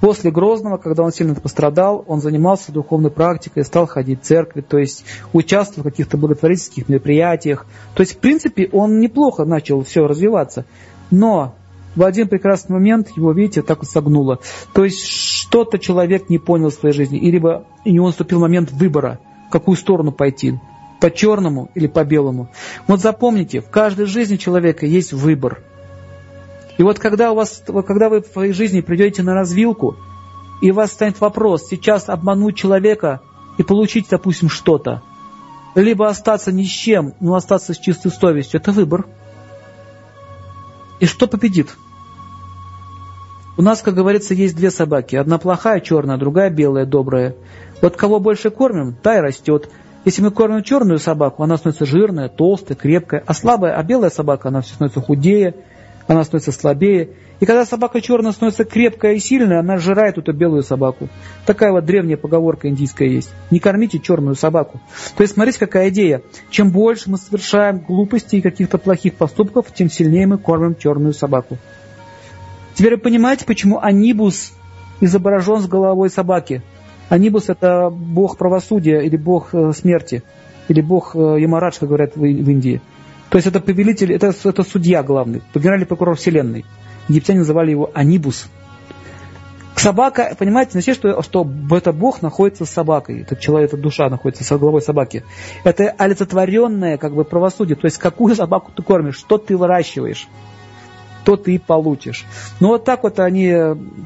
После 0.00 0.30
Грозного, 0.30 0.76
когда 0.76 1.02
он 1.02 1.12
сильно 1.12 1.34
пострадал, 1.34 2.04
он 2.06 2.20
занимался 2.20 2.70
духовной 2.70 3.10
практикой, 3.10 3.64
стал 3.64 3.86
ходить 3.86 4.20
в 4.20 4.24
церкви, 4.24 4.60
то 4.60 4.78
есть 4.78 5.04
участвовал 5.32 5.88
в 5.88 5.90
каких-то 5.90 6.18
благотворительских 6.18 6.88
мероприятиях. 6.88 7.66
То 7.94 8.02
есть, 8.02 8.16
в 8.16 8.18
принципе, 8.18 8.68
он 8.72 9.00
неплохо 9.00 9.44
начал 9.44 9.82
все 9.82 10.06
развиваться. 10.06 10.66
Но 11.10 11.54
в 11.94 12.02
один 12.02 12.28
прекрасный 12.28 12.74
момент 12.74 13.08
его, 13.16 13.32
видите, 13.32 13.62
так 13.62 13.78
вот 13.78 13.88
согнуло. 13.88 14.40
То 14.74 14.84
есть 14.84 15.06
что-то 15.06 15.78
человек 15.78 16.28
не 16.28 16.38
понял 16.38 16.68
в 16.68 16.74
своей 16.74 16.94
жизни, 16.94 17.18
и 17.18 17.30
либо 17.30 17.64
у 17.84 17.88
него 17.88 18.06
наступил 18.06 18.40
момент 18.40 18.70
выбора, 18.72 19.18
в 19.48 19.50
какую 19.50 19.76
сторону 19.76 20.12
пойти, 20.12 20.58
по 21.00 21.10
черному 21.10 21.70
или 21.74 21.86
по 21.86 22.04
белому. 22.04 22.50
Вот 22.86 23.00
запомните, 23.00 23.60
в 23.60 23.70
каждой 23.70 24.06
жизни 24.06 24.36
человека 24.36 24.84
есть 24.84 25.14
выбор– 25.14 25.62
и 26.78 26.82
вот 26.82 26.98
когда, 26.98 27.32
у 27.32 27.34
вас, 27.34 27.62
когда 27.86 28.08
вы 28.08 28.22
в 28.22 28.26
своей 28.26 28.52
жизни 28.52 28.80
придете 28.80 29.22
на 29.22 29.34
развилку, 29.34 29.96
и 30.60 30.70
у 30.70 30.74
вас 30.74 30.92
станет 30.92 31.20
вопрос, 31.20 31.66
сейчас 31.68 32.08
обмануть 32.08 32.56
человека 32.56 33.20
и 33.58 33.62
получить, 33.62 34.06
допустим, 34.10 34.48
что-то, 34.48 35.02
либо 35.74 36.08
остаться 36.08 36.52
ни 36.52 36.64
с 36.64 36.70
чем, 36.70 37.14
но 37.20 37.34
остаться 37.34 37.74
с 37.74 37.78
чистой 37.78 38.10
совестью, 38.10 38.60
это 38.60 38.72
выбор. 38.72 39.06
И 41.00 41.06
что 41.06 41.26
победит? 41.26 41.76
У 43.58 43.62
нас, 43.62 43.80
как 43.80 43.94
говорится, 43.94 44.34
есть 44.34 44.54
две 44.54 44.70
собаки. 44.70 45.16
Одна 45.16 45.38
плохая, 45.38 45.80
черная, 45.80 46.18
другая 46.18 46.50
белая, 46.50 46.84
добрая. 46.84 47.34
Вот 47.80 47.96
кого 47.96 48.20
больше 48.20 48.50
кормим, 48.50 48.94
та 49.02 49.18
и 49.18 49.20
растет. 49.20 49.70
Если 50.04 50.22
мы 50.22 50.30
кормим 50.30 50.62
черную 50.62 50.98
собаку, 50.98 51.42
она 51.42 51.56
становится 51.56 51.86
жирная, 51.86 52.28
толстая, 52.28 52.76
крепкая, 52.76 53.22
а 53.26 53.34
слабая, 53.34 53.76
а 53.76 53.82
белая 53.82 54.10
собака, 54.10 54.48
она 54.48 54.60
все 54.60 54.74
становится 54.74 55.00
худее, 55.00 55.54
она 56.06 56.24
становится 56.24 56.52
слабее. 56.52 57.10
И 57.40 57.46
когда 57.46 57.64
собака 57.64 58.00
черная 58.00 58.32
становится 58.32 58.64
крепкая 58.64 59.14
и 59.14 59.18
сильная, 59.18 59.60
она 59.60 59.78
сжирает 59.78 60.18
эту 60.18 60.32
белую 60.32 60.62
собаку. 60.62 61.08
Такая 61.44 61.72
вот 61.72 61.84
древняя 61.84 62.16
поговорка 62.16 62.68
индийская 62.68 63.08
есть. 63.08 63.30
Не 63.50 63.58
кормите 63.58 63.98
черную 63.98 64.36
собаку. 64.36 64.80
То 65.16 65.22
есть 65.22 65.34
смотрите, 65.34 65.58
какая 65.58 65.88
идея. 65.90 66.22
Чем 66.50 66.70
больше 66.70 67.10
мы 67.10 67.18
совершаем 67.18 67.78
глупостей 67.78 68.38
и 68.38 68.42
каких-то 68.42 68.78
плохих 68.78 69.14
поступков, 69.14 69.66
тем 69.74 69.90
сильнее 69.90 70.26
мы 70.26 70.38
кормим 70.38 70.76
черную 70.76 71.12
собаку. 71.12 71.58
Теперь 72.74 72.96
вы 72.96 73.00
понимаете, 73.00 73.44
почему 73.44 73.80
Анибус 73.80 74.52
изображен 75.00 75.60
с 75.60 75.66
головой 75.66 76.10
собаки? 76.10 76.62
Анибус 77.08 77.48
это 77.48 77.90
бог 77.90 78.36
правосудия 78.36 79.00
или 79.00 79.16
бог 79.16 79.54
э, 79.54 79.72
смерти, 79.72 80.22
или 80.68 80.80
бог 80.80 81.14
э, 81.14 81.40
Ямарадж, 81.40 81.78
как 81.78 81.88
говорят 81.88 82.16
в 82.16 82.24
Индии. 82.24 82.80
То 83.30 83.38
есть 83.38 83.48
это 83.48 83.60
повелитель, 83.60 84.12
это, 84.12 84.32
это 84.44 84.62
судья 84.62 85.02
главный, 85.02 85.42
генеральный 85.54 85.86
прокурор 85.86 86.16
вселенной. 86.16 86.64
Египтяне 87.08 87.40
называли 87.40 87.70
его 87.70 87.90
Анибус. 87.94 88.48
Собака, 89.76 90.34
понимаете, 90.38 90.72
значит, 90.72 90.96
что, 90.96 91.22
что 91.22 91.46
это 91.70 91.92
Бог 91.92 92.22
находится 92.22 92.64
с 92.64 92.70
собакой, 92.70 93.22
этот 93.22 93.40
человек, 93.40 93.72
эта 93.72 93.82
душа 93.82 94.08
находится 94.08 94.42
с 94.42 94.58
головой 94.58 94.80
собаки. 94.80 95.22
Это 95.64 95.90
олицетворенное 95.90 96.96
как 96.96 97.14
бы 97.14 97.24
правосудие, 97.24 97.76
то 97.76 97.84
есть 97.84 97.98
какую 97.98 98.34
собаку 98.34 98.72
ты 98.74 98.82
кормишь, 98.82 99.18
что 99.18 99.36
ты 99.36 99.56
выращиваешь, 99.56 100.28
то 101.24 101.36
ты 101.36 101.56
и 101.56 101.58
получишь. 101.58 102.24
Ну 102.58 102.68
вот 102.68 102.84
так 102.84 103.02
вот 103.02 103.20
они 103.20 103.54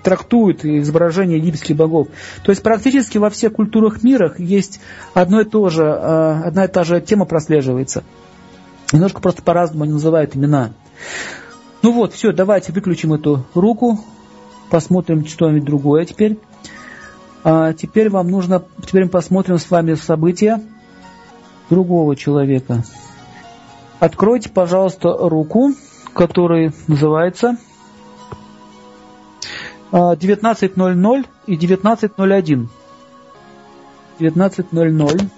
трактуют 0.03 0.65
изображение 0.65 1.39
египетских 1.39 1.77
богов. 1.77 2.09
То 2.43 2.51
есть 2.51 2.63
практически 2.63 3.19
во 3.19 3.31
всех 3.31 3.53
культурах 3.53 4.03
мира 4.03 4.35
есть 4.39 4.81
одно 5.15 5.43
и 5.43 5.45
то 5.45 5.69
же, 5.69 5.85
э, 5.85 6.43
одна 6.47 6.65
и 6.65 6.69
та 6.69 6.83
же 6.83 7.01
тема 7.01 7.27
прослеживается– 7.27 8.03
Немножко 8.93 9.21
просто 9.21 9.43
по-разному 9.43 9.85
они 9.85 9.93
называют 9.93 10.35
имена. 10.37 10.73
Ну 11.83 11.93
вот, 11.93 12.13
все, 12.13 12.33
давайте 12.33 12.73
выключим 12.73 13.13
эту 13.15 13.45
руку, 13.55 14.01
посмотрим 14.69 15.25
что-нибудь 15.27 15.65
другое 15.65 16.05
теперь. 16.05 16.39
А 17.43 17.73
теперь 17.73 18.11
вам 18.11 18.29
нужно, 18.29 18.63
теперь 18.87 19.05
мы 19.05 19.11
посмотрим 19.11 19.59
с 19.59 19.71
вами 19.71 19.95
события 19.95 20.61
другого 21.71 22.17
человека. 22.17 22.83
Откройте, 23.99 24.51
пожалуйста, 24.51 25.17
руку, 25.17 25.73
которая 26.13 26.73
называется 26.87 27.57
19.00 29.93 31.27
и 31.47 31.57
19.01. 31.57 32.69
19.00 34.19 35.29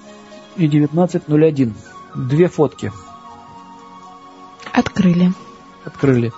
и 0.56 0.68
19.01. 0.68 1.72
Две 2.14 2.48
фотки. 2.48 2.92
Открыли. 4.72 5.32
Открыли. 5.84 6.32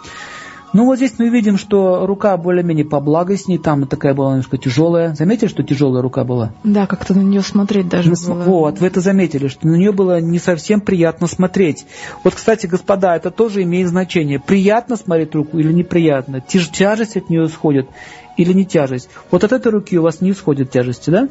Ну 0.74 0.86
вот 0.86 0.96
здесь 0.96 1.12
мы 1.18 1.28
видим, 1.28 1.56
что 1.56 2.04
рука 2.04 2.36
более-менее 2.36 2.84
поблагостней, 2.84 3.58
там 3.58 3.86
такая 3.86 4.12
была 4.12 4.30
немножко 4.30 4.58
тяжелая. 4.58 5.14
Заметили, 5.14 5.48
что 5.48 5.62
тяжелая 5.62 6.02
рука 6.02 6.24
была? 6.24 6.52
Да, 6.64 6.88
как-то 6.88 7.14
на 7.14 7.20
нее 7.20 7.42
смотреть 7.42 7.88
даже 7.88 8.10
ну, 8.10 8.34
было. 8.34 8.42
Вот, 8.42 8.80
вы 8.80 8.88
это 8.88 9.00
заметили, 9.00 9.46
что 9.46 9.68
на 9.68 9.76
нее 9.76 9.92
было 9.92 10.20
не 10.20 10.40
совсем 10.40 10.80
приятно 10.80 11.28
смотреть. 11.28 11.86
Вот, 12.24 12.34
кстати, 12.34 12.66
господа, 12.66 13.14
это 13.14 13.30
тоже 13.30 13.62
имеет 13.62 13.88
значение. 13.88 14.40
Приятно 14.40 14.96
смотреть 14.96 15.32
руку 15.36 15.58
или 15.58 15.72
неприятно? 15.72 16.40
Тяж, 16.40 16.68
тяжесть 16.70 17.16
от 17.16 17.30
нее 17.30 17.46
исходит 17.46 17.88
или 18.36 18.52
не 18.52 18.66
тяжесть? 18.66 19.10
Вот 19.30 19.44
от 19.44 19.52
этой 19.52 19.70
руки 19.70 19.96
у 19.96 20.02
вас 20.02 20.20
не 20.20 20.32
исходит 20.32 20.72
тяжести, 20.72 21.10
да? 21.10 21.28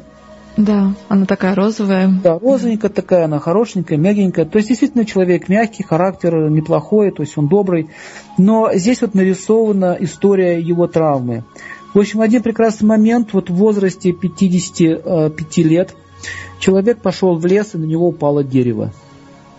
Да, 0.56 0.94
она 1.08 1.26
такая 1.26 1.54
розовая. 1.54 2.08
Да, 2.22 2.38
розовенькая 2.38 2.90
такая, 2.90 3.24
она 3.24 3.40
хорошенькая, 3.40 3.98
мягенькая. 3.98 4.44
То 4.44 4.58
есть 4.58 4.68
действительно 4.68 5.04
человек 5.04 5.48
мягкий, 5.48 5.82
характер 5.82 6.48
неплохой, 6.48 7.10
то 7.10 7.22
есть 7.22 7.36
он 7.36 7.48
добрый. 7.48 7.88
Но 8.38 8.70
здесь 8.74 9.00
вот 9.00 9.14
нарисована 9.14 9.96
история 9.98 10.60
его 10.60 10.86
травмы. 10.86 11.44
В 11.92 11.98
общем, 11.98 12.20
один 12.20 12.42
прекрасный 12.42 12.86
момент, 12.86 13.32
вот 13.32 13.50
в 13.50 13.54
возрасте 13.54 14.12
55 14.12 15.56
лет, 15.58 15.94
человек 16.60 16.98
пошел 16.98 17.36
в 17.36 17.46
лес, 17.46 17.74
и 17.74 17.78
на 17.78 17.84
него 17.84 18.08
упало 18.08 18.44
дерево. 18.44 18.92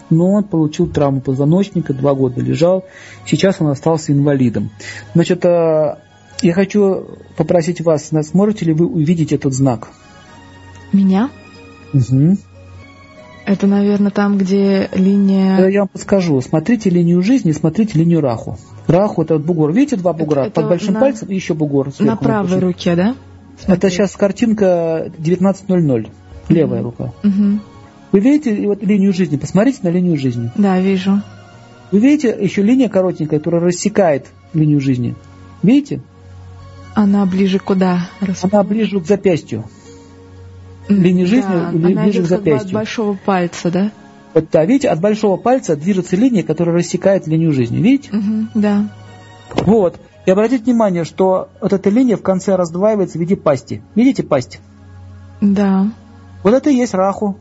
Но 0.10 0.32
он 0.32 0.44
получил 0.44 0.88
травму 0.88 1.20
позвоночника, 1.20 1.94
два 1.94 2.14
года 2.14 2.40
лежал. 2.40 2.86
Сейчас 3.26 3.58
он 3.60 3.68
остался 3.68 4.14
инвалидом. 4.14 4.70
Значит, 5.14 5.44
э, 5.46 5.98
я 6.42 6.54
хочу 6.54 7.06
попросить 7.36 7.82
вас, 7.82 8.12
сможете 8.24 8.66
ли 8.66 8.74
вы 8.74 8.86
увидеть 8.86 9.34
этот 9.34 9.54
знак? 9.54 9.90
Меня? 10.96 11.30
Угу. 11.94 12.38
Это, 13.46 13.68
наверное, 13.68 14.12
там, 14.12 14.38
где 14.38 14.90
линия... 14.94 15.68
Я 15.68 15.82
вам 15.82 15.90
подскажу. 15.90 16.42
Смотрите 16.42 16.90
линию 16.90 17.22
жизни, 17.22 17.52
смотрите 17.52 18.00
линию 18.00 18.22
раху. 18.22 18.58
Раху 18.88 19.22
это 19.22 19.36
вот 19.36 19.44
бугор. 19.44 19.72
Видите 19.72 19.98
два 19.98 20.14
бугра? 20.14 20.46
Это, 20.46 20.62
Под 20.62 20.70
большим 20.70 20.96
на... 20.96 21.00
пальцем 21.02 21.28
и 21.28 21.36
еще 21.36 21.54
бугор. 21.54 21.92
На 22.00 22.16
правой 22.16 22.50
напишу. 22.50 22.68
руке, 22.68 22.96
да? 22.96 23.16
Смотри. 23.60 23.76
Это 23.76 23.90
сейчас 23.90 24.16
картинка 24.16 25.12
19.00. 25.20 26.10
Левая 26.50 26.82
угу. 26.82 26.90
рука. 26.90 27.14
Угу. 27.24 27.60
Вы 28.14 28.20
видите 28.20 28.68
вот 28.68 28.82
линию 28.82 29.14
жизни? 29.14 29.38
Посмотрите 29.38 29.80
на 29.84 29.90
линию 29.90 30.18
жизни. 30.18 30.52
Да, 30.56 30.80
вижу. 30.80 31.22
Вы 31.92 32.00
видите 32.00 32.36
еще 32.40 32.64
линия 32.64 32.90
коротенькая, 32.90 33.38
которая 33.38 33.62
рассекает 33.62 34.28
линию 34.54 34.80
жизни? 34.80 35.16
Видите? 35.62 36.02
Она 36.96 37.26
ближе 37.26 37.60
куда? 37.60 38.10
Она 38.42 38.64
ближе 38.64 39.00
к 39.00 39.06
запястью 39.06 39.66
линии 40.88 41.26
жизни 41.26 41.52
да, 41.52 41.72
ближе 41.72 42.24
к 42.24 42.28
запястью. 42.28 42.68
от 42.68 42.74
большого 42.74 43.18
пальца, 43.26 43.72
да? 43.72 43.92
Вот, 44.34 44.48
да, 44.52 44.66
видите, 44.66 44.90
от 44.90 45.00
большого 45.00 45.38
пальца 45.38 45.76
движется 45.76 46.16
линия, 46.16 46.44
которая 46.44 46.76
рассекает 46.76 47.26
линию 47.26 47.54
жизни. 47.54 47.78
Видите? 47.78 48.10
Угу, 48.16 48.48
да. 48.56 48.90
Вот. 49.66 50.00
И 50.26 50.32
обратите 50.32 50.64
внимание, 50.64 51.04
что 51.04 51.50
вот 51.62 51.72
эта 51.72 51.90
линия 51.90 52.18
в 52.18 52.22
конце 52.22 52.56
раздваивается 52.56 53.18
в 53.18 53.22
виде 53.22 53.36
пасти. 53.36 53.82
Видите 53.94 54.24
пасть? 54.24 54.60
Да. 55.40 55.88
Вот 56.44 56.54
это 56.54 56.70
и 56.70 56.76
есть 56.76 56.94
раху. 56.94 57.38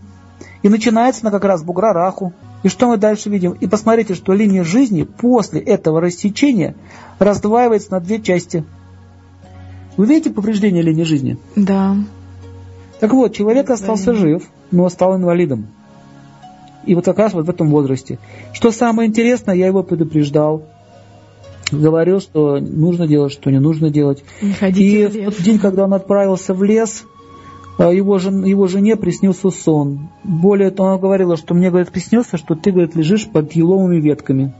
И 0.62 0.68
начинается 0.68 1.22
она 1.22 1.30
как 1.30 1.44
раз 1.44 1.62
бугра 1.62 1.92
раху. 1.92 2.32
И 2.62 2.68
что 2.68 2.88
мы 2.88 2.96
дальше 2.96 3.28
видим? 3.28 3.52
И 3.52 3.66
посмотрите, 3.66 4.14
что 4.14 4.32
линия 4.32 4.64
жизни 4.64 5.02
после 5.02 5.60
этого 5.60 6.00
рассечения 6.00 6.74
раздваивается 7.18 7.92
на 7.92 8.00
две 8.00 8.20
части. 8.20 8.64
Вы 9.96 10.06
видите 10.06 10.30
повреждение 10.30 10.82
линии 10.82 11.04
жизни? 11.04 11.38
Да. 11.56 11.96
Так 13.00 13.12
вот, 13.12 13.34
человек 13.34 13.70
остался 13.70 14.14
жив, 14.14 14.48
но 14.70 14.88
стал 14.88 15.16
инвалидом. 15.16 15.66
И 16.86 16.94
вот 16.94 17.04
как 17.04 17.18
раз 17.18 17.32
вот 17.32 17.46
в 17.46 17.50
этом 17.50 17.70
возрасте. 17.70 18.18
Что 18.52 18.70
самое 18.70 19.08
интересное, 19.08 19.54
я 19.54 19.66
его 19.66 19.82
предупреждал. 19.82 20.64
Говорил, 21.72 22.20
что 22.20 22.58
нужно 22.58 23.06
делать, 23.06 23.32
что 23.32 23.50
не 23.50 23.58
нужно 23.58 23.90
делать. 23.90 24.22
Не 24.42 24.50
и 24.50 25.06
в, 25.06 25.30
в 25.30 25.36
тот 25.36 25.42
день, 25.42 25.58
когда 25.58 25.84
он 25.84 25.94
отправился 25.94 26.52
в 26.52 26.62
лес, 26.62 27.04
а, 27.78 27.90
его, 27.90 28.18
жен, 28.18 28.44
его 28.44 28.66
жене 28.68 28.96
приснился 28.96 29.50
сон. 29.50 30.10
Более 30.22 30.70
того, 30.70 30.90
она 30.90 30.98
говорила, 30.98 31.36
что 31.36 31.54
мне, 31.54 31.70
говорит, 31.70 31.90
приснился, 31.90 32.36
что 32.36 32.54
ты, 32.54 32.70
говорит, 32.70 32.94
лежишь 32.94 33.26
под 33.26 33.52
еловыми 33.54 33.98
ветками. 33.98 34.52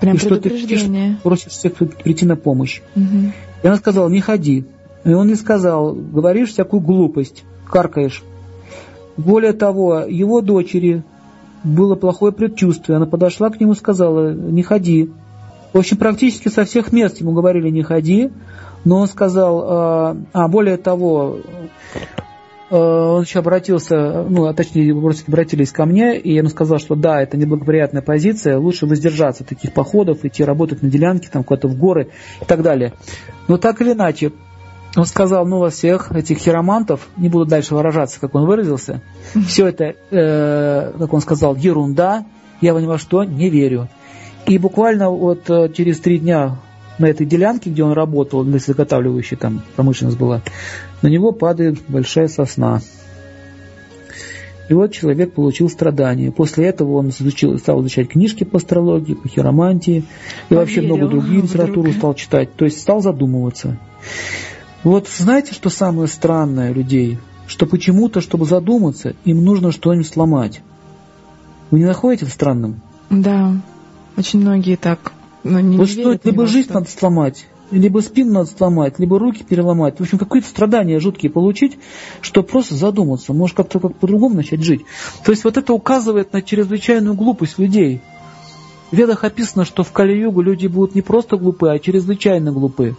Прям 0.00 0.16
и 0.16 0.18
что 0.18 0.36
ты 0.36 0.50
кричишь, 0.50 0.86
просишь 1.22 1.52
всех 1.52 1.74
прийти 1.74 2.26
на 2.26 2.36
помощь. 2.36 2.82
Угу. 2.96 3.32
И 3.62 3.66
она 3.66 3.76
сказала, 3.76 4.08
не 4.08 4.20
ходи. 4.20 4.66
И 5.04 5.12
он 5.12 5.28
не 5.28 5.36
сказал, 5.36 5.94
говоришь 5.94 6.50
всякую 6.50 6.80
глупость 6.80 7.44
каркаешь. 7.72 8.22
Более 9.16 9.52
того, 9.52 10.00
его 10.00 10.40
дочери 10.40 11.02
было 11.64 11.94
плохое 11.96 12.32
предчувствие. 12.32 12.96
Она 12.96 13.06
подошла 13.06 13.50
к 13.50 13.60
нему 13.60 13.72
и 13.72 13.76
сказала, 13.76 14.32
не 14.32 14.62
ходи. 14.62 15.10
В 15.72 15.78
общем, 15.78 15.96
практически 15.96 16.48
со 16.48 16.64
всех 16.64 16.92
мест 16.92 17.20
ему 17.20 17.32
говорили, 17.32 17.70
не 17.70 17.82
ходи. 17.82 18.30
Но 18.84 18.98
он 18.98 19.06
сказал, 19.06 19.64
а, 19.64 20.16
а 20.32 20.48
более 20.48 20.76
того, 20.76 21.38
а, 22.70 23.12
он 23.16 23.22
еще 23.22 23.38
обратился, 23.38 24.24
ну, 24.28 24.46
а 24.46 24.54
точнее, 24.54 24.92
родственники 24.92 25.30
обратились 25.30 25.70
ко 25.70 25.84
мне, 25.84 26.18
и 26.18 26.34
ему 26.34 26.48
сказал, 26.48 26.78
что 26.78 26.96
да, 26.96 27.22
это 27.22 27.36
неблагоприятная 27.36 28.02
позиция, 28.02 28.58
лучше 28.58 28.86
воздержаться 28.86 29.44
от 29.44 29.50
таких 29.50 29.72
походов, 29.72 30.24
идти 30.24 30.42
работать 30.42 30.82
на 30.82 30.90
делянке, 30.90 31.28
там, 31.30 31.44
куда-то 31.44 31.68
в 31.68 31.78
горы 31.78 32.08
и 32.40 32.44
так 32.44 32.62
далее. 32.62 32.92
Но 33.46 33.56
так 33.56 33.80
или 33.80 33.92
иначе, 33.92 34.32
он 34.94 35.06
сказал, 35.06 35.46
ну, 35.46 35.58
во 35.58 35.70
всех 35.70 36.12
этих 36.12 36.38
хиромантов, 36.38 37.08
не 37.16 37.28
буду 37.28 37.46
дальше 37.46 37.74
выражаться, 37.74 38.20
как 38.20 38.34
он 38.34 38.46
выразился, 38.46 39.00
все 39.46 39.66
это, 39.66 39.94
э, 40.10 40.92
как 40.98 41.12
он 41.12 41.20
сказал, 41.20 41.56
ерунда, 41.56 42.26
я 42.60 42.72
ни 42.72 42.86
во 42.86 42.98
что 42.98 43.24
не 43.24 43.48
верю. 43.48 43.88
И 44.46 44.58
буквально 44.58 45.10
вот 45.10 45.48
э, 45.48 45.70
через 45.74 46.00
три 46.00 46.18
дня 46.18 46.58
на 46.98 47.06
этой 47.06 47.26
делянке, 47.26 47.70
где 47.70 47.82
он 47.82 47.92
работал, 47.92 48.44
лесозаготавливающей 48.44 49.36
там 49.36 49.62
промышленность 49.76 50.18
была, 50.18 50.42
на 51.00 51.08
него 51.08 51.32
падает 51.32 51.78
большая 51.88 52.28
сосна. 52.28 52.80
И 54.68 54.74
вот 54.74 54.92
человек 54.92 55.34
получил 55.34 55.68
страдания. 55.68 56.30
После 56.30 56.66
этого 56.66 56.94
он 56.94 57.08
изучил, 57.10 57.58
стал 57.58 57.80
изучать 57.82 58.08
книжки 58.08 58.44
по 58.44 58.58
астрологии, 58.58 59.14
по 59.14 59.28
хиромантии, 59.28 59.98
и 59.98 60.02
Поверил 60.48 60.60
вообще 60.60 60.80
много 60.82 61.08
других 61.08 61.44
литературу 61.44 61.92
стал 61.92 62.14
читать. 62.14 62.54
То 62.54 62.64
есть 62.64 62.80
стал 62.80 63.00
задумываться. 63.00 63.78
Вот 64.84 65.08
знаете, 65.08 65.54
что 65.54 65.70
самое 65.70 66.08
странное 66.08 66.72
людей? 66.72 67.18
Что 67.46 67.66
почему-то, 67.66 68.20
чтобы 68.20 68.46
задуматься, 68.46 69.14
им 69.24 69.44
нужно 69.44 69.72
что-нибудь 69.72 70.08
сломать. 70.08 70.60
Вы 71.70 71.80
не 71.80 71.84
находите 71.84 72.24
это 72.24 72.34
странным? 72.34 72.80
Да, 73.10 73.56
очень 74.16 74.40
многие 74.40 74.76
так. 74.76 75.12
Но 75.44 75.60
не 75.60 75.76
вот 75.76 75.88
что, 75.88 76.18
либо 76.24 76.46
жизнь 76.46 76.68
что... 76.68 76.74
надо 76.74 76.90
сломать, 76.90 77.46
либо 77.70 78.00
спину 78.00 78.32
надо 78.32 78.46
сломать, 78.46 78.98
либо 78.98 79.18
руки 79.18 79.44
переломать. 79.44 79.98
В 79.98 80.02
общем, 80.02 80.18
какие-то 80.18 80.48
страдания 80.48 81.00
жуткие 81.00 81.30
получить, 81.30 81.78
что 82.20 82.42
просто 82.42 82.74
задуматься, 82.74 83.32
может 83.32 83.56
как-то 83.56 83.80
как 83.80 83.96
по-другому 83.96 84.36
начать 84.36 84.62
жить. 84.62 84.84
То 85.24 85.32
есть 85.32 85.44
вот 85.44 85.56
это 85.56 85.72
указывает 85.72 86.32
на 86.32 86.42
чрезвычайную 86.42 87.14
глупость 87.14 87.58
людей. 87.58 88.00
В 88.90 88.96
ведах 88.96 89.24
описано, 89.24 89.64
что 89.64 89.84
в 89.84 89.92
Кали-Югу 89.92 90.42
люди 90.42 90.66
будут 90.66 90.94
не 90.94 91.02
просто 91.02 91.36
глупы, 91.36 91.70
а 91.70 91.78
чрезвычайно 91.78 92.52
глупы. 92.52 92.94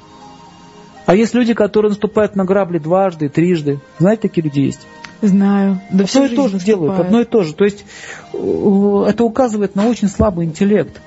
А 1.06 1.16
есть 1.16 1.34
люди, 1.34 1.54
которые 1.54 1.90
наступают 1.90 2.36
на 2.36 2.46
грабли 2.46 2.80
дважды, 2.80 3.30
трижды. 3.30 3.80
Знаете, 4.00 4.24
такие 4.24 4.44
люди 4.44 4.60
есть? 4.60 4.82
Знаю. 5.22 5.80
Да 5.92 6.04
одно 6.04 6.26
и 6.26 6.36
то 6.36 6.48
же 6.50 6.60
делают, 6.60 7.00
одно 7.00 7.22
и 7.22 7.26
то 7.26 7.44
же. 7.44 7.54
То 7.54 7.64
есть 7.64 7.86
э, 8.34 9.06
это 9.08 9.24
указывает 9.24 9.76
на 9.76 9.88
очень 9.88 10.10
слабый 10.10 10.46
интеллект. 10.46 11.00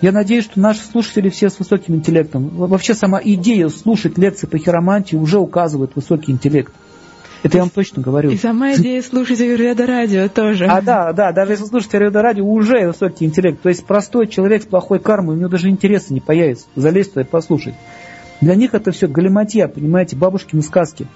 Я 0.00 0.12
надеюсь, 0.12 0.44
что 0.44 0.58
наши 0.60 0.80
слушатели 0.80 1.28
все 1.28 1.50
с 1.50 1.58
высоким 1.58 1.96
интеллектом. 1.96 2.48
Вообще 2.48 2.94
сама 2.94 3.20
идея 3.22 3.68
слушать 3.68 4.16
лекции 4.16 4.46
по 4.46 4.56
хиромантии 4.56 5.16
уже 5.16 5.38
указывает 5.38 5.94
высокий 5.94 6.32
интеллект. 6.32 6.72
Это 7.42 7.56
я 7.56 7.62
вам 7.62 7.70
точно 7.70 8.02
говорю. 8.02 8.30
И 8.30 8.36
сама 8.36 8.74
идея 8.74 9.02
слушать 9.02 9.40
Аюрведа 9.40 9.86
радио 9.86 10.28
тоже. 10.28 10.66
А 10.66 10.80
да, 10.80 11.12
да, 11.12 11.32
даже 11.32 11.52
если 11.52 11.64
слушать 11.64 11.92
Аюрведа 11.94 12.22
радио, 12.22 12.44
уже 12.44 12.86
высокий 12.86 13.24
интеллект. 13.24 13.60
То 13.62 13.68
есть 13.68 13.84
простой 13.84 14.26
человек 14.26 14.62
с 14.62 14.66
плохой 14.66 15.00
кармой, 15.00 15.36
у 15.36 15.38
него 15.38 15.48
даже 15.48 15.68
интереса 15.68 16.12
не 16.14 16.20
появится 16.20 16.66
залезть 16.76 17.14
туда 17.14 17.22
и 17.22 17.24
послушать. 17.24 17.74
Для 18.40 18.54
них 18.54 18.74
это 18.74 18.90
все 18.92 19.06
галиматья, 19.06 19.68
понимаете, 19.68 20.16
бабушкины 20.16 20.62
сказки. 20.62 21.06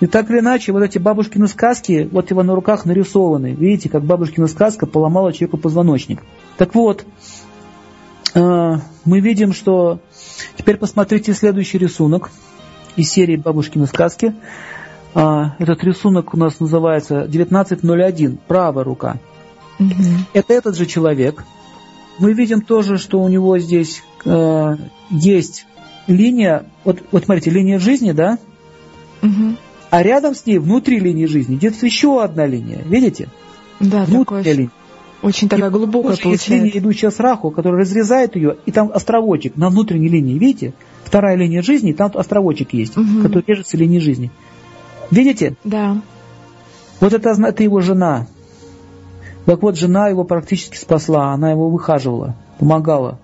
И 0.00 0.06
так 0.06 0.30
или 0.30 0.40
иначе, 0.40 0.72
вот 0.72 0.82
эти 0.82 0.98
бабушкины 0.98 1.46
сказки, 1.46 2.08
вот 2.10 2.30
его 2.30 2.42
на 2.42 2.54
руках 2.54 2.84
нарисованы. 2.84 3.52
Видите, 3.52 3.88
как 3.88 4.02
бабушкина 4.02 4.48
сказка 4.48 4.86
поломала 4.86 5.32
человеку 5.32 5.56
позвоночник. 5.56 6.22
Так 6.56 6.74
вот, 6.74 7.04
э, 8.34 8.78
мы 9.04 9.20
видим, 9.20 9.52
что... 9.52 10.00
Теперь 10.56 10.76
посмотрите 10.78 11.32
следующий 11.32 11.78
рисунок 11.78 12.30
из 12.96 13.10
серии 13.10 13.36
«Бабушкины 13.36 13.86
сказки». 13.86 14.34
Э, 15.14 15.44
этот 15.58 15.84
рисунок 15.84 16.34
у 16.34 16.36
нас 16.36 16.58
называется 16.60 17.22
1901, 17.22 18.38
правая 18.48 18.84
рука. 18.84 19.18
Угу. 19.78 19.92
Это 20.32 20.52
этот 20.54 20.76
же 20.76 20.86
человек. 20.86 21.44
Мы 22.18 22.32
видим 22.32 22.62
тоже, 22.62 22.98
что 22.98 23.20
у 23.20 23.28
него 23.28 23.58
здесь 23.58 24.02
э, 24.24 24.76
есть 25.10 25.66
линия, 26.06 26.64
вот, 26.84 27.02
вот 27.10 27.24
смотрите, 27.24 27.50
линия 27.50 27.78
жизни, 27.78 28.12
да? 28.12 28.38
Угу. 29.22 29.56
А 29.90 30.02
рядом 30.02 30.34
с 30.34 30.44
ней, 30.46 30.58
внутри 30.58 30.98
линии 30.98 31.26
жизни, 31.26 31.56
где-то 31.56 31.84
еще 31.86 32.22
одна 32.22 32.46
линия. 32.46 32.82
Видите? 32.84 33.28
Да, 33.80 34.04
Внутренняя 34.04 34.42
такой, 34.42 34.52
линия. 34.52 34.70
Очень 35.22 35.48
такая 35.48 35.70
и 35.70 35.72
глубокая 35.72 36.16
получается. 36.16 36.30
Есть 36.30 36.48
линия, 36.48 36.78
идущая 36.78 37.10
с 37.10 37.18
раху, 37.18 37.50
которая 37.50 37.80
разрезает 37.80 38.36
ее, 38.36 38.56
и 38.66 38.72
там 38.72 38.90
островочек 38.92 39.56
на 39.56 39.70
внутренней 39.70 40.08
линии, 40.08 40.38
видите? 40.38 40.74
Вторая 41.04 41.36
линия 41.36 41.62
жизни, 41.62 41.92
там 41.92 42.10
островочек 42.14 42.74
есть, 42.74 42.96
угу. 42.96 43.22
который 43.22 43.44
держится 43.46 43.76
линии 43.76 44.00
жизни. 44.00 44.30
Видите? 45.10 45.56
Да. 45.64 46.00
Вот 47.00 47.12
это, 47.12 47.30
это 47.30 47.62
его 47.62 47.80
жена. 47.80 48.26
Так 49.46 49.62
вот, 49.62 49.76
жена 49.76 50.08
его 50.08 50.24
практически 50.24 50.76
спасла, 50.76 51.32
она 51.32 51.50
его 51.50 51.70
выхаживала, 51.70 52.34
помогала. 52.58 53.18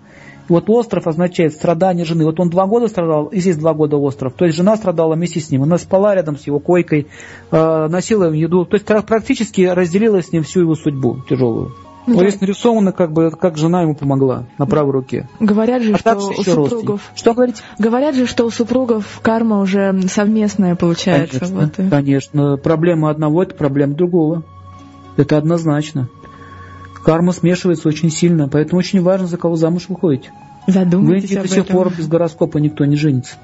Вот 0.50 0.68
остров 0.68 1.06
означает 1.06 1.52
страдание 1.52 2.04
жены. 2.04 2.24
Вот 2.24 2.40
он 2.40 2.50
два 2.50 2.66
года 2.66 2.88
страдал, 2.88 3.26
и 3.26 3.38
здесь 3.38 3.56
два 3.56 3.72
года 3.72 3.96
остров. 3.96 4.34
То 4.34 4.44
есть 4.44 4.56
жена 4.56 4.76
страдала 4.76 5.14
вместе 5.14 5.38
с 5.38 5.48
ним. 5.48 5.62
Она 5.62 5.78
спала 5.78 6.12
рядом 6.14 6.36
с 6.36 6.46
его 6.46 6.58
койкой, 6.58 7.06
э, 7.52 7.86
носила 7.88 8.24
ему 8.24 8.34
еду. 8.34 8.64
То 8.64 8.74
есть 8.74 8.84
практически 8.84 9.62
разделила 9.62 10.20
с 10.20 10.32
ним 10.32 10.42
всю 10.42 10.60
его 10.60 10.74
судьбу 10.74 11.18
тяжелую. 11.28 11.72
Ну, 12.06 12.14
вот 12.14 12.22
здесь 12.22 12.40
нарисовано, 12.40 12.90
как 12.90 13.12
бы, 13.12 13.30
как 13.30 13.56
жена 13.56 13.82
ему 13.82 13.94
помогла 13.94 14.46
на 14.58 14.66
правой 14.66 14.90
руке. 14.90 15.28
Говорят 15.38 15.82
же, 15.82 15.92
а 15.92 15.98
что 15.98 16.16
у 16.16 16.42
супругов... 16.42 17.12
Что 17.14 17.34
говорите? 17.34 17.62
Говорят 17.78 18.16
же, 18.16 18.26
что 18.26 18.44
у 18.44 18.50
супругов 18.50 19.20
карма 19.22 19.60
уже 19.60 20.00
совместная 20.08 20.74
получается. 20.74 21.38
Конечно, 21.38 21.60
вот. 21.60 21.90
конечно. 21.90 22.56
Проблема 22.56 23.10
одного– 23.10 23.42
это 23.44 23.54
проблема 23.54 23.94
другого. 23.94 24.42
Это 25.16 25.36
однозначно. 25.36 26.08
Карма 27.04 27.32
смешивается 27.32 27.88
очень 27.88 28.10
сильно, 28.10 28.48
поэтому 28.48 28.78
очень 28.78 29.02
важно, 29.02 29.26
за 29.26 29.36
кого 29.36 29.56
замуж 29.56 29.86
выходите. 29.88 30.30
Задумайтесь 30.66 31.30
Вы 31.30 31.42
до 31.42 31.48
сих 31.48 31.66
пор 31.66 31.92
без 31.96 32.06
гороскопа 32.06 32.58
никто 32.58 32.84
не 32.84 32.96
женится. 32.96 33.36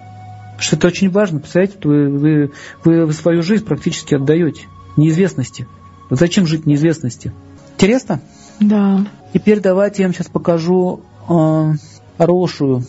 Потому 0.57 0.63
что 0.63 0.77
это 0.77 0.87
очень 0.89 1.11
важно. 1.11 1.41
Представляете, 1.41 1.79
вы, 1.85 2.09
вы, 2.09 2.53
вы, 2.85 3.07
вы 3.07 3.13
свою 3.13 3.43
жизнь 3.43 3.65
практически 3.65 4.15
отдаете 4.15 4.63
неизвестности. 4.97 5.67
зачем 6.11 6.47
жить 6.47 6.67
неизвестности? 6.67 7.33
Интересно? 7.75 8.21
Да. 8.61 9.07
Теперь 9.35 9.61
давайте 9.61 10.03
я 10.03 10.09
вам 10.09 10.15
сейчас 10.15 10.29
покажу 10.29 11.01
э, 11.29 11.73
хорошую. 12.17 12.85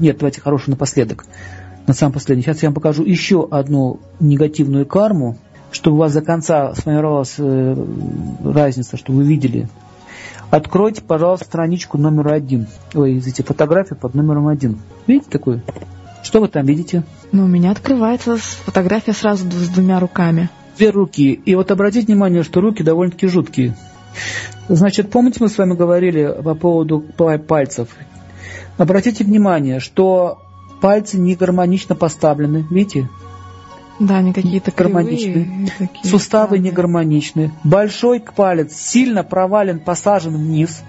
Нет, 0.00 0.18
давайте 0.18 0.40
хорошую 0.40 0.72
напоследок. 0.72 1.26
На 1.86 1.94
самом 1.94 2.12
последний. 2.12 2.42
Сейчас 2.42 2.62
я 2.62 2.68
вам 2.68 2.74
покажу 2.74 3.04
еще 3.04 3.46
одну 3.50 4.00
негативную 4.18 4.86
карму, 4.86 5.36
чтобы 5.72 5.96
у 5.96 6.00
вас 6.00 6.14
до 6.14 6.22
конца 6.22 6.74
сформировалась 6.74 7.34
э, 7.38 7.86
разница, 8.44 8.96
чтобы 8.96 9.18
вы 9.18 9.24
видели. 9.24 9.68
Откройте, 10.50 11.00
пожалуйста, 11.02 11.46
страничку 11.46 11.96
номер 11.96 12.28
один. 12.28 12.66
Ой, 12.94 13.18
извините, 13.18 13.44
фотографию 13.44 13.98
под 13.98 14.14
номером 14.14 14.48
один. 14.48 14.80
Видите 15.06 15.30
такую? 15.30 15.62
Что 16.22 16.40
вы 16.40 16.48
там 16.48 16.66
видите? 16.66 17.04
Ну, 17.32 17.44
у 17.44 17.46
меня 17.46 17.70
открывается 17.70 18.36
фотография 18.36 19.12
сразу 19.12 19.48
с 19.50 19.68
двумя 19.68 20.00
руками. 20.00 20.50
Две 20.76 20.90
руки. 20.90 21.32
И 21.32 21.54
вот 21.54 21.70
обратите 21.70 22.06
внимание, 22.06 22.42
что 22.42 22.60
руки 22.60 22.82
довольно-таки 22.82 23.28
жуткие. 23.28 23.76
Значит, 24.68 25.10
помните, 25.10 25.38
мы 25.40 25.48
с 25.48 25.56
вами 25.56 25.74
говорили 25.74 26.34
по 26.42 26.54
поводу 26.54 27.04
пальцев? 27.46 27.88
Обратите 28.76 29.24
внимание, 29.24 29.78
что 29.78 30.40
пальцы 30.80 31.16
не 31.18 31.36
гармонично 31.36 31.94
поставлены. 31.94 32.66
Видите? 32.70 33.08
Да, 34.00 34.16
они 34.16 34.32
какие-то 34.32 34.72
гармоничные. 34.74 35.68
Суставы 36.02 36.58
не 36.58 36.70
гармоничны. 36.70 37.52
Большой 37.64 38.20
палец 38.20 38.74
сильно 38.74 39.22
провален, 39.22 39.78
посажен 39.78 40.36
вниз. 40.36 40.82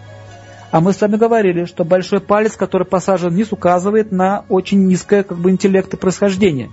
А 0.71 0.79
мы 0.79 0.93
с 0.93 1.01
вами 1.01 1.17
говорили, 1.17 1.65
что 1.65 1.83
большой 1.83 2.21
палец, 2.21 2.55
который 2.55 2.87
посажен 2.87 3.29
вниз, 3.29 3.51
указывает 3.51 4.13
на 4.13 4.45
очень 4.47 4.87
низкое 4.87 5.23
как 5.23 5.37
бы, 5.37 5.51
интеллект 5.51 5.93
и 5.93 5.97
происхождение. 5.97 6.69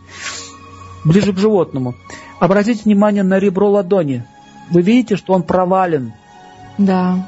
Ближе 1.05 1.32
к 1.32 1.39
животному. 1.39 1.97
Обратите 2.39 2.84
внимание 2.84 3.24
на 3.24 3.41
ребро 3.41 3.68
ладони. 3.68 4.24
Вы 4.70 4.82
видите, 4.82 5.16
что 5.16 5.32
он 5.32 5.43
провален. 5.43 6.12
Да. 6.78 7.26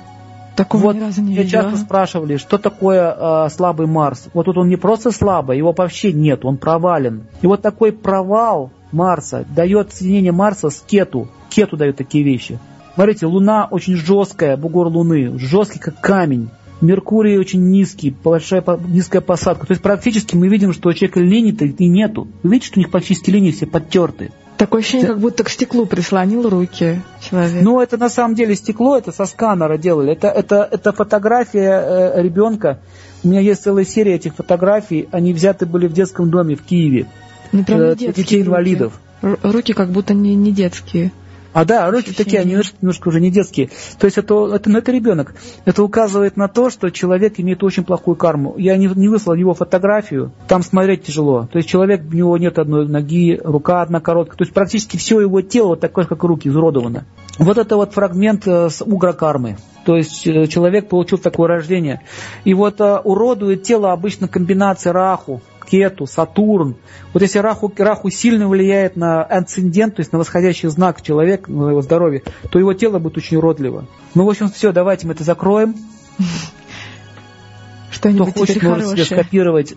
Такого 0.54 0.82
вот 0.82 0.96
ни 0.96 1.00
разу 1.00 1.22
не 1.22 1.32
меня 1.32 1.42
видела. 1.42 1.62
часто 1.64 1.78
спрашивали, 1.78 2.36
что 2.36 2.58
такое 2.58 3.16
э, 3.18 3.48
слабый 3.50 3.88
Марс. 3.88 4.28
Вот 4.34 4.44
тут 4.44 4.56
он 4.56 4.68
не 4.68 4.76
просто 4.76 5.10
слабый, 5.10 5.56
его 5.56 5.72
вообще 5.76 6.12
нет, 6.12 6.44
он 6.44 6.58
провален. 6.58 7.26
И 7.42 7.48
вот 7.48 7.62
такой 7.62 7.90
провал 7.92 8.70
Марса 8.92 9.44
дает 9.54 9.92
соединение 9.92 10.32
Марса 10.32 10.70
с 10.70 10.82
Кету. 10.86 11.28
Кету 11.48 11.76
дает 11.76 11.96
такие 11.96 12.24
вещи. 12.24 12.58
Смотрите, 12.94 13.26
Луна 13.26 13.66
очень 13.70 13.96
жесткая, 13.96 14.56
бугор 14.56 14.88
Луны, 14.88 15.38
жесткий 15.38 15.78
как 15.78 16.00
камень. 16.00 16.50
Меркурий 16.80 17.38
очень 17.38 17.68
низкий, 17.70 18.10
большая 18.10 18.64
низкая 18.86 19.20
посадка. 19.20 19.66
То 19.66 19.72
есть 19.72 19.82
практически 19.82 20.34
мы 20.34 20.48
видим, 20.48 20.72
что 20.72 20.88
у 20.88 20.92
человека 20.94 21.20
линий-то 21.20 21.66
и 21.66 21.88
нету. 21.88 22.28
Вы 22.42 22.52
видите, 22.52 22.68
что 22.68 22.78
у 22.78 22.82
них 22.82 22.90
практически 22.90 23.30
линии 23.30 23.50
все 23.50 23.66
подтерты. 23.66 24.32
Такое 24.56 24.80
ощущение, 24.80 25.06
как 25.08 25.20
будто 25.20 25.42
к 25.44 25.48
стеклу 25.48 25.86
прислонил 25.86 26.46
руки 26.48 27.00
человек. 27.20 27.62
Ну, 27.62 27.80
это 27.80 27.96
на 27.96 28.10
самом 28.10 28.34
деле 28.34 28.54
стекло, 28.54 28.98
это 28.98 29.12
со 29.12 29.24
сканера 29.24 29.78
делали. 29.78 30.12
Это, 30.12 30.28
это, 30.28 30.68
это 30.70 30.92
фотография 30.92 32.12
э, 32.14 32.22
ребенка. 32.22 32.80
У 33.24 33.28
меня 33.28 33.40
есть 33.40 33.62
целая 33.62 33.86
серия 33.86 34.16
этих 34.16 34.34
фотографий. 34.34 35.08
Они 35.12 35.32
взяты 35.32 35.64
были 35.64 35.86
в 35.86 35.94
детском 35.94 36.30
доме 36.30 36.56
в 36.56 36.62
Киеве. 36.62 37.06
Ну, 37.52 37.64
прям 37.64 37.80
э, 37.80 37.96
детские 37.96 38.12
детей 38.12 38.42
инвалидов. 38.42 39.00
Руки. 39.22 39.40
руки 39.42 39.72
как 39.72 39.90
будто 39.90 40.14
не, 40.14 40.34
не 40.34 40.52
детские. 40.52 41.12
А 41.52 41.64
да, 41.64 41.90
руки 41.90 42.10
Ощущение. 42.10 42.24
такие, 42.24 42.40
они 42.40 42.50
немножко, 42.52 42.76
немножко 42.80 43.08
уже 43.08 43.20
не 43.20 43.30
детские. 43.30 43.70
То 43.98 44.04
есть 44.04 44.18
это, 44.18 44.54
это, 44.54 44.70
ну, 44.70 44.78
это 44.78 44.92
ребенок. 44.92 45.34
Это 45.64 45.82
указывает 45.82 46.36
на 46.36 46.46
то, 46.46 46.70
что 46.70 46.90
человек 46.90 47.34
имеет 47.38 47.64
очень 47.64 47.82
плохую 47.84 48.14
карму. 48.14 48.54
Я 48.56 48.76
не, 48.76 48.86
не 48.86 49.08
выслал 49.08 49.34
его 49.34 49.52
фотографию, 49.52 50.32
там 50.46 50.62
смотреть 50.62 51.04
тяжело. 51.04 51.48
То 51.50 51.58
есть 51.58 51.68
человек, 51.68 52.02
у 52.08 52.14
него 52.14 52.38
нет 52.38 52.58
одной 52.58 52.86
ноги, 52.86 53.40
рука 53.42 53.82
одна 53.82 54.00
короткая. 54.00 54.36
То 54.36 54.42
есть 54.42 54.54
практически 54.54 54.96
все 54.96 55.20
его 55.20 55.42
тело 55.42 55.68
вот 55.68 55.80
такое, 55.80 56.04
как 56.04 56.22
руки, 56.22 56.48
изуродовано. 56.48 57.04
Вот 57.38 57.58
это 57.58 57.76
вот 57.76 57.94
фрагмент 57.94 58.46
э, 58.46 58.70
с 58.70 58.82
угра 58.82 59.12
кармы. 59.12 59.56
То 59.84 59.96
есть 59.96 60.26
э, 60.28 60.46
человек 60.46 60.88
получил 60.88 61.18
такое 61.18 61.48
рождение. 61.48 62.00
И 62.44 62.54
вот 62.54 62.80
уродует 62.80 63.64
тело 63.64 63.90
обычно 63.92 64.28
комбинация 64.28 64.92
раху, 64.92 65.42
Кету, 65.70 66.06
Сатурн. 66.06 66.76
Вот 67.12 67.22
если 67.22 67.38
Раху, 67.38 67.72
Раху 67.76 68.10
сильно 68.10 68.48
влияет 68.48 68.96
на 68.96 69.22
асцендент, 69.22 69.96
то 69.96 70.00
есть 70.00 70.12
на 70.12 70.18
восходящий 70.18 70.68
знак 70.68 71.00
человека, 71.00 71.50
на 71.50 71.70
его 71.70 71.82
здоровье, 71.82 72.22
то 72.50 72.58
его 72.58 72.74
тело 72.74 72.98
будет 72.98 73.18
очень 73.18 73.36
уродливо. 73.36 73.86
Ну, 74.14 74.24
в 74.24 74.30
общем, 74.30 74.50
все, 74.50 74.72
давайте 74.72 75.06
мы 75.06 75.12
это 75.12 75.22
закроем. 75.22 75.76
Что-нибудь 77.90 78.30
Кто 78.30 78.40
хочет, 78.40 78.62
может 78.62 78.88
себе 78.88 79.04
скопировать 79.04 79.74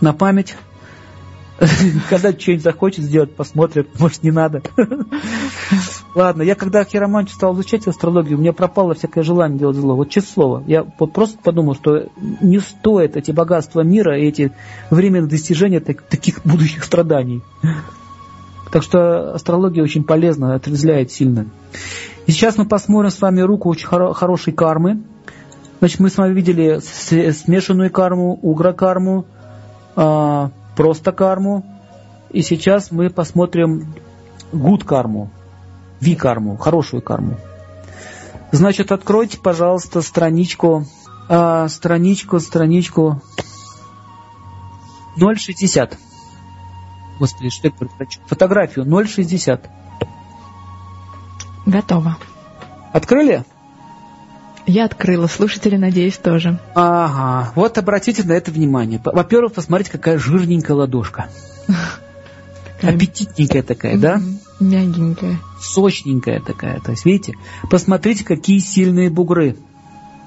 на 0.00 0.12
память. 0.12 0.56
Когда 2.10 2.32
что-нибудь 2.32 2.62
захочет 2.62 3.04
сделать, 3.04 3.34
посмотрит, 3.34 3.98
может 3.98 4.22
не 4.22 4.30
надо. 4.30 4.62
Ладно, 6.14 6.42
я 6.42 6.54
когда 6.54 6.84
хиромантию 6.84 7.34
стал 7.34 7.54
изучать 7.54 7.86
астрологию, 7.88 8.38
у 8.38 8.40
меня 8.40 8.52
пропало 8.52 8.94
всякое 8.94 9.24
желание 9.24 9.58
делать 9.58 9.76
зло. 9.76 9.96
Вот 9.96 10.10
честное 10.10 10.32
слово, 10.32 10.64
я 10.66 10.86
вот 10.98 11.12
просто 11.12 11.38
подумал, 11.42 11.74
что 11.74 12.06
не 12.40 12.60
стоит 12.60 13.16
эти 13.16 13.32
богатства 13.32 13.80
мира 13.80 14.16
и 14.16 14.26
эти 14.26 14.52
временные 14.90 15.28
достижения 15.28 15.80
так, 15.80 16.02
таких 16.02 16.42
будущих 16.44 16.84
страданий. 16.84 17.42
Так 18.70 18.84
что 18.84 19.34
астрология 19.34 19.82
очень 19.82 20.04
полезна, 20.04 20.54
отрезвляет 20.54 21.10
сильно. 21.10 21.46
И 22.26 22.32
сейчас 22.32 22.58
мы 22.58 22.66
посмотрим 22.66 23.10
с 23.10 23.20
вами 23.20 23.40
руку 23.40 23.68
очень 23.68 23.88
хоро- 23.88 24.14
хорошей 24.14 24.52
кармы. 24.52 25.02
Значит, 25.80 26.00
мы 26.00 26.08
с 26.08 26.16
вами 26.16 26.32
видели 26.32 26.78
смешанную 26.78 27.90
карму, 27.90 28.38
угрокарму, 28.40 29.26
а, 29.96 30.50
просто 30.76 31.12
карму. 31.12 31.64
И 32.30 32.42
сейчас 32.42 32.90
мы 32.90 33.10
посмотрим 33.10 33.94
гуд 34.52 34.84
карму, 34.84 35.30
ви 36.00 36.14
карму, 36.14 36.56
хорошую 36.56 37.02
карму. 37.02 37.36
Значит, 38.52 38.92
откройте, 38.92 39.38
пожалуйста, 39.38 40.00
страничку, 40.02 40.86
а, 41.28 41.68
страничку, 41.68 42.40
страничку 42.40 43.20
0,60. 45.16 45.96
Господи, 47.18 47.50
что 47.50 47.68
это 47.68 47.86
Фотографию 48.26 48.84
0,60. 48.84 49.60
Готово. 51.66 52.16
Открыли? 52.92 53.44
Я 54.66 54.86
открыла, 54.86 55.26
слушатели, 55.26 55.76
надеюсь, 55.76 56.16
тоже. 56.16 56.58
Ага, 56.74 57.52
вот 57.54 57.76
обратите 57.76 58.22
на 58.22 58.32
это 58.32 58.50
внимание. 58.50 59.00
Во-первых, 59.04 59.52
посмотрите, 59.52 59.90
какая 59.90 60.18
жирненькая 60.18 60.76
ладошка. 60.76 61.28
Аппетитненькая 62.88 63.62
такая, 63.62 63.98
да? 63.98 64.20
Мягенькая. 64.60 65.38
Сочненькая 65.60 66.40
такая. 66.40 66.80
То 66.80 66.92
есть, 66.92 67.04
видите, 67.04 67.34
посмотрите, 67.70 68.24
какие 68.24 68.58
сильные 68.58 69.10
бугры. 69.10 69.56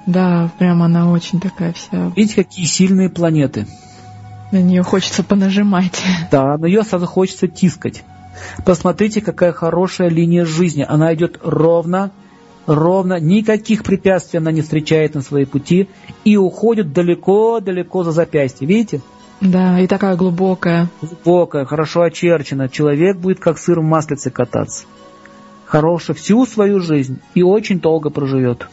Да, 0.06 0.50
прям 0.58 0.82
она 0.82 1.10
очень 1.10 1.40
такая 1.40 1.72
вся. 1.72 2.12
Видите, 2.16 2.36
какие 2.36 2.64
сильные 2.64 3.10
планеты. 3.10 3.66
На 4.52 4.62
нее 4.62 4.82
хочется 4.82 5.22
понажимать. 5.22 6.02
Да, 6.30 6.56
на 6.56 6.66
нее 6.66 6.82
сразу 6.82 7.06
хочется 7.06 7.48
тискать. 7.48 8.04
Посмотрите, 8.64 9.20
какая 9.20 9.52
хорошая 9.52 10.08
линия 10.08 10.44
жизни. 10.44 10.84
Она 10.88 11.12
идет 11.14 11.38
ровно, 11.42 12.12
ровно, 12.66 13.18
никаких 13.18 13.82
препятствий 13.82 14.38
она 14.38 14.52
не 14.52 14.62
встречает 14.62 15.14
на 15.14 15.22
своей 15.22 15.46
пути 15.46 15.88
и 16.24 16.36
уходит 16.36 16.92
далеко-далеко 16.92 18.04
за 18.04 18.12
запястье. 18.12 18.66
Видите? 18.66 19.00
Да, 19.40 19.78
и 19.78 19.86
такая 19.86 20.16
глубокая. 20.16 20.88
Глубокая, 21.00 21.64
хорошо 21.64 22.02
очерчена. 22.02 22.68
Человек 22.68 23.16
будет 23.16 23.38
как 23.38 23.58
сыр 23.58 23.80
в 23.80 23.84
маслице 23.84 24.30
кататься. 24.30 24.84
Хороший 25.64 26.14
всю 26.14 26.46
свою 26.46 26.80
жизнь 26.80 27.20
и 27.34 27.42
очень 27.42 27.80
долго 27.80 28.10
проживет. 28.10 28.66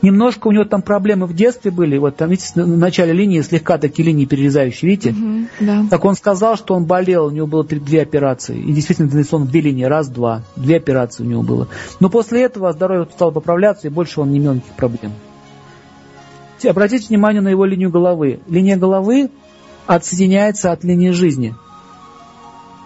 Немножко 0.00 0.48
у 0.48 0.52
него 0.52 0.64
там 0.64 0.82
проблемы 0.82 1.26
в 1.26 1.34
детстве 1.34 1.70
были. 1.70 1.96
Вот 1.96 2.16
там, 2.16 2.28
видите, 2.28 2.62
в 2.62 2.78
начале 2.78 3.12
линии 3.12 3.40
слегка 3.40 3.78
такие 3.78 4.06
линии 4.06 4.26
перерезающие, 4.26 4.90
видите? 4.90 5.10
Угу, 5.10 5.46
да. 5.60 5.86
Так 5.90 6.04
он 6.04 6.14
сказал, 6.14 6.56
что 6.56 6.74
он 6.74 6.84
болел, 6.84 7.26
у 7.26 7.30
него 7.30 7.46
было 7.46 7.64
три, 7.64 7.80
две 7.80 8.02
операции. 8.02 8.58
И 8.58 8.72
действительно, 8.72 9.10
он 9.32 9.46
две 9.46 9.62
линии, 9.62 9.84
раз, 9.84 10.08
два. 10.08 10.42
Две 10.56 10.76
операции 10.76 11.22
у 11.22 11.26
него 11.26 11.42
было. 11.42 11.68
Но 12.00 12.10
после 12.10 12.42
этого 12.42 12.72
здоровье 12.72 13.08
стало 13.14 13.30
поправляться, 13.30 13.86
и 13.86 13.90
больше 13.90 14.20
он 14.20 14.30
не 14.30 14.38
имел 14.38 14.54
никаких 14.54 14.74
проблем. 14.74 15.12
обратите 16.68 17.08
внимание 17.08 17.40
на 17.40 17.48
его 17.48 17.64
линию 17.64 17.90
головы. 17.90 18.40
Линия 18.46 18.76
головы 18.76 19.30
отсоединяется 19.86 20.72
от 20.72 20.84
линии 20.84 21.10
жизни. 21.10 21.54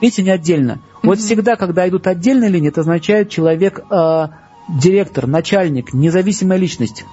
Видите, 0.00 0.22
не 0.22 0.30
отдельно. 0.30 0.80
Вот 1.02 1.18
всегда, 1.18 1.56
когда 1.56 1.88
идут 1.88 2.06
отдельные 2.06 2.50
линии, 2.50 2.68
это 2.68 2.82
означает 2.82 3.30
человек 3.30 3.80
э, 3.90 4.28
директор, 4.68 5.26
начальник, 5.26 5.92
независимая 5.92 6.58
личность. 6.58 7.04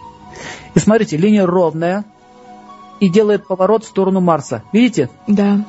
И 0.73 0.79
смотрите, 0.79 1.17
линия 1.17 1.45
ровная 1.45 2.05
и 2.99 3.09
делает 3.09 3.47
поворот 3.47 3.83
в 3.83 3.87
сторону 3.87 4.21
Марса. 4.21 4.63
Видите? 4.71 5.09
Да. 5.27 5.65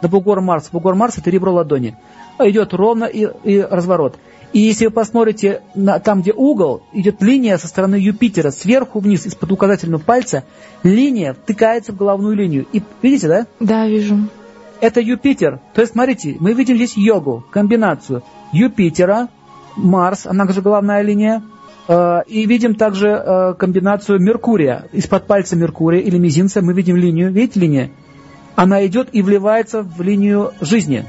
На 0.00 0.08
бугор 0.08 0.40
Марса. 0.40 0.70
Бугор 0.72 0.94
Марса– 0.94 1.20
это 1.22 1.30
ребро 1.30 1.52
ладони. 1.52 1.96
Идет 2.38 2.72
ровно 2.74 3.04
и, 3.04 3.28
и 3.44 3.60
разворот. 3.60 4.16
И 4.52 4.60
если 4.60 4.86
вы 4.86 4.92
посмотрите 4.92 5.62
на, 5.74 5.98
там, 5.98 6.22
где 6.22 6.32
угол, 6.32 6.82
идет 6.92 7.22
линия 7.22 7.58
со 7.58 7.68
стороны 7.68 7.96
Юпитера, 7.96 8.50
сверху 8.50 9.00
вниз, 9.00 9.26
из-под 9.26 9.52
указательного 9.52 10.00
пальца, 10.00 10.44
линия 10.82 11.34
втыкается 11.34 11.92
в 11.92 11.96
головную 11.96 12.34
линию. 12.34 12.66
И 12.72 12.82
видите, 13.02 13.28
да? 13.28 13.46
Да, 13.60 13.86
вижу. 13.86 14.28
Это 14.80 15.00
Юпитер. 15.00 15.60
То 15.74 15.82
есть, 15.82 15.92
смотрите, 15.92 16.36
мы 16.40 16.54
видим 16.54 16.76
здесь 16.76 16.96
йогу, 16.96 17.44
комбинацию 17.50 18.22
Юпитера, 18.52 19.28
Марс, 19.76 20.26
она 20.26 20.48
же 20.48 20.62
головная 20.62 21.02
линия, 21.02 21.42
э, 21.86 22.22
и 22.26 22.46
видим 22.46 22.74
также 22.74 23.08
э, 23.08 23.54
комбинацию 23.54 24.18
Меркурия. 24.18 24.86
Из-под 24.92 25.26
пальца 25.26 25.56
Меркурия 25.56 26.00
или 26.00 26.16
мизинца 26.16 26.62
мы 26.62 26.72
видим 26.72 26.96
линию. 26.96 27.30
Видите 27.30 27.60
линия? 27.60 27.90
Она 28.56 28.84
идет 28.86 29.10
и 29.12 29.22
вливается 29.22 29.82
в 29.82 30.00
линию 30.00 30.52
жизни 30.60 31.04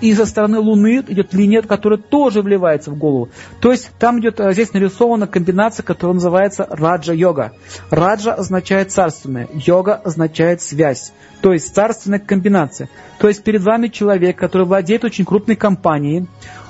и 0.00 0.14
со 0.14 0.26
стороны 0.26 0.58
Луны 0.58 1.02
идет 1.08 1.34
линия, 1.34 1.62
которая 1.62 1.98
тоже 1.98 2.42
вливается 2.42 2.90
в 2.90 2.96
голову. 2.96 3.30
То 3.60 3.72
есть 3.72 3.90
там 3.98 4.20
идет, 4.20 4.38
э, 4.40 4.52
здесь 4.52 4.72
нарисована 4.72 5.26
комбинация, 5.26 5.82
которая 5.82 6.14
называется 6.14 6.66
раджа-йога. 6.70 7.52
Раджа 7.90 8.34
означает 8.34 8.92
царственное, 8.92 9.48
йога 9.52 9.94
означает 9.94 10.62
связь. 10.62 11.12
То 11.40 11.52
есть 11.52 11.74
царственная 11.74 12.20
комбинация. 12.20 12.88
То 13.18 13.28
есть 13.28 13.42
перед 13.42 13.62
вами 13.62 13.88
человек, 13.88 14.38
который 14.38 14.66
владеет 14.66 15.04
очень 15.04 15.24
крупной 15.24 15.56
компанией, 15.56 16.26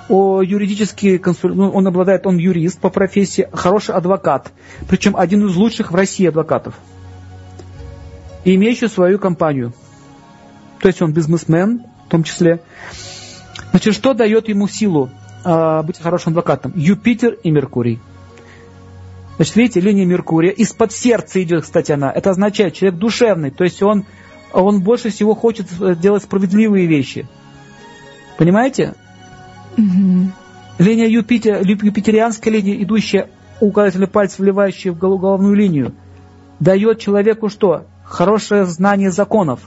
о 0.09 0.41
юридический 0.41 1.19
консуль... 1.19 1.55
ну, 1.55 1.69
он 1.69 1.87
обладает, 1.87 2.27
он 2.27 2.39
юрист 2.39 2.81
по 2.81 2.89
профессии, 2.89 3.47
хороший 3.53 3.95
адвокат, 3.95 4.51
причем 4.89 5.15
один 5.15 5.47
из 5.47 5.55
лучших 5.55 5.93
в 5.93 5.95
России 5.95 6.27
адвокатов, 6.27 6.75
имеющий 8.47 8.89
свою 8.89 9.19
компанию. 9.19 9.75
То 10.81 10.89
есть 10.89 11.03
он 11.03 11.13
бизнесмен 11.13 11.83
в 12.09 12.11
том 12.11 12.23
числе. 12.23 12.63
Значит, 13.79 13.95
что 13.95 14.13
дает 14.13 14.49
ему 14.49 14.67
силу 14.67 15.09
э, 15.45 15.83
быть 15.85 16.01
хорошим 16.01 16.31
адвокатом? 16.33 16.73
Юпитер 16.75 17.35
и 17.45 17.53
Меркурий. 17.53 18.01
Значит, 19.37 19.55
видите, 19.55 19.79
линия 19.79 20.05
Меркурия. 20.05 20.51
Из-под 20.51 20.91
сердца 20.91 21.41
идет, 21.41 21.63
кстати, 21.63 21.93
она. 21.93 22.11
Это 22.11 22.31
означает, 22.31 22.75
человек 22.75 22.99
душевный. 22.99 23.53
То 23.53 23.63
есть 23.63 23.81
он, 23.81 24.05
он 24.53 24.83
больше 24.83 25.11
всего 25.11 25.37
хочет 25.37 25.69
э, 25.81 25.95
делать 25.95 26.25
справедливые 26.25 26.89
вещи. 26.89 27.29
Понимаете? 28.37 28.95
Угу. 29.77 30.33
Линия 30.79 31.07
Юпитер, 31.07 31.65
юпитерианская 31.65 32.53
линия, 32.53 32.83
идущая 32.83 33.31
указательный 33.61 34.09
палец, 34.09 34.41
вливающий 34.41 34.91
в 34.91 34.99
головную 34.99 35.55
линию, 35.55 35.95
дает 36.59 36.99
человеку 36.99 37.49
что? 37.49 37.87
Хорошее 38.03 38.65
знание 38.65 39.13
законов. 39.13 39.61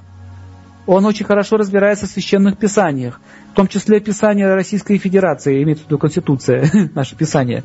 Он 0.85 1.05
очень 1.05 1.25
хорошо 1.25 1.55
разбирается 1.55 2.07
в 2.07 2.09
священных 2.09 2.57
писаниях 2.57 3.21
в 3.51 3.55
том 3.55 3.67
числе 3.67 3.99
Писание 3.99 4.53
Российской 4.53 4.97
Федерации, 4.97 5.61
имеется 5.63 5.83
в 5.83 5.87
виду 5.87 5.97
Конституция, 5.97 6.69
наше 6.95 7.15
Писание, 7.15 7.63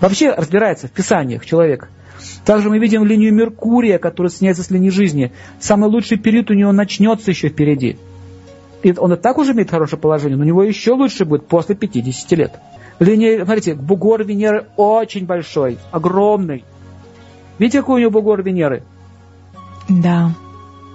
вообще 0.00 0.32
разбирается 0.32 0.88
в 0.88 0.90
Писаниях 0.90 1.46
человек. 1.46 1.88
Также 2.44 2.68
мы 2.68 2.78
видим 2.78 3.04
линию 3.04 3.32
Меркурия, 3.32 3.98
которая 3.98 4.30
соединяется 4.30 4.62
с 4.62 4.70
линией 4.70 4.90
жизни. 4.90 5.32
Самый 5.58 5.88
лучший 5.88 6.18
период 6.18 6.50
у 6.50 6.54
него 6.54 6.72
начнется 6.72 7.30
еще 7.30 7.48
впереди. 7.48 7.96
И 8.82 8.94
он 8.96 9.12
и 9.14 9.16
так 9.16 9.38
уже 9.38 9.52
имеет 9.52 9.70
хорошее 9.70 10.00
положение, 10.00 10.36
но 10.36 10.42
у 10.42 10.46
него 10.46 10.62
еще 10.62 10.92
лучше 10.92 11.24
будет 11.24 11.46
после 11.46 11.74
50 11.74 12.32
лет. 12.32 12.52
Линия, 12.98 13.44
смотрите, 13.44 13.74
бугор 13.74 14.24
Венеры 14.24 14.66
очень 14.76 15.24
большой, 15.24 15.78
огромный. 15.90 16.64
Видите, 17.58 17.80
какой 17.80 17.96
у 17.96 17.98
него 18.00 18.10
бугор 18.10 18.42
Венеры? 18.42 18.82
Да. 19.88 20.32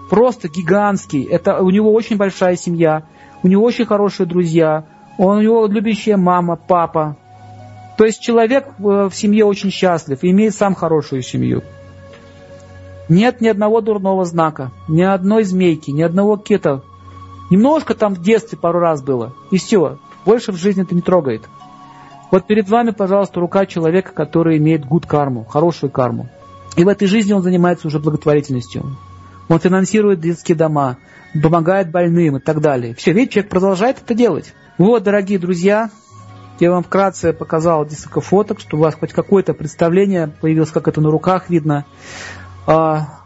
Просто 0.10 0.48
гигантский. 0.48 1.24
Это 1.24 1.62
у 1.62 1.70
него 1.70 1.92
очень 1.94 2.18
большая 2.18 2.56
семья 2.56 3.04
у 3.48 3.50
него 3.50 3.64
очень 3.64 3.86
хорошие 3.86 4.28
друзья, 4.28 4.84
он, 5.18 5.38
у 5.38 5.42
него 5.42 5.68
любящая 5.68 6.18
мама, 6.18 6.58
папа. 6.58 7.16
То 7.98 8.04
есть 8.04 8.20
человек 8.20 8.74
в 8.78 9.10
семье 9.14 9.46
очень 9.46 9.72
счастлив 9.72 10.20
имеет 10.22 10.54
сам 10.54 10.76
хорошую 10.76 11.22
семью. 11.22 11.64
Нет 13.08 13.40
ни 13.40 13.48
одного 13.48 13.80
дурного 13.80 14.26
знака, 14.26 14.72
ни 14.90 15.02
одной 15.02 15.46
змейки, 15.46 15.92
ни 15.92 16.02
одного 16.02 16.36
кита. 16.36 16.82
Немножко 17.50 17.96
там 17.96 18.16
в 18.16 18.22
детстве 18.22 18.58
пару 18.58 18.80
раз 18.80 19.02
было, 19.02 19.34
и 19.50 19.58
все. 19.58 19.98
Больше 20.26 20.52
в 20.52 20.58
жизни 20.58 20.84
это 20.84 20.94
не 20.94 21.02
трогает. 21.02 21.44
Вот 22.30 22.48
перед 22.48 22.68
вами, 22.68 22.92
пожалуйста, 22.92 23.40
рука 23.40 23.66
человека, 23.66 24.12
который 24.12 24.58
имеет 24.58 24.86
гуд 24.86 25.06
карму, 25.06 25.46
хорошую 25.46 25.90
карму. 25.90 26.28
И 26.76 26.84
в 26.84 26.90
этой 26.90 27.08
жизни 27.08 27.32
он 27.32 27.44
занимается 27.44 27.88
уже 27.88 28.00
благотворительностью. 28.00 28.98
Он 29.48 29.58
финансирует 29.58 30.20
детские 30.20 30.58
дома, 30.58 30.98
помогает 31.42 31.92
больным 31.92 32.38
и 32.38 32.40
так 32.40 32.62
далее. 32.62 32.94
Все, 32.96 33.14
видите, 33.14 33.34
человек 33.34 33.52
продолжает 33.52 34.02
это 34.04 34.14
делать. 34.14 34.54
Вот, 34.78 35.04
дорогие 35.04 35.40
друзья, 35.40 35.90
я 36.60 36.72
вам 36.72 36.84
вкратце 36.84 37.34
показал 37.34 37.86
несколько 37.86 38.22
фоток, 38.22 38.60
чтобы 38.60 38.82
у 38.82 38.84
вас 38.86 38.96
хоть 38.96 39.14
какое-то 39.14 39.54
представление 39.54 40.28
появилось, 40.28 40.72
как 40.72 40.88
это 40.88 41.02
на 41.02 41.12
руках 41.12 41.50
видно. 41.50 41.86
А, 42.66 43.20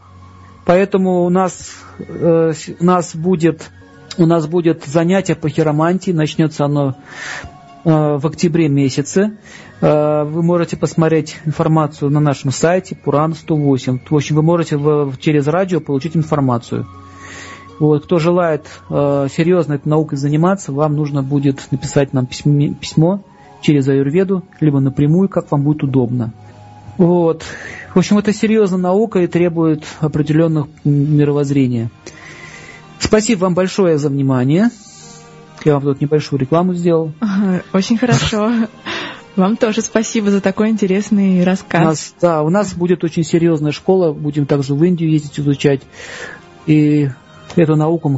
поэтому 0.66 1.24
у 1.24 1.30
нас, 1.30 1.72
э, 2.00 2.54
у 2.80 2.86
нас 2.86 3.16
будет 3.16 3.72
у 4.18 4.26
нас 4.26 4.46
будет 4.46 4.84
занятие 4.86 5.36
по 5.36 5.48
хиромантии, 5.48 6.12
начнется 6.12 6.66
оно 6.66 6.96
э, 7.86 7.90
в 8.18 8.28
октябре 8.28 8.68
месяце. 8.68 9.38
Э, 9.80 10.24
вы 10.24 10.44
можете 10.44 10.76
посмотреть 10.76 11.38
информацию 11.46 12.12
на 12.12 12.20
нашем 12.20 12.52
сайте 12.52 12.96
Пуран 12.96 13.34
108. 13.34 14.00
В 14.10 14.16
общем, 14.16 14.36
вы 14.36 14.44
можете 14.44 14.78
через 15.22 15.48
радио 15.48 15.80
получить 15.80 16.18
информацию. 16.18 16.88
Вот, 17.82 18.04
кто 18.04 18.20
желает 18.20 18.68
э, 18.92 19.28
серьезно 19.36 19.74
этой 19.74 19.88
наукой 19.88 20.16
заниматься, 20.16 20.72
вам 20.72 20.96
нужно 20.96 21.24
будет 21.24 21.68
написать 21.72 22.14
нам 22.14 22.28
письмо, 22.28 22.76
письмо 22.76 23.24
через 23.62 23.88
аюрведу, 23.88 24.44
либо 24.60 24.80
напрямую, 24.80 25.30
как 25.30 25.50
вам 25.50 25.64
будет 25.64 25.82
удобно. 25.82 26.32
Вот. 27.00 27.42
В 27.96 27.98
общем, 27.98 28.20
это 28.20 28.34
серьезная 28.34 28.78
наука 28.78 29.22
и 29.22 29.26
требует 29.26 29.84
определенных 30.00 30.68
мировоззрения. 30.84 31.90
Спасибо 33.00 33.46
вам 33.46 33.56
большое 33.56 33.98
за 33.98 34.10
внимание. 34.10 34.70
Я 35.66 35.74
вам 35.74 35.82
тут 35.82 36.02
небольшую 36.02 36.40
рекламу 36.40 36.76
сделал. 36.76 37.14
Очень 37.74 37.98
хорошо. 37.98 38.52
Вам 39.36 39.58
тоже 39.58 39.82
спасибо 39.82 40.30
за 40.30 40.40
такой 40.40 40.70
интересный 40.70 41.44
рассказ. 41.44 41.82
У 41.82 41.86
нас, 41.86 42.16
да, 42.22 42.44
у 42.44 42.50
нас 42.50 42.76
будет 42.76 43.04
очень 43.04 43.24
серьезная 43.24 43.72
школа, 43.72 44.14
будем 44.14 44.46
также 44.46 44.76
в 44.76 44.84
Индию 44.84 45.10
ездить 45.10 45.40
изучать. 45.40 45.82
И 46.68 47.10
эту 47.56 47.76
науку, 47.76 48.10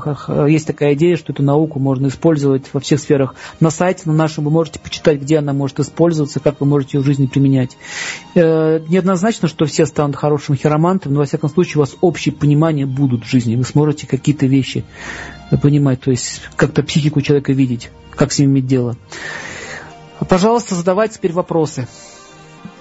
есть 0.48 0.68
такая 0.68 0.94
идея, 0.94 1.18
что 1.18 1.34
эту 1.34 1.44
науку 1.44 1.80
можно 1.80 2.08
использовать 2.08 2.66
во 2.74 2.80
всех 2.80 3.00
сферах. 3.00 3.36
На 3.60 3.70
сайте 3.70 4.04
на 4.06 4.14
нашем 4.14 4.44
вы 4.46 4.52
можете 4.52 4.80
почитать, 4.80 5.22
где 5.22 5.40
она 5.40 5.54
может 5.54 5.80
использоваться, 5.80 6.40
как 6.40 6.60
вы 6.60 6.66
можете 6.66 6.98
ее 6.98 7.04
в 7.04 7.06
жизни 7.06 7.26
применять. 7.26 7.78
Э, 8.36 8.80
неоднозначно, 8.88 9.48
что 9.48 9.66
все 9.66 9.86
станут 9.86 10.16
хорошим 10.16 10.56
хиромантом, 10.56 11.14
но 11.14 11.20
во 11.20 11.26
всяком 11.26 11.50
случае 11.50 11.78
у 11.78 11.80
вас 11.80 11.96
общее 12.02 12.34
понимание 12.34 12.86
будут 12.86 13.24
в 13.24 13.28
жизни. 13.30 13.56
Вы 13.56 13.64
сможете 13.64 14.08
какие-то 14.08 14.46
вещи 14.46 14.84
понимать, 15.62 16.02
то 16.02 16.12
есть 16.12 16.42
как-то 16.56 16.84
психику 16.84 17.22
человека 17.22 17.54
видеть, 17.54 17.90
как 18.12 18.32
с 18.32 18.40
ним 18.40 18.52
иметь 18.52 18.68
дело. 18.68 18.96
Пожалуйста, 20.28 20.76
задавайте 20.76 21.16
теперь 21.16 21.34
вопросы. 21.34 21.88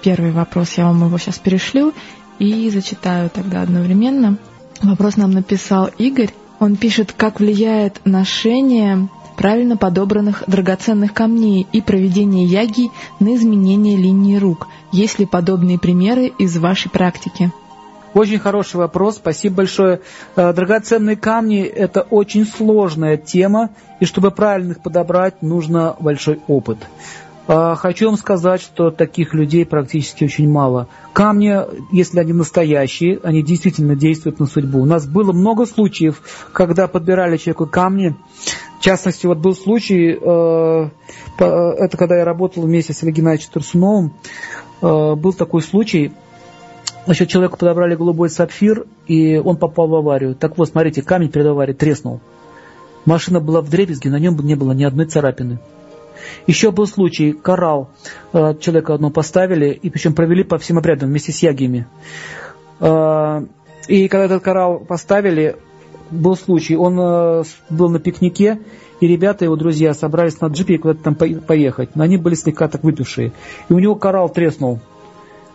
Первый 0.01 0.31
вопрос, 0.31 0.73
я 0.77 0.85
вам 0.85 1.05
его 1.05 1.17
сейчас 1.17 1.39
перешлю 1.39 1.93
и 2.39 2.69
зачитаю 2.69 3.29
тогда 3.29 3.61
одновременно. 3.61 4.37
Вопрос 4.81 5.17
нам 5.17 5.31
написал 5.31 5.89
Игорь. 5.97 6.33
Он 6.63 6.77
пишет, 6.77 7.11
как 7.11 7.41
влияет 7.41 7.99
ношение 8.05 9.09
правильно 9.35 9.75
подобранных 9.75 10.45
драгоценных 10.47 11.13
камней 11.13 11.67
и 11.73 11.81
проведение 11.81 12.45
яги 12.45 12.89
на 13.19 13.35
изменение 13.35 13.97
линии 13.97 14.37
рук. 14.37 14.69
Есть 14.93 15.19
ли 15.19 15.25
подобные 15.25 15.77
примеры 15.77 16.27
из 16.39 16.57
вашей 16.57 16.89
практики? 16.89 17.51
Очень 18.13 18.39
хороший 18.39 18.77
вопрос, 18.77 19.17
спасибо 19.17 19.57
большое. 19.57 19.99
Э, 20.37 20.53
драгоценные 20.53 21.17
камни– 21.17 21.63
это 21.63 21.99
очень 21.99 22.45
сложная 22.45 23.17
тема, 23.17 23.71
и 23.99 24.05
чтобы 24.05 24.31
правильно 24.31 24.71
их 24.71 24.79
подобрать, 24.79 25.41
нужно 25.41 25.97
большой 25.99 26.39
опыт. 26.47 26.77
А, 27.45 27.75
хочу 27.75 28.07
вам 28.07 28.17
сказать, 28.17 28.61
что 28.61 28.89
таких 28.89 29.33
людей 29.33 29.65
практически 29.65 30.23
очень 30.23 30.49
мало. 30.49 30.87
Камни, 31.11 31.55
если 31.91 32.19
они 32.19 32.31
настоящие, 32.31 33.19
они 33.23 33.43
действительно 33.43 33.95
действуют 33.95 34.39
на 34.39 34.45
судьбу. 34.45 34.79
У 34.79 34.85
нас 34.85 35.05
было 35.05 35.33
много 35.33 35.65
случаев, 35.65 36.21
когда 36.53 36.87
подбирали 36.87 37.37
человеку 37.37 37.67
камни. 37.67 38.15
В 38.79 38.83
частности, 38.83 39.25
вот 39.25 39.39
был 39.39 39.55
случай, 39.55 40.11
э, 40.11 40.89
это 41.37 41.97
когда 41.97 42.17
я 42.17 42.25
работал 42.25 42.63
вместе 42.63 42.93
с 42.93 43.01
Геннадьевичем 43.03 43.51
Турсуновым, 43.53 44.13
э, 44.81 45.15
был 45.15 45.33
такой 45.33 45.61
случай, 45.61 46.11
Значит, 47.05 47.27
человеку 47.27 47.57
подобрали 47.57 47.95
голубой 47.95 48.29
сапфир, 48.29 48.85
и 49.07 49.37
он 49.37 49.57
попал 49.57 49.89
в 49.89 49.95
аварию. 49.95 50.35
Так 50.35 50.57
вот, 50.57 50.69
смотрите, 50.69 51.01
камень 51.01 51.29
перед 51.29 51.47
аварией 51.47 51.75
треснул. 51.75 52.21
Машина 53.03 53.41
была 53.41 53.59
в 53.59 53.69
дребезге, 53.69 54.09
на 54.09 54.19
нем 54.19 54.37
не 54.37 54.55
было 54.55 54.71
ни 54.71 54.85
одной 54.85 55.05
царапины. 55.05 55.59
Еще 56.47 56.71
был 56.71 56.87
случай, 56.87 57.33
коралл 57.33 57.89
э, 58.33 58.55
человека 58.59 58.93
одно 58.93 59.09
поставили, 59.09 59.71
и 59.71 59.89
причем 59.89 60.13
провели 60.13 60.43
по 60.43 60.57
всем 60.57 60.77
обрядам 60.77 61.09
вместе 61.09 61.31
с 61.31 61.39
ягиями. 61.39 61.87
Э, 62.79 63.45
и 63.87 64.07
когда 64.07 64.25
этот 64.25 64.43
коралл 64.43 64.79
поставили, 64.79 65.55
был 66.11 66.35
случай, 66.35 66.75
он 66.75 66.99
э, 66.99 67.43
был 67.69 67.89
на 67.89 67.99
пикнике, 67.99 68.59
и 68.99 69.07
ребята, 69.07 69.45
его 69.45 69.55
друзья, 69.55 69.93
собрались 69.93 70.39
на 70.39 70.47
джипе 70.47 70.77
куда-то 70.77 71.03
там 71.03 71.15
поехать. 71.15 71.95
Но 71.95 72.03
они 72.03 72.17
были 72.17 72.35
слегка 72.35 72.67
так 72.67 72.83
выпившие. 72.83 73.33
И 73.67 73.73
у 73.73 73.79
него 73.79 73.95
коралл 73.95 74.29
треснул 74.29 74.79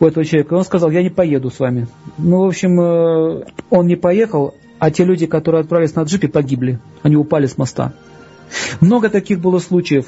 у 0.00 0.04
этого 0.04 0.24
человека. 0.24 0.54
И 0.54 0.58
он 0.58 0.64
сказал, 0.64 0.90
я 0.90 1.02
не 1.02 1.08
поеду 1.08 1.50
с 1.50 1.58
вами. 1.58 1.86
Ну, 2.18 2.42
в 2.42 2.48
общем, 2.48 2.78
он 2.78 3.86
не 3.86 3.96
поехал, 3.96 4.54
а 4.78 4.90
те 4.90 5.04
люди, 5.04 5.26
которые 5.26 5.62
отправились 5.62 5.94
на 5.94 6.02
джипе, 6.02 6.28
погибли. 6.28 6.78
Они 7.02 7.16
упали 7.16 7.46
с 7.46 7.56
моста. 7.56 7.94
Много 8.80 9.09
таких 9.09 9.40
было 9.40 9.59
случаев. 9.59 10.07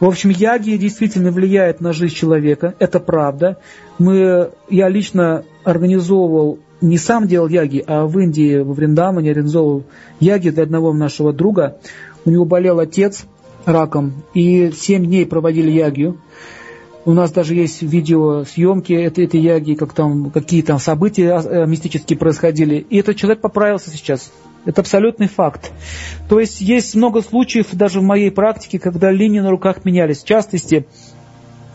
В 0.00 0.04
общем, 0.04 0.30
яги 0.30 0.76
действительно 0.76 1.30
влияют 1.30 1.80
на 1.80 1.92
жизнь 1.92 2.14
человека, 2.14 2.74
это 2.78 3.00
правда. 3.00 3.58
Мы, 3.98 4.50
я 4.68 4.88
лично 4.88 5.44
организовывал, 5.64 6.58
не 6.80 6.98
сам 6.98 7.26
делал 7.26 7.48
яги, 7.48 7.82
а 7.86 8.06
в 8.06 8.18
Индии, 8.18 8.58
во 8.58 8.74
Вриндамане 8.74 9.30
организовывал 9.30 9.84
яги 10.20 10.50
для 10.50 10.64
одного 10.64 10.92
нашего 10.92 11.32
друга. 11.32 11.78
У 12.24 12.30
него 12.30 12.44
болел 12.44 12.78
отец 12.78 13.24
раком, 13.64 14.22
и 14.34 14.70
семь 14.72 15.06
дней 15.06 15.26
проводили 15.26 15.70
ягию. 15.70 16.18
У 17.04 17.12
нас 17.12 17.30
даже 17.30 17.54
есть 17.54 17.82
видеосъемки 17.82 18.92
этой, 18.92 19.26
этой 19.26 19.40
яги, 19.40 19.74
как 19.74 19.92
там, 19.92 20.30
какие 20.30 20.62
там 20.62 20.80
события 20.80 21.40
э, 21.40 21.66
мистические 21.66 22.18
происходили. 22.18 22.84
И 22.90 22.98
этот 22.98 23.16
человек 23.16 23.40
поправился 23.40 23.90
сейчас. 23.90 24.32
Это 24.66 24.80
абсолютный 24.80 25.28
факт. 25.28 25.70
То 26.28 26.40
есть 26.40 26.60
есть 26.60 26.94
много 26.96 27.22
случаев 27.22 27.68
даже 27.72 28.00
в 28.00 28.02
моей 28.02 28.32
практике, 28.32 28.80
когда 28.80 29.12
линии 29.12 29.38
на 29.38 29.50
руках 29.50 29.84
менялись. 29.84 30.22
В 30.22 30.26
частности, 30.26 30.86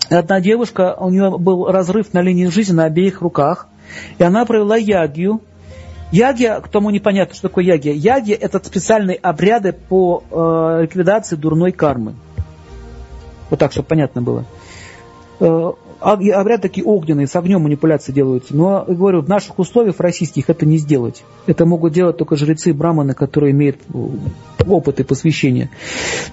одна 0.09 0.41
девушка, 0.41 0.95
у 0.99 1.09
нее 1.09 1.37
был 1.37 1.65
разрыв 1.67 2.13
на 2.13 2.21
линии 2.21 2.47
жизни 2.47 2.73
на 2.73 2.83
обеих 2.83 3.21
руках, 3.21 3.69
и 4.17 4.23
она 4.23 4.45
провела 4.45 4.75
ягию. 4.75 5.41
Ягия, 6.11 6.59
кому 6.59 6.89
непонятно, 6.89 7.33
что 7.33 7.47
такое 7.47 7.63
ягия. 7.63 7.93
Ягия– 7.93 8.35
это 8.41 8.61
специальные 8.61 9.15
обряды 9.15 9.71
по 9.71 10.23
э, 10.29 10.81
ликвидации 10.83 11.37
дурной 11.37 11.71
кармы. 11.71 12.15
Вот 13.49 13.57
так, 13.57 13.71
чтобы 13.71 13.87
понятно 13.87 14.21
было. 14.21 14.43
Э, 15.39 15.71
обряд 16.01 16.61
такие 16.61 16.85
огненные, 16.85 17.27
с 17.27 17.35
огнем 17.35 17.61
манипуляции 17.61 18.11
делаются. 18.11 18.55
Но, 18.55 18.83
говорю, 18.87 19.21
в 19.21 19.29
наших 19.29 19.59
условиях 19.59 19.99
российских 19.99 20.49
это 20.49 20.65
не 20.65 20.77
сделать. 20.77 21.23
Это 21.45 21.65
могут 21.65 21.93
делать 21.93 22.17
только 22.17 22.35
жрецы 22.35 22.73
браманы, 22.73 23.13
которые 23.13 23.51
имеют 23.51 23.77
э, 23.93 23.97
опыт 24.67 24.99
и 24.99 25.03
посвящение. 25.03 25.69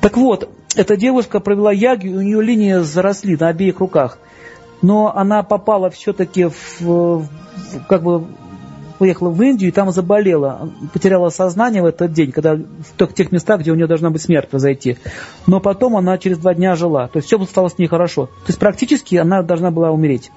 Так 0.01 0.17
вот, 0.17 0.49
эта 0.75 0.97
девушка 0.97 1.41
провела 1.41 1.73
яги, 1.73 2.09
у 2.09 2.21
нее 2.21 2.43
линии 2.43 2.81
заросли 2.81 3.37
на 3.37 3.49
обеих 3.49 3.81
руках. 3.81 4.19
Но 4.81 5.15
она 5.15 5.43
попала 5.43 5.91
все-таки 5.91 6.45
в, 6.45 6.81
в, 6.81 7.29
как 7.89 8.03
бы 8.03 8.27
поехала 8.99 9.31
в 9.31 9.41
Индию 9.43 9.71
и 9.71 9.73
там 9.73 9.91
заболела, 9.91 10.71
потеряла 10.93 11.31
сознание 11.31 11.83
в 11.83 11.87
этот 11.87 12.13
день, 12.13 12.33
когда 12.33 12.57
в 12.57 13.13
тех 13.15 13.33
местах, 13.33 13.61
где 13.61 13.73
у 13.73 13.75
нее 13.75 13.87
должна 13.87 14.11
быть 14.11 14.23
смерть 14.23 14.49
произойти. 14.49 14.99
Но 15.47 15.61
потом 15.61 15.97
она 15.97 16.19
через 16.19 16.39
два 16.39 16.55
дня 16.55 16.75
жила. 16.75 17.09
То 17.09 17.19
есть 17.19 17.29
все 17.29 17.43
стало 17.45 17.69
с 17.69 17.79
ней 17.79 17.87
хорошо. 17.87 18.27
То 18.27 18.49
есть 18.49 18.59
практически 18.59 19.17
она 19.17 19.43
должна 19.43 19.71
была 19.71 19.91
умереть. 19.91 20.31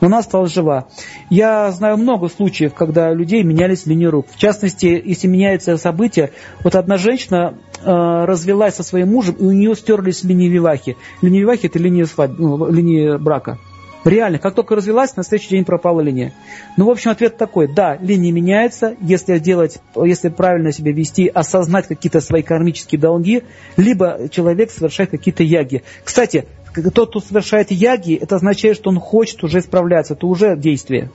Но 0.00 0.06
она 0.06 0.18
осталась 0.18 0.52
жива. 0.52 0.86
Я 1.28 1.70
знаю 1.72 1.96
много 1.96 2.28
случаев, 2.28 2.72
когда 2.74 3.12
людей 3.12 3.42
менялись 3.42 3.86
линии 3.86 4.06
рук. 4.06 4.26
В 4.30 4.38
частности, 4.38 4.86
если 5.04 5.26
меняется 5.26 5.76
событие, 5.76 6.30
вот 6.62 6.76
одна 6.76 6.98
женщина 6.98 7.54
э, 7.80 7.84
развелась 7.84 8.76
со 8.76 8.84
своим 8.84 9.08
мужем, 9.08 9.34
и 9.34 9.44
у 9.44 9.50
нее 9.50 9.74
стерлись 9.74 10.22
линии 10.22 10.48
вивахи. 10.48 10.96
Линии 11.20 11.40
вивахи– 11.40 11.66
это 11.66 11.80
линии, 11.80 12.04
свадьбы, 12.04 12.36
ну, 12.38 12.70
линии 12.70 13.16
брака. 13.16 13.58
Реально, 14.08 14.38
как 14.38 14.54
только 14.54 14.74
развелась, 14.74 15.16
на 15.16 15.22
следующий 15.22 15.50
день 15.50 15.64
пропала 15.66 16.00
линия. 16.00 16.32
Ну, 16.78 16.86
в 16.86 16.90
общем, 16.90 17.10
ответ 17.10 17.36
такой. 17.36 17.68
Да, 17.68 17.98
линия 18.00 18.32
меняется, 18.32 18.96
если 19.00 19.38
делать, 19.38 19.80
если 19.94 20.30
правильно 20.30 20.72
себя 20.72 20.92
вести, 20.92 21.28
осознать 21.28 21.86
какие-то 21.86 22.22
свои 22.22 22.42
кармические 22.42 22.98
долги, 22.98 23.42
либо 23.76 24.28
человек 24.30 24.70
совершает 24.70 25.10
какие-то 25.10 25.42
яги. 25.42 25.82
Кстати, 26.04 26.46
тот, 26.94 27.10
кто 27.10 27.20
совершает 27.20 27.70
яги, 27.70 28.14
это 28.14 28.36
означает, 28.36 28.76
что 28.76 28.88
он 28.88 28.98
хочет 28.98 29.44
уже 29.44 29.60
справляться, 29.60 30.14
это 30.14 30.26
уже 30.26 30.56
действие. 30.56 31.10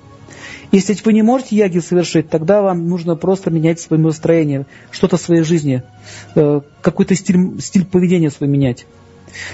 Если 0.71 0.95
вы 1.03 1.13
не 1.13 1.23
можете 1.23 1.55
яги 1.55 1.79
совершить, 1.79 2.29
тогда 2.29 2.61
вам 2.61 2.87
нужно 2.87 3.15
просто 3.15 3.49
менять 3.49 3.79
свое 3.79 4.01
настроение, 4.01 4.67
что-то 4.91 5.17
в 5.17 5.21
своей 5.21 5.43
жизни, 5.43 5.81
э, 6.35 6.61
какой-то 6.81 7.15
стиль, 7.15 7.59
стиль 7.59 7.85
поведения 7.85 8.29
свой 8.29 8.49
менять. 8.49 8.85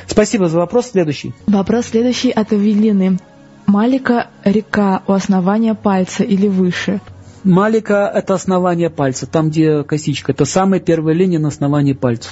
Спасибо 0.07 0.47
за 0.47 0.57
вопрос. 0.57 0.91
Следующий. 0.91 1.33
Вопрос 1.47 1.87
следующий 1.87 2.31
от 2.31 2.53
Эвелины. 2.53 3.19
Малика– 3.65 4.27
река 4.43 5.03
у 5.07 5.13
основания 5.13 5.75
пальца 5.75 6.23
или 6.23 6.47
выше? 6.47 7.01
Малика– 7.43 8.11
это 8.15 8.33
основание 8.33 8.89
пальца, 8.89 9.27
там, 9.27 9.49
где 9.49 9.83
косичка. 9.83 10.31
Это 10.31 10.45
самая 10.45 10.79
первая 10.79 11.15
линия 11.15 11.39
на 11.39 11.49
основании 11.49 11.93
пальца. 11.93 12.29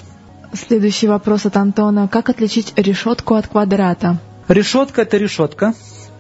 Следующий 0.54 1.08
вопрос 1.08 1.46
от 1.46 1.58
Антона. 1.58 2.08
Как 2.08 2.30
отличить 2.30 2.74
решетку 2.76 3.36
от 3.36 3.48
квадрата? 3.48 4.18
Решетка– 4.48 5.02
это 5.04 5.18
решетка, 5.18 5.74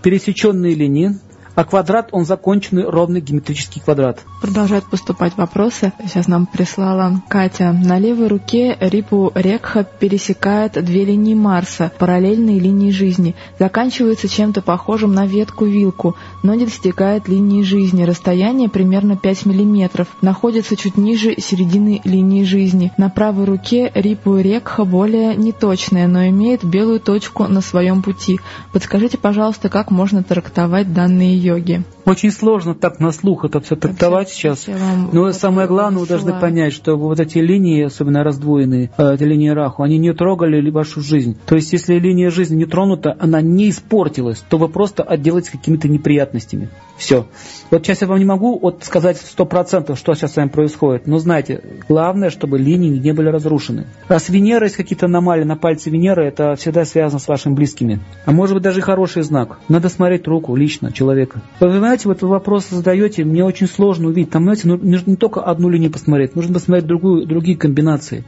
пересеченные 0.03 0.75
линии, 0.75 1.17
а 1.57 1.63
квадрат, 1.63 2.09
он 2.11 2.23
законченный 2.23 2.83
ровный 2.83 3.19
геометрический 3.19 3.81
квадрат. 3.81 4.19
Продолжают 4.43 4.85
поступать 4.85 5.35
вопросы. 5.37 5.91
Сейчас 6.05 6.27
нам 6.27 6.45
прислала 6.45 7.19
Катя. 7.27 7.71
На 7.71 7.97
левой 7.97 8.27
руке 8.27 8.77
Рипу 8.79 9.31
Рекха 9.33 9.83
пересекает 9.83 10.73
две 10.73 11.03
линии 11.03 11.33
Марса, 11.33 11.91
параллельные 11.97 12.59
линии 12.59 12.91
жизни. 12.91 13.33
Заканчивается 13.57 14.29
чем-то 14.29 14.61
похожим 14.61 15.15
на 15.15 15.25
ветку-вилку, 15.25 16.15
но 16.43 16.53
не 16.53 16.65
достигает 16.65 17.27
линии 17.27 17.63
жизни. 17.63 18.03
Расстояние 18.03 18.69
примерно 18.69 19.17
5 19.17 19.47
мм. 19.47 20.05
Находится 20.21 20.75
чуть 20.75 20.95
ниже 20.95 21.41
середины 21.41 22.01
линии 22.03 22.43
жизни. 22.43 22.93
На 22.97 23.09
правой 23.09 23.45
руке 23.45 23.91
Рипу 23.95 24.37
Рекха 24.37 24.85
более 24.85 25.35
неточная, 25.35 26.07
но 26.07 26.27
имеет 26.27 26.63
белую 26.63 26.99
точку 26.99 27.47
на 27.47 27.61
своем 27.61 28.03
пути. 28.03 28.39
Подскажите, 28.73 29.17
пожалуйста, 29.17 29.69
как 29.69 29.89
можно 29.89 30.21
трактовать 30.21 30.93
данные 30.93 31.46
йоги. 31.47 31.83
Очень 32.05 32.31
сложно 32.31 32.73
так 32.75 32.99
на 32.99 33.11
слух 33.11 33.45
это 33.45 33.59
все 33.59 33.75
трактовать 33.75 34.29
сейчас. 34.29 34.67
Но 35.11 35.31
самое 35.31 35.67
главное, 35.67 36.01
вы 36.01 36.07
должны 36.07 36.39
понять, 36.39 36.73
что 36.73 36.95
вот 36.95 37.19
эти 37.19 37.39
линии, 37.39 37.83
особенно 37.83 38.23
раздвоенные, 38.23 38.91
э, 38.97 39.13
эти 39.15 39.23
линии 39.23 39.49
Раху, 39.49 39.83
они 39.83 39.97
не 39.97 40.13
трогали 40.13 40.69
вашу 40.69 41.01
жизнь. 41.01 41.37
То 41.45 41.55
есть, 41.55 41.73
если 41.73 41.95
линия 41.95 42.29
жизни 42.29 42.55
не 42.55 42.65
тронута, 42.65 43.15
она 43.19 43.41
не 43.41 43.69
испортилась, 43.69 44.43
то 44.49 44.57
вы 44.57 44.69
просто 44.69 45.03
отделаетесь 45.03 45.49
какими-то 45.49 45.87
неприятностями. 45.87 46.69
Все. 46.97 47.27
Вот 47.69 47.85
сейчас 47.85 48.01
я 48.01 48.07
вам 48.07 48.19
не 48.19 48.25
могу 48.25 48.57
вот 48.57 48.83
сказать 48.83 49.17
сто 49.17 49.45
процентов, 49.45 49.99
что 49.99 50.13
сейчас 50.13 50.33
с 50.33 50.35
вами 50.37 50.47
происходит. 50.47 51.05
Но 51.05 51.17
знаете, 51.19 51.61
главное, 51.89 52.29
чтобы 52.29 52.57
линии 52.57 52.97
не 52.97 53.11
были 53.11 53.27
разрушены. 53.29 53.85
Раз 54.07 54.29
Венера 54.29 54.65
есть 54.65 54.77
какие-то 54.77 55.07
аномалии 55.07 55.43
на 55.43 55.57
пальце 55.57 55.89
Венеры, 55.89 56.25
это 56.25 56.55
всегда 56.55 56.85
связано 56.85 57.19
с 57.19 57.27
вашими 57.27 57.53
близкими. 57.53 57.99
А 58.25 58.31
может 58.31 58.53
быть 58.55 58.63
даже 58.63 58.81
хороший 58.81 59.23
знак. 59.23 59.59
Надо 59.67 59.89
смотреть 59.89 60.27
руку 60.27 60.55
лично 60.55 60.93
человека. 60.93 61.41
Вы 61.59 61.77
знаете, 61.77 62.07
вот 62.07 62.21
вы 62.21 62.29
вопрос 62.29 62.69
задаете, 62.69 63.25
мне 63.25 63.43
очень 63.43 63.67
сложно 63.67 64.07
увидеть. 64.07 64.31
Там, 64.31 64.43
знаете, 64.43 64.67
ну, 64.67 64.77
нужно 64.77 65.11
не 65.11 65.17
только 65.17 65.41
одну 65.41 65.69
линию 65.69 65.91
посмотреть, 65.91 66.35
нужно 66.35 66.53
посмотреть 66.53 66.87
другую, 66.87 67.27
другие 67.27 67.57
комбинации. 67.57 68.23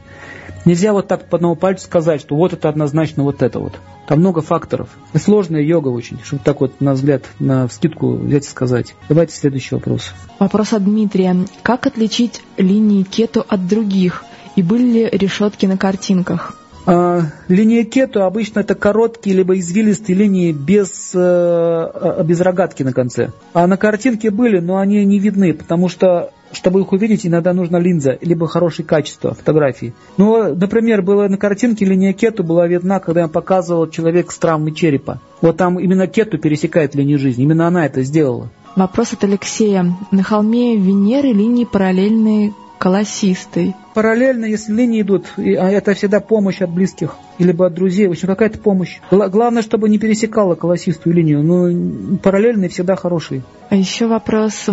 Нельзя 0.64 0.92
вот 0.92 1.08
так 1.08 1.28
по 1.28 1.36
одному 1.36 1.56
пальцу 1.56 1.84
сказать, 1.84 2.20
что 2.20 2.36
вот 2.36 2.52
это 2.52 2.68
однозначно 2.68 3.22
вот 3.22 3.42
это 3.42 3.60
вот. 3.60 3.74
Там 4.06 4.18
много 4.20 4.42
факторов. 4.42 4.90
И 5.14 5.18
сложная 5.18 5.62
йога 5.62 5.88
очень, 5.88 6.18
чтобы 6.22 6.42
так 6.44 6.60
вот 6.60 6.80
на 6.80 6.92
взгляд, 6.92 7.24
на 7.38 7.68
скидку 7.68 8.12
взять 8.12 8.46
и 8.46 8.48
сказать. 8.48 8.94
Давайте 9.08 9.34
следующий 9.34 9.74
вопрос. 9.74 10.12
Вопрос 10.38 10.72
от 10.72 10.84
Дмитрия. 10.84 11.36
Как 11.62 11.86
отличить 11.86 12.42
линии 12.56 13.02
кету 13.02 13.44
от 13.48 13.66
других? 13.66 14.24
И 14.56 14.62
были 14.62 14.82
ли 14.82 15.08
решетки 15.10 15.66
на 15.66 15.78
картинках? 15.78 16.59
А, 16.86 17.22
линия 17.48 17.84
кету 17.84 18.22
обычно 18.22 18.60
это 18.60 18.74
короткие 18.74 19.36
либо 19.36 19.58
извилистые 19.58 20.16
линии 20.16 20.52
без, 20.52 21.12
э, 21.14 22.22
без 22.24 22.40
рогатки 22.40 22.82
на 22.82 22.92
конце. 22.92 23.32
А 23.52 23.66
на 23.66 23.76
картинке 23.76 24.30
были, 24.30 24.60
но 24.60 24.78
они 24.78 25.04
не 25.04 25.18
видны, 25.18 25.52
потому 25.52 25.88
что 25.88 26.30
чтобы 26.52 26.80
их 26.80 26.92
увидеть, 26.92 27.26
иногда 27.26 27.52
нужна 27.52 27.78
линза, 27.78 28.18
либо 28.20 28.48
хорошее 28.48 28.86
качество 28.86 29.34
фотографии. 29.34 29.94
Ну, 30.16 30.54
например, 30.54 31.02
было 31.02 31.28
на 31.28 31.36
картинке 31.36 31.84
линия 31.84 32.12
кету 32.12 32.42
была 32.42 32.66
видна, 32.66 32.98
когда 32.98 33.22
я 33.22 33.28
показывал 33.28 33.88
человек 33.88 34.32
с 34.32 34.38
травмой 34.38 34.72
черепа. 34.72 35.20
Вот 35.40 35.56
там 35.56 35.78
именно 35.78 36.06
кету 36.06 36.38
пересекает 36.38 36.94
линию 36.94 37.18
жизни, 37.18 37.44
именно 37.44 37.68
она 37.68 37.86
это 37.86 38.02
сделала. 38.02 38.50
Вопрос 38.76 39.12
от 39.12 39.24
Алексея. 39.24 39.96
На 40.10 40.22
холме 40.22 40.76
Венеры 40.76 41.32
линии 41.32 41.64
параллельные 41.64 42.52
колосистый. 42.80 43.76
Параллельно, 43.92 44.46
если 44.46 44.72
линии 44.72 45.02
идут, 45.02 45.26
а 45.36 45.70
это 45.70 45.92
всегда 45.92 46.18
помощь 46.20 46.62
от 46.62 46.70
близких, 46.70 47.14
либо 47.38 47.66
от 47.66 47.74
друзей, 47.74 48.08
в 48.08 48.12
общем, 48.12 48.26
какая-то 48.26 48.58
помощь. 48.58 49.00
Главное, 49.10 49.60
чтобы 49.60 49.90
не 49.90 49.98
пересекала 49.98 50.54
колосистую 50.54 51.14
линию, 51.14 51.42
но 51.42 52.18
параллельные 52.18 52.70
всегда 52.70 52.96
хорошие. 52.96 53.42
А 53.68 53.76
еще 53.76 54.06
вопрос. 54.06 54.66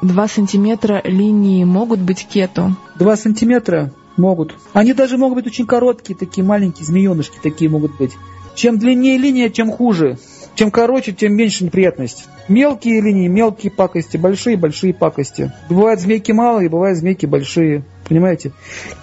Два 0.00 0.28
сантиметра 0.28 1.02
линии 1.04 1.62
могут 1.64 2.00
быть 2.00 2.26
кету? 2.26 2.74
Два 2.98 3.16
сантиметра 3.16 3.92
могут. 4.16 4.56
Они 4.72 4.94
даже 4.94 5.18
могут 5.18 5.36
быть 5.36 5.46
очень 5.46 5.66
короткие, 5.66 6.16
такие 6.16 6.44
маленькие 6.44 6.86
змеенышки 6.86 7.38
такие 7.42 7.68
могут 7.70 7.98
быть. 7.98 8.12
Чем 8.54 8.78
длиннее 8.78 9.18
линия, 9.18 9.50
тем 9.50 9.70
хуже. 9.70 10.16
Чем 10.54 10.70
короче, 10.70 11.12
тем 11.12 11.34
меньше 11.34 11.64
неприятность. 11.64 12.28
Мелкие 12.48 13.00
линии, 13.00 13.28
мелкие 13.28 13.72
пакости, 13.72 14.16
большие, 14.16 14.56
большие 14.56 14.92
пакости. 14.92 15.50
Бывают 15.68 16.00
змейки 16.00 16.32
малые, 16.32 16.68
бывают 16.68 16.98
змейки 16.98 17.24
большие. 17.26 17.84
Понимаете? 18.08 18.52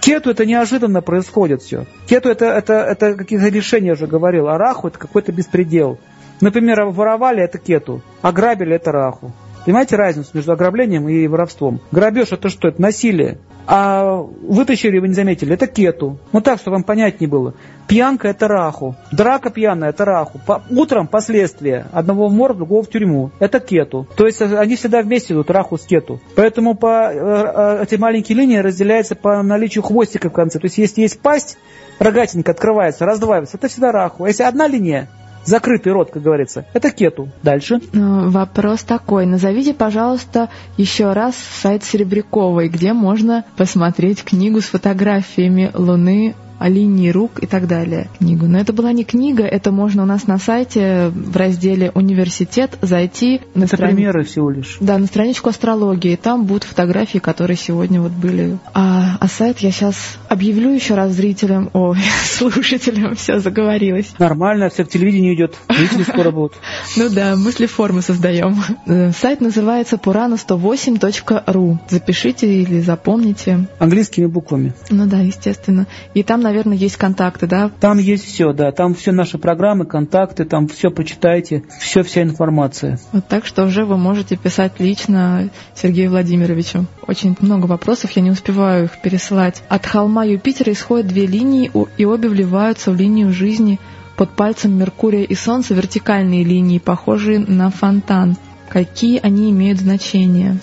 Кету 0.00 0.30
это 0.30 0.46
неожиданно 0.46 1.02
происходит 1.02 1.62
все. 1.62 1.86
Кету 2.06 2.28
это, 2.28 2.46
это, 2.46 2.74
это 2.74 3.14
какие-то 3.14 3.48
решения, 3.48 3.92
уже 3.92 4.06
говорил. 4.06 4.48
А 4.48 4.58
раху 4.58 4.88
это 4.88 4.98
какой-то 4.98 5.32
беспредел. 5.32 5.98
Например, 6.40 6.84
воровали 6.86 7.42
это 7.42 7.58
кету, 7.58 8.02
ограбили 8.22 8.76
это 8.76 8.92
раху. 8.92 9.32
Понимаете 9.64 9.96
разницу 9.96 10.30
между 10.34 10.52
ограблением 10.52 11.08
и 11.08 11.26
воровством? 11.26 11.80
Грабеж 11.92 12.32
это 12.32 12.48
что? 12.48 12.68
Это 12.68 12.80
насилие. 12.80 13.38
А 13.66 14.16
вытащили, 14.16 14.98
вы 14.98 15.08
не 15.08 15.14
заметили, 15.14 15.54
это 15.54 15.66
кету. 15.66 16.18
Ну 16.32 16.40
так, 16.40 16.58
чтобы 16.58 16.76
вам 16.76 16.82
понять 16.82 17.20
не 17.20 17.26
было. 17.26 17.54
Пьянка 17.86 18.28
это 18.28 18.48
раху. 18.48 18.96
Драка 19.12 19.50
пьяная 19.50 19.90
это 19.90 20.04
раху. 20.04 20.40
По, 20.44 20.62
утром 20.70 21.06
последствия. 21.06 21.86
Одного 21.92 22.28
в 22.28 22.32
морг, 22.32 22.56
другого 22.56 22.82
в 22.82 22.88
тюрьму. 22.88 23.30
Это 23.38 23.60
кету. 23.60 24.08
То 24.16 24.26
есть 24.26 24.40
э, 24.40 24.56
они 24.56 24.76
всегда 24.76 25.02
вместе 25.02 25.34
идут, 25.34 25.50
раху 25.50 25.76
с 25.76 25.82
кету. 25.82 26.20
Поэтому 26.34 26.74
по, 26.74 27.12
э, 27.12 27.14
э, 27.14 27.82
эти 27.84 27.96
маленькие 27.96 28.38
линии 28.38 28.58
разделяются 28.58 29.14
по 29.14 29.42
наличию 29.42 29.82
хвостика 29.82 30.30
в 30.30 30.32
конце. 30.32 30.58
То 30.58 30.66
есть 30.66 30.78
если 30.78 31.02
есть 31.02 31.20
пасть, 31.20 31.58
рогатинка 32.00 32.52
открывается, 32.52 33.04
раздваивается, 33.04 33.56
это 33.56 33.68
всегда 33.68 33.92
раху. 33.92 34.24
А 34.24 34.28
если 34.28 34.42
одна 34.42 34.66
линия, 34.66 35.08
закрытый 35.44 35.92
рот, 35.92 36.10
как 36.10 36.22
говорится. 36.22 36.66
Это 36.72 36.90
кету. 36.90 37.28
Дальше. 37.42 37.80
Э, 37.92 38.28
вопрос 38.28 38.82
такой. 38.82 39.26
Назовите, 39.26 39.74
пожалуйста, 39.74 40.48
еще 40.76 41.12
раз 41.12 41.36
сайт 41.36 41.84
Серебряковой, 41.84 42.68
где 42.68 42.92
можно 42.92 43.44
посмотреть 43.56 44.24
книгу 44.24 44.60
с 44.60 44.66
фотографиями 44.66 45.70
Луны 45.74 46.34
о 46.60 46.68
линии 46.68 47.08
рук 47.08 47.42
и 47.42 47.46
так 47.46 47.66
далее 47.66 48.08
книгу. 48.18 48.46
Но 48.46 48.58
это 48.60 48.74
была 48.74 48.92
не 48.92 49.04
книга, 49.04 49.44
это 49.44 49.72
можно 49.72 50.02
у 50.02 50.06
нас 50.06 50.26
на 50.26 50.38
сайте 50.38 51.08
в 51.08 51.34
разделе 51.34 51.90
«Университет» 51.94 52.76
зайти. 52.82 53.40
На 53.54 53.64
это 53.64 53.76
страни... 53.76 53.94
примеры 53.94 54.24
всего 54.24 54.50
лишь. 54.50 54.76
Да, 54.78 54.98
на 54.98 55.06
страничку 55.06 55.48
астрологии. 55.48 56.16
Там 56.16 56.44
будут 56.44 56.64
фотографии, 56.64 57.18
которые 57.18 57.56
сегодня 57.56 58.02
вот 58.02 58.12
были. 58.12 58.58
А, 58.74 59.16
а 59.18 59.28
сайт 59.28 59.60
я 59.60 59.70
сейчас 59.70 60.18
объявлю 60.28 60.70
еще 60.70 60.94
раз 60.94 61.12
зрителям, 61.12 61.70
о, 61.72 61.94
слушателям, 62.24 63.14
все 63.14 63.38
заговорилось. 63.38 64.12
Нормально, 64.18 64.68
все 64.68 64.84
к 64.84 64.90
телевидению 64.90 65.34
идет, 65.34 65.54
зрители 65.68 66.02
скоро 66.02 66.30
будут. 66.30 66.52
Ну 66.96 67.08
да, 67.08 67.36
мысли 67.36 67.66
формы 67.66 68.02
создаем. 68.02 68.56
Э, 68.86 69.12
сайт 69.12 69.40
называется 69.40 69.96
purana108.ru. 69.96 71.78
Запишите 71.88 72.52
или 72.52 72.80
запомните. 72.80 73.66
Английскими 73.78 74.26
буквами. 74.26 74.74
Ну 74.90 75.06
да, 75.06 75.20
естественно. 75.20 75.86
И 76.12 76.22
там, 76.22 76.42
наверное, 76.50 76.76
есть 76.76 76.96
контакты, 76.96 77.46
да? 77.46 77.70
Там 77.80 77.98
есть 77.98 78.24
все, 78.24 78.52
да. 78.52 78.72
Там 78.72 78.94
все 78.94 79.12
наши 79.12 79.38
программы, 79.38 79.86
контакты, 79.86 80.44
там 80.44 80.66
все 80.66 80.90
почитайте, 80.90 81.62
все, 81.80 82.02
вся 82.02 82.22
информация. 82.22 82.98
Вот 83.12 83.26
так 83.28 83.46
что 83.46 83.64
уже 83.64 83.84
вы 83.84 83.96
можете 83.96 84.36
писать 84.36 84.72
лично 84.78 85.48
Сергею 85.74 86.10
Владимировичу. 86.10 86.86
Очень 87.06 87.36
много 87.40 87.66
вопросов, 87.66 88.10
я 88.12 88.22
не 88.22 88.30
успеваю 88.30 88.84
их 88.84 89.00
пересылать. 89.00 89.62
От 89.68 89.86
холма 89.86 90.24
Юпитера 90.24 90.72
исходят 90.72 91.06
две 91.06 91.26
линии, 91.26 91.70
и 91.96 92.04
обе 92.04 92.28
вливаются 92.28 92.90
в 92.90 92.96
линию 92.96 93.32
жизни. 93.32 93.78
Под 94.16 94.30
пальцем 94.30 94.76
Меркурия 94.76 95.22
и 95.22 95.34
Солнца 95.34 95.72
вертикальные 95.72 96.44
линии, 96.44 96.78
похожие 96.78 97.38
на 97.38 97.70
фонтан. 97.70 98.36
Какие 98.68 99.18
они 99.22 99.50
имеют 99.50 99.80
значение? 99.80 100.58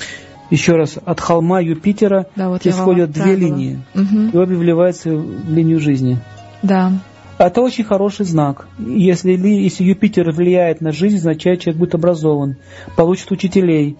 Еще 0.49 0.75
раз, 0.75 0.97
от 1.03 1.19
холма 1.19 1.59
Юпитера 1.59 2.27
да, 2.35 2.49
вот 2.49 2.65
исходят 2.65 3.11
две 3.11 3.35
линии, 3.35 3.79
угу. 3.93 4.29
и 4.33 4.37
обе 4.37 4.55
вливаются 4.55 5.09
в 5.09 5.53
линию 5.53 5.79
жизни. 5.79 6.19
Да. 6.63 6.93
Это 7.37 7.61
очень 7.61 7.83
хороший 7.83 8.25
знак. 8.25 8.67
Если, 8.79 9.31
если 9.33 9.83
Юпитер 9.83 10.31
влияет 10.31 10.81
на 10.81 10.91
жизнь, 10.91 11.17
означает, 11.17 11.61
человек 11.61 11.79
будет 11.79 11.95
образован, 11.95 12.55
получит 12.95 13.31
учителей, 13.31 13.97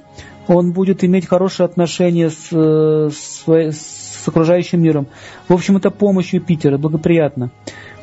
он 0.48 0.72
будет 0.72 1.04
иметь 1.04 1.28
хорошие 1.28 1.66
отношения 1.66 2.30
с, 2.30 2.50
э, 2.52 3.10
с, 3.12 3.48
с 3.48 4.28
окружающим 4.28 4.82
миром. 4.82 5.08
В 5.48 5.54
общем, 5.54 5.78
это 5.78 5.92
помощь 5.92 6.34
Юпитера, 6.34 6.78
благоприятно. 6.78 7.52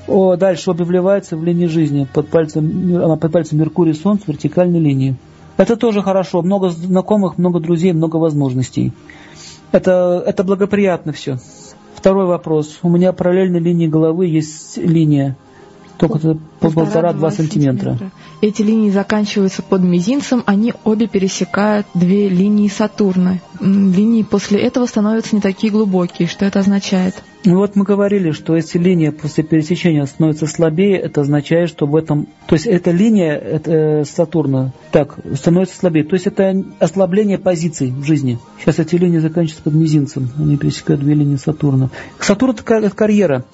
О, 0.07 0.37
дальше 0.37 0.71
обе 0.71 0.85
вливаются 0.85 1.37
в 1.37 1.43
линии 1.43 1.67
жизни 1.67 2.07
под 2.13 2.29
пальцем, 2.29 3.19
под 3.19 3.33
пальцем 3.33 3.59
Меркурий 3.59 3.95
Солнце 3.95 4.25
в 4.25 4.29
вертикальной 4.29 4.79
линии. 4.79 5.17
Это 5.57 5.77
тоже 5.77 6.03
хорошо. 6.03 6.43
Много 6.43 6.71
знакомых, 6.71 7.39
много 7.39 7.61
друзей, 7.61 7.93
много 7.93 8.17
возможностей. 8.17 8.93
Это, 9.73 10.23
это 10.27 10.45
благоприятно 10.45 11.13
все. 11.13 11.39
Второй 11.95 12.27
вопрос. 12.27 12.79
У 12.83 12.89
меня 12.89 13.13
параллельно 13.13 13.57
линии 13.57 13.87
головы 13.87 14.27
есть 14.27 14.77
линия. 14.77 15.37
Только 15.99 16.37
полтора-два 16.61 17.31
сантиметра. 17.31 17.91
сантиметра. 17.91 18.11
Эти 18.41 18.63
линии 18.63 18.91
заканчиваются 18.91 19.63
под 19.63 19.83
мизинцем, 19.83 20.43
они 20.47 20.75
обе 20.85 21.07
пересекают 21.07 21.87
две 21.95 22.29
линии 22.29 22.69
Сатурна. 22.69 23.39
Линии 23.61 24.23
после 24.23 24.61
этого 24.61 24.87
становятся 24.87 25.35
не 25.35 25.41
такие 25.41 25.73
глубокие. 25.73 26.29
Что 26.29 26.45
это 26.45 26.59
означает? 26.59 27.15
Ну 27.47 27.59
вот 27.59 27.77
мы 27.77 27.85
говорили, 27.85 28.31
что 28.31 28.57
если 28.57 28.79
линия 28.79 29.13
после 29.13 29.45
пересечения 29.45 30.05
становится 30.07 30.47
слабее, 30.47 30.99
это 30.99 31.21
означает, 31.21 31.69
что 31.69 31.87
в 31.87 31.95
этом... 31.95 32.27
То 32.47 32.55
есть 32.55 32.67
эта 32.67 32.91
линия 32.91 33.35
это, 33.35 33.71
э, 33.71 34.05
Сатурна 34.05 34.73
так, 34.93 35.19
становится 35.35 35.77
слабее. 35.77 36.05
То 36.05 36.15
есть 36.15 36.27
это 36.27 36.65
ослабление 36.79 37.39
позиций 37.39 37.91
в 37.91 38.05
жизни. 38.05 38.39
Сейчас 38.61 38.79
эти 38.79 38.97
линии 38.97 39.19
заканчиваются 39.19 39.63
под 39.63 39.75
мизинцем. 39.75 40.31
Они 40.39 40.57
пересекают 40.57 41.03
две 41.03 41.15
линии 41.15 41.37
Сатурна. 41.37 41.91
Сатурн– 42.19 42.57
это 42.67 42.91
карьера. 42.91 43.45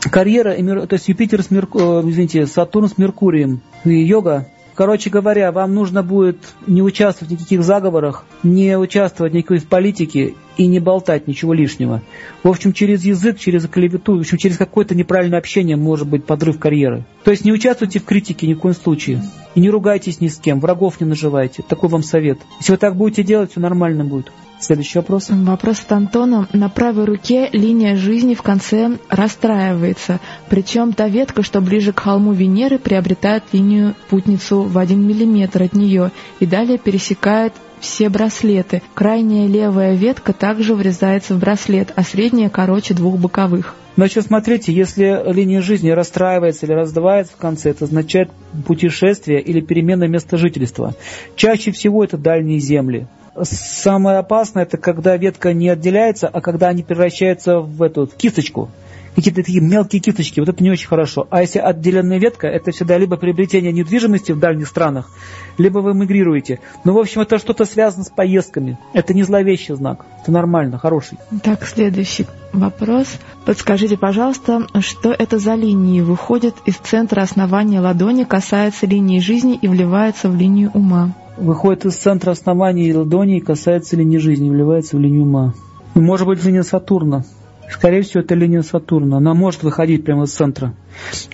Карьера, 0.00 0.54
то 0.86 0.94
есть 0.94 1.08
Юпитер 1.08 1.42
с 1.42 1.50
Мерк... 1.50 1.74
Э, 1.74 2.02
извините, 2.04 2.46
Сатурн 2.46 2.88
с 2.88 2.98
Меркурием. 2.98 3.60
И 3.84 3.90
йога 3.90 4.46
Короче 4.78 5.10
говоря, 5.10 5.50
вам 5.50 5.74
нужно 5.74 6.04
будет 6.04 6.38
не 6.68 6.82
участвовать 6.82 7.30
в 7.30 7.32
никаких 7.32 7.64
заговорах, 7.64 8.24
не 8.44 8.78
участвовать 8.78 9.34
никакой 9.34 9.58
в 9.58 9.66
политике 9.66 10.34
и 10.56 10.66
не 10.68 10.78
болтать 10.78 11.26
ничего 11.26 11.52
лишнего. 11.52 12.00
В 12.44 12.48
общем, 12.48 12.72
через 12.72 13.04
язык, 13.04 13.40
через 13.40 13.66
клевету, 13.66 14.14
в 14.14 14.20
общем, 14.20 14.38
через 14.38 14.56
какое-то 14.56 14.94
неправильное 14.94 15.40
общение 15.40 15.76
может 15.76 16.06
быть 16.06 16.24
подрыв 16.24 16.60
карьеры. 16.60 17.04
То 17.24 17.32
есть 17.32 17.44
не 17.44 17.50
участвуйте 17.50 17.98
в 17.98 18.04
критике 18.04 18.46
ни 18.46 18.54
в 18.54 18.60
коем 18.60 18.76
случае. 18.76 19.20
И 19.56 19.60
не 19.60 19.68
ругайтесь 19.68 20.20
ни 20.20 20.28
с 20.28 20.38
кем, 20.38 20.60
врагов 20.60 21.00
не 21.00 21.08
наживайте. 21.08 21.64
Такой 21.68 21.88
вам 21.88 22.04
совет. 22.04 22.38
Если 22.60 22.70
вы 22.70 22.78
так 22.78 22.94
будете 22.94 23.24
делать, 23.24 23.50
все 23.50 23.58
нормально 23.58 24.04
будет. 24.04 24.30
Следующий 24.60 24.98
вопрос. 24.98 25.28
Вопрос 25.30 25.80
от 25.80 25.92
Антона. 25.92 26.48
На 26.52 26.68
правой 26.68 27.04
руке 27.04 27.48
линия 27.52 27.94
жизни 27.94 28.34
в 28.34 28.42
конце 28.42 28.98
расстраивается. 29.08 30.18
Причем 30.50 30.92
та 30.92 31.08
ветка, 31.08 31.42
что 31.42 31.60
ближе 31.60 31.92
к 31.92 32.00
холму 32.00 32.32
Венеры, 32.32 32.78
приобретает 32.78 33.44
линию 33.52 33.94
путницу 34.10 34.62
в 34.62 34.76
один 34.76 35.06
миллиметр 35.06 35.62
от 35.62 35.74
нее 35.74 36.10
и 36.40 36.46
далее 36.46 36.76
пересекает 36.76 37.52
все 37.78 38.08
браслеты. 38.08 38.82
Крайняя 38.94 39.46
левая 39.46 39.94
ветка 39.94 40.32
также 40.32 40.74
врезается 40.74 41.34
в 41.34 41.38
браслет, 41.38 41.92
а 41.94 42.02
средняя 42.02 42.48
короче 42.48 42.94
двух 42.94 43.16
боковых. 43.18 43.74
Значит, 43.96 44.26
смотрите, 44.26 44.72
если 44.72 45.22
линия 45.32 45.60
жизни 45.60 45.90
расстраивается 45.90 46.66
или 46.66 46.72
раздувается 46.72 47.32
в 47.32 47.36
конце, 47.36 47.70
это 47.70 47.84
означает 47.84 48.30
путешествие 48.66 49.40
или 49.40 49.60
перемена 49.60 50.04
места 50.04 50.36
жительства. 50.36 50.94
Чаще 51.34 51.72
всего 51.72 52.04
это 52.04 52.16
дальние 52.16 52.58
земли. 52.60 53.06
Самое 53.42 54.18
опасное, 54.18 54.64
это 54.64 54.76
когда 54.78 55.16
ветка 55.16 55.52
не 55.52 55.68
отделяется, 55.68 56.28
а 56.28 56.40
когда 56.40 56.68
они 56.68 56.82
превращаются 56.82 57.60
в 57.60 57.82
эту 57.82 58.06
в 58.06 58.14
кисточку. 58.14 58.70
Какие-то 59.14 59.42
такие 59.42 59.60
мелкие 59.60 60.00
кисточки, 60.00 60.38
вот 60.38 60.48
это 60.48 60.62
не 60.62 60.70
очень 60.70 60.86
хорошо. 60.86 61.26
А 61.30 61.40
если 61.40 61.58
отделенная 61.58 62.18
ветка, 62.18 62.46
это 62.46 62.70
всегда 62.70 62.96
либо 62.98 63.16
приобретение 63.16 63.72
недвижимости 63.72 64.30
в 64.30 64.38
дальних 64.38 64.68
странах, 64.68 65.10
либо 65.56 65.80
вы 65.80 65.90
эмигрируете. 65.90 66.60
Ну, 66.84 66.92
в 66.92 66.98
общем, 66.98 67.22
это 67.22 67.38
что-то 67.38 67.64
связано 67.64 68.04
с 68.04 68.10
поездками. 68.10 68.78
Это 68.92 69.14
не 69.14 69.24
зловещий 69.24 69.74
знак. 69.74 70.06
Это 70.22 70.30
нормально, 70.30 70.78
хороший. 70.78 71.18
Так, 71.42 71.66
следующий 71.66 72.26
вопрос. 72.52 73.08
Подскажите, 73.44 73.96
пожалуйста, 73.98 74.68
что 74.80 75.10
это 75.10 75.38
за 75.38 75.54
линии 75.54 76.00
выходят 76.00 76.54
из 76.64 76.76
центра 76.76 77.22
основания 77.22 77.80
ладони, 77.80 78.22
касается 78.22 78.86
линии 78.86 79.18
жизни 79.18 79.58
и 79.60 79.66
вливается 79.66 80.28
в 80.28 80.36
линию 80.36 80.70
ума? 80.74 81.12
Выходит 81.40 81.86
из 81.86 81.96
центра 81.96 82.30
основания 82.30 82.94
ладони 82.94 83.38
и 83.38 83.40
касается 83.40 83.96
линии 83.96 84.18
жизни, 84.18 84.50
вливается 84.50 84.96
в 84.96 85.00
линию 85.00 85.22
ума. 85.22 85.54
И 85.94 86.00
может 86.00 86.26
быть 86.26 86.44
линия 86.44 86.62
Сатурна. 86.62 87.24
Скорее 87.70 88.02
всего, 88.02 88.22
это 88.22 88.34
линия 88.34 88.62
Сатурна. 88.62 89.18
Она 89.18 89.34
может 89.34 89.62
выходить 89.62 90.04
прямо 90.04 90.24
из 90.24 90.32
центра. 90.32 90.74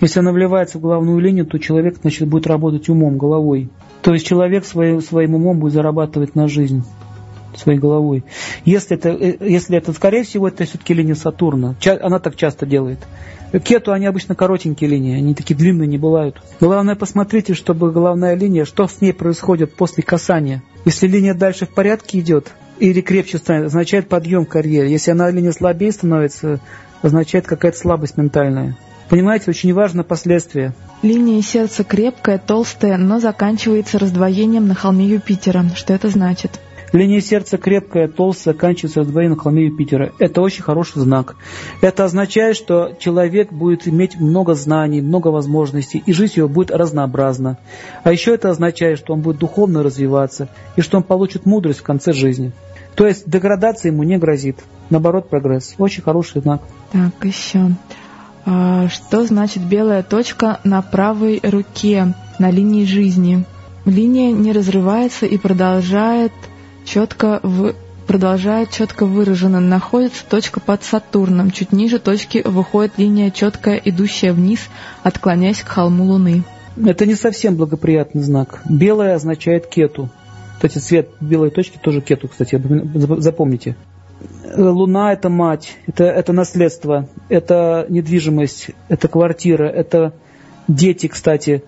Если 0.01 0.19
она 0.19 0.31
вливается 0.31 0.77
в 0.77 0.81
главную 0.81 1.19
линию, 1.19 1.45
то 1.45 1.57
человек 1.57 1.97
значит, 2.01 2.27
будет 2.27 2.47
работать 2.47 2.89
умом, 2.89 3.17
головой. 3.17 3.69
То 4.01 4.13
есть 4.13 4.25
человек 4.25 4.65
своим, 4.65 5.01
своим 5.01 5.35
умом 5.35 5.59
будет 5.59 5.73
зарабатывать 5.73 6.35
на 6.35 6.47
жизнь. 6.47 6.83
своей 7.55 7.79
головой. 7.79 8.25
Если 8.65 8.97
это, 8.97 9.09
э, 9.09 9.37
если 9.39 9.77
это 9.77 9.93
скорее 9.93 10.23
всего, 10.23 10.49
это 10.49 10.65
все-таки 10.65 10.93
линия 10.93 11.15
Сатурна. 11.15 11.75
Она 12.01 12.19
так 12.19 12.35
часто 12.35 12.65
делает. 12.65 12.99
Кету, 13.59 13.91
они 13.91 14.05
обычно 14.05 14.35
коротенькие 14.35 14.89
линии, 14.89 15.17
они 15.17 15.33
такие 15.33 15.55
длинные 15.55 15.87
не 15.87 15.97
бывают. 15.97 16.41
Главное, 16.59 16.95
посмотрите, 16.95 17.53
чтобы 17.53 17.91
головная 17.91 18.35
линия, 18.35 18.65
что 18.65 18.87
с 18.87 19.01
ней 19.01 19.13
происходит 19.13 19.75
после 19.75 20.03
касания. 20.03 20.63
Если 20.83 21.07
линия 21.07 21.33
дальше 21.33 21.65
в 21.65 21.69
порядке 21.69 22.19
идет, 22.19 22.51
или 22.79 23.01
крепче 23.01 23.37
станет, 23.37 23.67
означает 23.67 24.09
подъем 24.09 24.45
в 24.45 24.49
карьере. 24.49 24.91
Если 24.91 25.11
она 25.11 25.29
линия 25.29 25.51
слабее 25.51 25.91
становится, 25.91 26.59
означает 27.01 27.45
какая-то 27.45 27.77
слабость 27.77 28.17
ментальная. 28.17 28.77
Понимаете, 29.09 29.51
очень 29.51 29.73
важно 29.73 30.03
последствия. 30.03 30.73
Линия 31.03 31.41
сердца 31.41 31.83
крепкая, 31.83 32.39
толстая, 32.39 32.97
но 32.97 33.19
заканчивается 33.19 33.99
раздвоением 33.99 34.67
на 34.67 34.73
холме 34.73 35.05
Юпитера. 35.05 35.63
Что 35.75 35.93
это 35.93 36.09
значит? 36.09 36.59
Линия 36.91 37.21
сердца 37.21 37.57
крепкая, 37.57 38.07
толстая, 38.07 38.53
заканчивается 38.53 39.01
раздвоением 39.01 39.37
холме 39.37 39.65
Юпитера. 39.65 40.13
Это 40.19 40.41
очень 40.41 40.63
хороший 40.63 41.01
знак. 41.01 41.35
Это 41.81 42.05
означает, 42.05 42.55
что 42.55 42.93
человек 42.99 43.51
будет 43.51 43.87
иметь 43.87 44.19
много 44.19 44.53
знаний, 44.53 45.01
много 45.01 45.29
возможностей, 45.29 46.01
и 46.05 46.13
жизнь 46.13 46.33
его 46.37 46.47
будет 46.47 46.71
разнообразна. 46.71 47.57
А 48.03 48.11
еще 48.11 48.33
это 48.33 48.49
означает, 48.49 48.97
что 48.99 49.13
он 49.13 49.21
будет 49.21 49.37
духовно 49.37 49.83
развиваться, 49.83 50.49
и 50.75 50.81
что 50.81 50.97
он 50.97 51.03
получит 51.03 51.45
мудрость 51.45 51.79
в 51.79 51.83
конце 51.83 52.13
жизни. 52.13 52.51
То 52.95 53.05
есть 53.05 53.29
деградация 53.29 53.91
ему 53.91 54.03
не 54.03 54.17
грозит. 54.17 54.57
Наоборот, 54.89 55.29
прогресс. 55.29 55.75
Очень 55.77 56.03
хороший 56.03 56.41
знак. 56.41 56.61
Так, 56.91 57.13
еще. 57.23 57.71
А, 58.45 58.87
что 58.87 59.25
значит 59.25 59.63
белая 59.63 60.03
точка 60.03 60.59
на 60.63 60.81
правой 60.81 61.39
руке 61.43 62.13
на 62.39 62.51
линии 62.51 62.85
жизни? 62.85 63.43
Линия 63.85 64.31
не 64.31 64.51
разрывается 64.51 65.25
и 65.25 65.37
продолжает 65.37 66.31
четко 66.85 67.39
в 67.43 67.73
продолжает 68.07 68.71
четко 68.71 69.05
выраженно. 69.05 69.59
Находится 69.59 70.23
точка 70.27 70.59
под 70.59 70.83
Сатурном. 70.83 71.51
Чуть 71.51 71.71
ниже 71.71 71.99
точки 71.99 72.41
выходит 72.45 72.93
линия 72.97 73.31
четкая, 73.31 73.81
идущая 73.83 74.33
вниз, 74.33 74.59
отклоняясь 75.03 75.61
к 75.61 75.67
холму 75.67 76.05
Луны. 76.05 76.43
Это 76.83 77.05
не 77.05 77.15
совсем 77.15 77.55
благоприятный 77.55 78.21
знак. 78.21 78.61
Белое 78.69 79.15
означает 79.15 79.67
кету. 79.67 80.09
Кстати, 80.55 80.77
цвет 80.77 81.09
белой 81.19 81.49
точки 81.49 81.77
тоже 81.77 82.01
кету, 82.01 82.27
кстати, 82.27 82.61
запомните. 83.17 83.75
Луна– 84.55 85.11
это 85.13 85.29
мать, 85.29 85.77
это, 85.87 86.05
это 86.05 86.31
наследство, 86.31 87.09
это 87.27 87.85
недвижимость, 87.89 88.69
это 88.87 89.07
квартира, 89.07 89.65
это 89.65 90.13
дети, 90.67 91.07
кстати. 91.07 91.63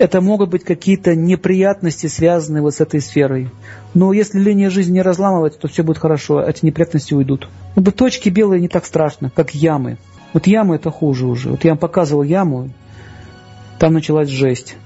Это 0.00 0.22
могут 0.22 0.48
быть 0.48 0.64
какие-то 0.64 1.14
неприятности, 1.14 2.06
связанные 2.06 2.62
вот 2.62 2.74
с 2.74 2.80
этой 2.80 3.02
сферой. 3.02 3.50
Но 3.92 4.14
если 4.14 4.38
линия 4.38 4.70
жизни 4.70 4.94
не 4.94 5.02
разламывать, 5.02 5.58
то 5.58 5.68
все 5.68 5.82
будет 5.82 5.98
хорошо, 5.98 6.40
эти 6.40 6.64
неприятности 6.64 7.12
уйдут. 7.12 7.50
Как 7.74 7.84
бы 7.84 7.92
точки 7.92 8.30
белые 8.30 8.62
не 8.62 8.68
так 8.68 8.86
страшно, 8.86 9.30
как 9.36 9.54
ямы. 9.54 9.98
Вот 10.32 10.46
ямы 10.46 10.76
это 10.76 10.90
хуже 10.90 11.26
уже. 11.26 11.50
Вот 11.50 11.64
я 11.64 11.72
вам 11.72 11.78
показывал 11.78 12.22
яму, 12.22 12.70
там 13.78 13.92
началась 13.92 14.30
жесть 14.30 14.76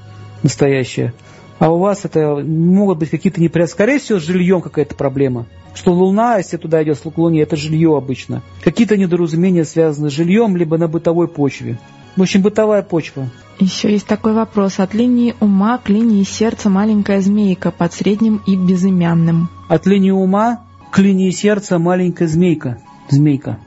настоящая. 0.42 1.14
А 1.60 1.72
у 1.72 1.78
вас 1.78 2.04
это 2.04 2.34
могут 2.44 2.98
быть 2.98 3.10
какие-то 3.10 3.40
неприятности. 3.40 3.76
Скорее 3.76 3.98
всего, 4.00 4.18
с 4.18 4.24
жильем 4.24 4.62
какая-то 4.62 4.96
проблема 4.96 5.46
что 5.76 5.92
Луна, 5.92 6.36
если 6.36 6.56
туда 6.56 6.84
идет 6.84 7.00
к 7.00 7.18
Луне, 7.18 7.42
это 7.42 7.56
жилье 7.56 7.96
обычно. 7.96 8.42
Какие-то 8.62 8.96
недоразумения 8.96 9.64
связаны 9.64 10.08
с 10.08 10.12
жильем, 10.12 10.56
либо 10.56 10.78
на 10.78 10.86
бытовой 10.86 11.26
почве. 11.26 11.78
В 12.16 12.22
общем, 12.22 12.42
бытовая 12.42 12.82
почва. 12.82 13.28
Еще 13.58 13.92
есть 13.92 14.06
такой 14.06 14.32
вопрос. 14.32 14.78
От 14.78 14.94
линии 14.94 15.34
ума 15.40 15.78
к 15.78 15.88
линии 15.88 16.22
сердца 16.24 16.68
маленькая 16.68 17.20
змейка 17.20 17.70
под 17.70 17.92
средним 17.92 18.40
и 18.46 18.56
безымянным. 18.56 19.48
От 19.68 19.86
линии 19.86 20.10
ума 20.10 20.64
к 20.90 20.98
линии 20.98 21.30
сердца 21.30 21.78
маленькая 21.78 22.28
змейка. 22.28 22.78
Змейка. 23.08 23.58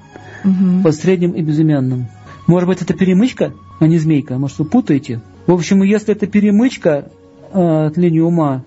Угу. 0.43 0.83
Под 0.83 0.95
средним 0.95 1.31
и 1.31 1.41
безымянным. 1.41 2.07
Может 2.47 2.67
быть, 2.67 2.81
это 2.81 2.93
перемычка, 2.93 3.53
а 3.79 3.87
не 3.87 3.97
змейка? 3.97 4.37
Может, 4.37 4.59
вы 4.59 4.65
путаете? 4.65 5.21
В 5.45 5.53
общем, 5.53 5.83
если 5.83 6.13
это 6.13 6.27
перемычка 6.27 7.11
э, 7.51 7.85
от 7.87 7.97
линии 7.97 8.19
ума 8.19 8.63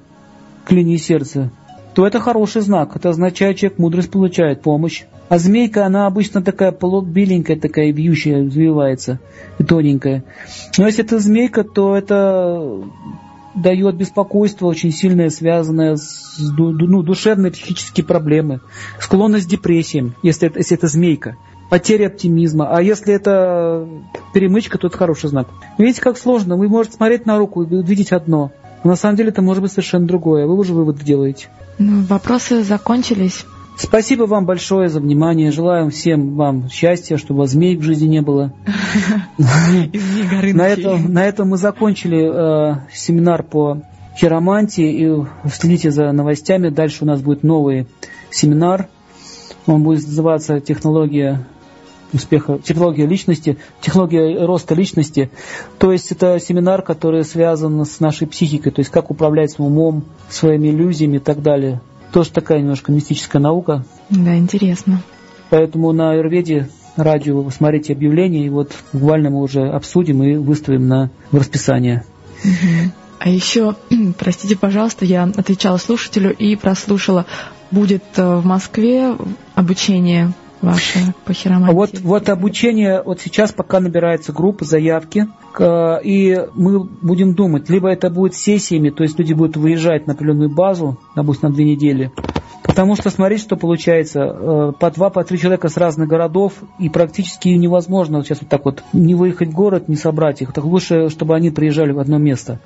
к 0.64 0.72
линии 0.72 0.96
сердца, 0.96 1.50
то 1.94 2.06
это 2.06 2.20
хороший 2.20 2.62
знак. 2.62 2.96
Это 2.96 3.10
означает, 3.10 3.58
человек 3.58 3.78
мудрость 3.78 4.10
получает, 4.10 4.62
помощь. 4.62 5.04
А 5.30 5.38
змейка, 5.38 5.86
она 5.86 6.08
обычно 6.08 6.42
такая 6.42 6.72
беленькая, 6.72 7.56
такая 7.56 7.92
вьющая, 7.92 8.42
взвивается 8.42 9.20
тоненькая. 9.64 10.24
Но 10.76 10.86
если 10.86 11.04
это 11.04 11.20
змейка, 11.20 11.62
то 11.62 11.94
это 11.94 12.82
дает 13.54 13.94
беспокойство 13.94 14.66
очень 14.66 14.90
сильное, 14.90 15.30
связанное 15.30 15.94
с 15.94 16.36
ну, 16.40 17.02
душевные 17.04 17.52
психические 17.52 18.04
проблемы, 18.04 18.60
склонность 18.98 19.46
к 19.46 19.50
депрессиям, 19.50 20.16
если 20.24 20.48
это, 20.48 20.58
если 20.58 20.76
это 20.76 20.88
змейка, 20.88 21.36
потеря 21.68 22.08
оптимизма. 22.08 22.76
А 22.76 22.82
если 22.82 23.14
это 23.14 23.86
перемычка, 24.34 24.78
то 24.78 24.88
это 24.88 24.98
хороший 24.98 25.28
знак. 25.28 25.46
Видите, 25.78 26.00
как 26.00 26.18
сложно. 26.18 26.56
Вы 26.56 26.68
можете 26.68 26.96
смотреть 26.96 27.24
на 27.24 27.38
руку 27.38 27.62
и 27.62 27.82
видеть 27.84 28.10
одно. 28.10 28.50
Но 28.82 28.90
на 28.90 28.96
самом 28.96 29.14
деле 29.14 29.28
это 29.28 29.42
может 29.42 29.62
быть 29.62 29.70
совершенно 29.70 30.08
другое. 30.08 30.48
Вы 30.48 30.56
уже 30.56 30.74
вывод 30.74 30.98
делаете. 31.04 31.50
Ну, 31.78 32.02
вопросы 32.02 32.64
закончились. 32.64 33.46
Спасибо 33.82 34.24
вам 34.24 34.44
большое 34.44 34.90
за 34.90 35.00
внимание. 35.00 35.50
Желаю 35.50 35.90
всем 35.90 36.36
вам 36.36 36.68
счастья, 36.68 37.16
чтобы 37.16 37.46
змей 37.46 37.78
в 37.78 37.82
жизни 37.82 38.08
не 38.08 38.20
было. 38.20 38.52
На 39.38 40.68
этом, 40.68 41.10
на 41.10 41.24
этом 41.24 41.48
мы 41.48 41.56
закончили 41.56 42.28
э, 42.30 42.76
семинар 42.92 43.42
по 43.42 43.80
хиромантии. 44.18 44.92
И 44.92 45.24
следите 45.50 45.90
за 45.90 46.12
новостями. 46.12 46.68
Дальше 46.68 47.04
у 47.04 47.06
нас 47.06 47.22
будет 47.22 47.42
новый 47.42 47.86
семинар. 48.30 48.88
Он 49.66 49.82
будет 49.82 50.06
называться 50.06 50.60
«Технология 50.60 51.46
успеха, 52.12 52.58
технология 52.58 53.06
личности, 53.06 53.56
технология 53.80 54.44
роста 54.44 54.74
личности. 54.74 55.30
То 55.78 55.90
есть 55.90 56.12
это 56.12 56.38
семинар, 56.38 56.82
который 56.82 57.24
связан 57.24 57.82
с 57.86 57.98
нашей 57.98 58.26
психикой, 58.26 58.72
то 58.72 58.80
есть 58.80 58.90
как 58.90 59.10
управлять 59.10 59.52
своим 59.52 59.72
умом, 59.72 60.04
своими 60.28 60.68
иллюзиями 60.68 61.16
и 61.16 61.20
так 61.20 61.40
далее. 61.40 61.80
Тоже 62.12 62.30
такая 62.30 62.60
немножко 62.60 62.92
мистическая 62.92 63.40
наука. 63.40 63.84
Да, 64.10 64.36
интересно. 64.36 65.02
Поэтому 65.50 65.92
на 65.92 66.12
Аюрведе 66.12 66.68
радио 66.96 67.40
вы 67.40 67.50
смотрите 67.50 67.92
объявление, 67.92 68.46
и 68.46 68.50
вот 68.50 68.72
буквально 68.92 69.30
мы 69.30 69.42
уже 69.42 69.68
обсудим 69.68 70.22
и 70.22 70.36
выставим 70.36 70.88
на 70.88 71.10
в 71.30 71.36
расписание. 71.36 72.04
А 73.18 73.28
еще, 73.28 73.76
простите, 74.18 74.56
пожалуйста, 74.56 75.04
я 75.04 75.24
отвечала 75.24 75.76
слушателю 75.76 76.34
и 76.34 76.56
прослушала, 76.56 77.26
будет 77.70 78.02
э, 78.16 78.36
в 78.36 78.46
Москве 78.46 79.14
обучение 79.54 80.32
ваше 80.62 81.14
по 81.24 81.32
хиромантии? 81.32 81.74
Вот, 81.74 81.90
вот 82.00 82.28
обучение, 82.28 83.02
вот 83.02 83.20
сейчас 83.20 83.52
пока 83.52 83.80
набирается 83.80 84.32
группа, 84.32 84.64
заявки, 84.64 85.26
и 85.60 86.46
мы 86.54 86.84
будем 86.84 87.34
думать, 87.34 87.68
либо 87.68 87.88
это 87.90 88.10
будет 88.10 88.34
сессиями, 88.34 88.90
то 88.90 89.02
есть 89.02 89.18
люди 89.18 89.32
будут 89.32 89.56
выезжать 89.56 90.06
на 90.06 90.12
определенную 90.12 90.50
базу, 90.50 90.98
допустим, 91.16 91.48
на 91.48 91.54
две 91.54 91.64
недели, 91.64 92.12
Потому 92.62 92.96
что 92.96 93.10
смотрите, 93.10 93.42
что 93.42 93.56
получается. 93.56 94.20
Э, 94.20 94.72
по 94.78 94.90
два, 94.90 95.10
по 95.10 95.24
три 95.24 95.38
человека 95.38 95.68
с 95.68 95.76
разных 95.76 96.08
городов, 96.08 96.54
и 96.78 96.88
практически 96.88 97.48
невозможно 97.48 98.18
вот 98.18 98.26
сейчас 98.26 98.40
вот 98.40 98.50
так 98.50 98.64
вот 98.64 98.82
не 98.92 99.14
выехать 99.14 99.48
в 99.48 99.52
город, 99.52 99.88
не 99.88 99.96
собрать 99.96 100.42
их. 100.42 100.52
Так 100.52 100.64
лучше, 100.64 101.08
чтобы 101.08 101.34
они 101.34 101.50
приезжали 101.50 101.92
в 101.92 101.98
одно 101.98 102.18
место. 102.18 102.60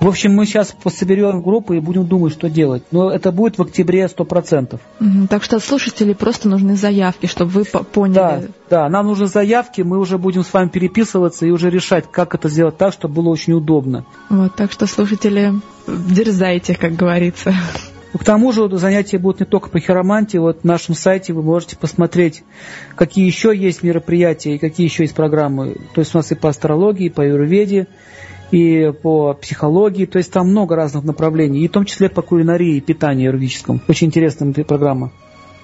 В 0.00 0.08
общем, 0.08 0.34
мы 0.34 0.46
сейчас 0.46 0.74
соберем 0.94 1.42
группы 1.42 1.76
и 1.76 1.80
будем 1.80 2.06
думать, 2.06 2.32
что 2.32 2.50
делать. 2.50 2.82
Но 2.90 3.10
это 3.10 3.32
будет 3.32 3.58
в 3.58 3.62
октябре 3.62 4.04
100%. 4.04 4.78
Угу, 5.00 5.26
так 5.28 5.42
что 5.42 5.58
слушатели 5.58 6.12
просто 6.12 6.48
нужны 6.48 6.76
заявки, 6.76 7.26
чтобы 7.26 7.50
вы 7.50 7.64
поняли. 7.64 8.14
Да, 8.14 8.42
да, 8.68 8.88
нам 8.88 9.06
нужны 9.06 9.26
заявки, 9.26 9.80
мы 9.80 9.98
уже 9.98 10.18
будем 10.18 10.44
с 10.44 10.52
вами 10.52 10.68
переписываться 10.68 11.46
и 11.46 11.50
уже 11.50 11.70
решать, 11.70 12.04
как 12.10 12.34
это 12.34 12.48
сделать 12.48 12.76
так, 12.76 12.92
чтобы 12.92 13.14
было 13.14 13.30
очень 13.30 13.54
удобно. 13.54 14.04
Вот, 14.28 14.54
так 14.54 14.72
что 14.72 14.86
слушатели, 14.86 15.52
дерзайте, 15.86 16.74
как 16.74 16.94
говорится. 16.94 17.54
К 18.12 18.24
тому 18.24 18.52
же 18.52 18.68
занятия 18.78 19.18
будут 19.18 19.40
не 19.40 19.46
только 19.46 19.68
по 19.68 19.78
хиромантии. 19.78 20.38
Вот 20.38 20.64
на 20.64 20.74
нашем 20.74 20.94
сайте 20.94 21.32
вы 21.32 21.42
можете 21.42 21.76
посмотреть, 21.76 22.44
какие 22.94 23.26
еще 23.26 23.54
есть 23.54 23.82
мероприятия 23.82 24.54
и 24.54 24.58
какие 24.58 24.86
еще 24.86 25.02
есть 25.02 25.14
программы. 25.14 25.76
То 25.94 26.00
есть 26.00 26.14
у 26.14 26.18
нас 26.18 26.30
и 26.32 26.34
по 26.34 26.48
астрологии, 26.48 27.06
и 27.06 27.10
по 27.10 27.22
юрведе, 27.22 27.88
и 28.50 28.92
по 29.02 29.34
психологии. 29.34 30.06
То 30.06 30.18
есть 30.18 30.32
там 30.32 30.48
много 30.48 30.76
разных 30.76 31.04
направлений. 31.04 31.60
И 31.60 31.68
в 31.68 31.72
том 31.72 31.84
числе 31.84 32.08
по 32.08 32.22
кулинарии 32.22 32.76
и 32.76 32.80
питанию 32.80 33.32
юридическому. 33.32 33.80
Очень 33.88 34.08
интересная 34.08 34.52
программа. 34.64 35.12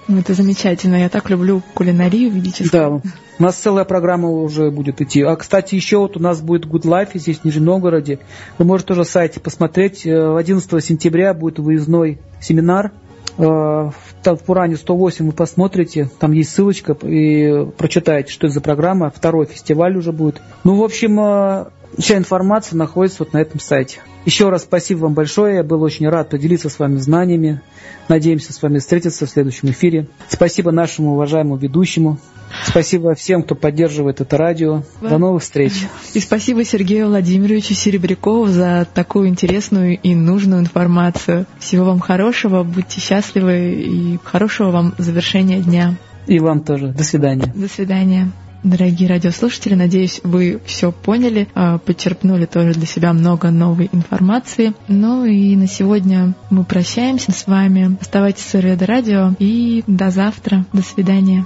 Ну, 0.07 0.19
это 0.19 0.33
замечательно. 0.33 0.97
Я 0.97 1.09
так 1.09 1.29
люблю 1.29 1.61
кулинарию 1.73 2.29
ведическую. 2.31 3.01
Да, 3.03 3.09
у 3.39 3.43
нас 3.43 3.55
целая 3.55 3.85
программа 3.85 4.29
уже 4.29 4.69
будет 4.69 5.01
идти. 5.01 5.21
А, 5.21 5.35
кстати, 5.35 5.75
еще 5.75 5.97
вот 5.97 6.17
у 6.17 6.19
нас 6.19 6.41
будет 6.41 6.65
Good 6.65 6.83
Life 6.83 7.11
здесь, 7.15 7.39
в 7.39 7.45
Нижнем 7.45 7.65
Новгороде. 7.65 8.19
Вы 8.57 8.65
можете 8.65 8.89
тоже 8.89 9.05
сайте 9.05 9.39
посмотреть. 9.39 10.05
11 10.05 10.73
э, 10.73 10.81
сентября 10.81 11.33
будет 11.33 11.59
выездной 11.59 12.19
семинар. 12.41 12.91
Э, 13.37 13.91
в 14.25 14.37
Пуране 14.45 14.75
108 14.75 15.25
вы 15.25 15.31
посмотрите, 15.31 16.09
там 16.19 16.33
есть 16.33 16.51
ссылочка 16.51 16.93
и 17.01 17.65
прочитаете, 17.77 18.31
что 18.31 18.47
это 18.47 18.53
за 18.53 18.61
программа. 18.61 19.09
Второй 19.09 19.45
фестиваль 19.45 19.97
уже 19.97 20.11
будет. 20.11 20.41
Ну, 20.63 20.75
в 20.75 20.83
общем, 20.83 21.19
э, 21.19 21.65
Вся 21.97 22.17
информация 22.17 22.77
находится 22.77 23.17
вот 23.19 23.33
на 23.33 23.39
этом 23.39 23.59
сайте. 23.59 23.99
Еще 24.25 24.49
раз 24.49 24.63
спасибо 24.63 24.99
вам 24.99 25.13
большое. 25.13 25.57
Я 25.57 25.63
был 25.63 25.81
очень 25.83 26.07
рад 26.07 26.29
поделиться 26.29 26.69
с 26.69 26.79
вами 26.79 26.97
знаниями. 26.97 27.61
Надеемся 28.07 28.53
с 28.53 28.61
вами 28.61 28.79
встретиться 28.79 29.25
в 29.25 29.29
следующем 29.29 29.69
эфире. 29.69 30.07
Спасибо 30.29 30.71
нашему 30.71 31.13
уважаемому 31.13 31.57
ведущему. 31.57 32.19
Спасибо 32.65 33.15
всем, 33.15 33.43
кто 33.43 33.55
поддерживает 33.55 34.21
это 34.21 34.37
радио. 34.37 34.83
До 35.01 35.17
новых 35.17 35.43
встреч. 35.43 35.73
И 36.13 36.19
спасибо 36.19 36.63
Сергею 36.63 37.07
Владимировичу 37.07 37.73
Серебрякову 37.73 38.47
за 38.47 38.87
такую 38.93 39.27
интересную 39.27 39.97
и 39.97 40.15
нужную 40.15 40.61
информацию. 40.61 41.45
Всего 41.59 41.85
вам 41.85 41.99
хорошего, 41.99 42.63
будьте 42.63 43.01
счастливы 43.01 43.73
и 43.73 44.19
хорошего 44.23 44.71
вам 44.71 44.93
завершения 44.97 45.59
дня. 45.59 45.95
И 46.27 46.39
вам 46.39 46.61
тоже. 46.61 46.89
До 46.89 47.03
свидания. 47.03 47.51
До 47.55 47.67
свидания. 47.67 48.31
Дорогие 48.63 49.09
радиослушатели, 49.09 49.73
надеюсь, 49.73 50.21
вы 50.23 50.61
все 50.65 50.93
поняли, 50.93 51.49
а, 51.53 51.79
подчерпнули 51.79 52.45
тоже 52.45 52.71
для 52.71 52.85
себя 52.85 53.11
много 53.11 53.51
новой 53.51 53.89
информации. 53.91 54.73
Ну 54.87 55.25
и 55.25 55.55
на 55.57 55.67
сегодня 55.67 56.33
мы 56.49 56.63
прощаемся 56.63 57.33
с 57.33 57.45
вами. 57.45 57.97
Оставайтесь 57.99 58.45
с 58.45 58.55
Ореда 58.55 58.85
Радио 58.85 59.33
и 59.37 59.83
до 59.85 60.11
завтра. 60.11 60.65
До 60.71 60.81
свидания. 60.81 61.45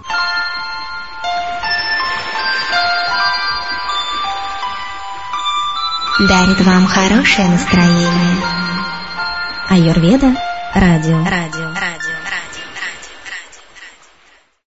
Дарит 6.20 6.62
вам 6.62 6.86
хорошее 6.86 7.50
настроение. 7.50 8.38
Аюрведа 9.70 10.36
радио. 10.76 11.24
Радио. 11.24 11.68
Радио. 11.74 12.07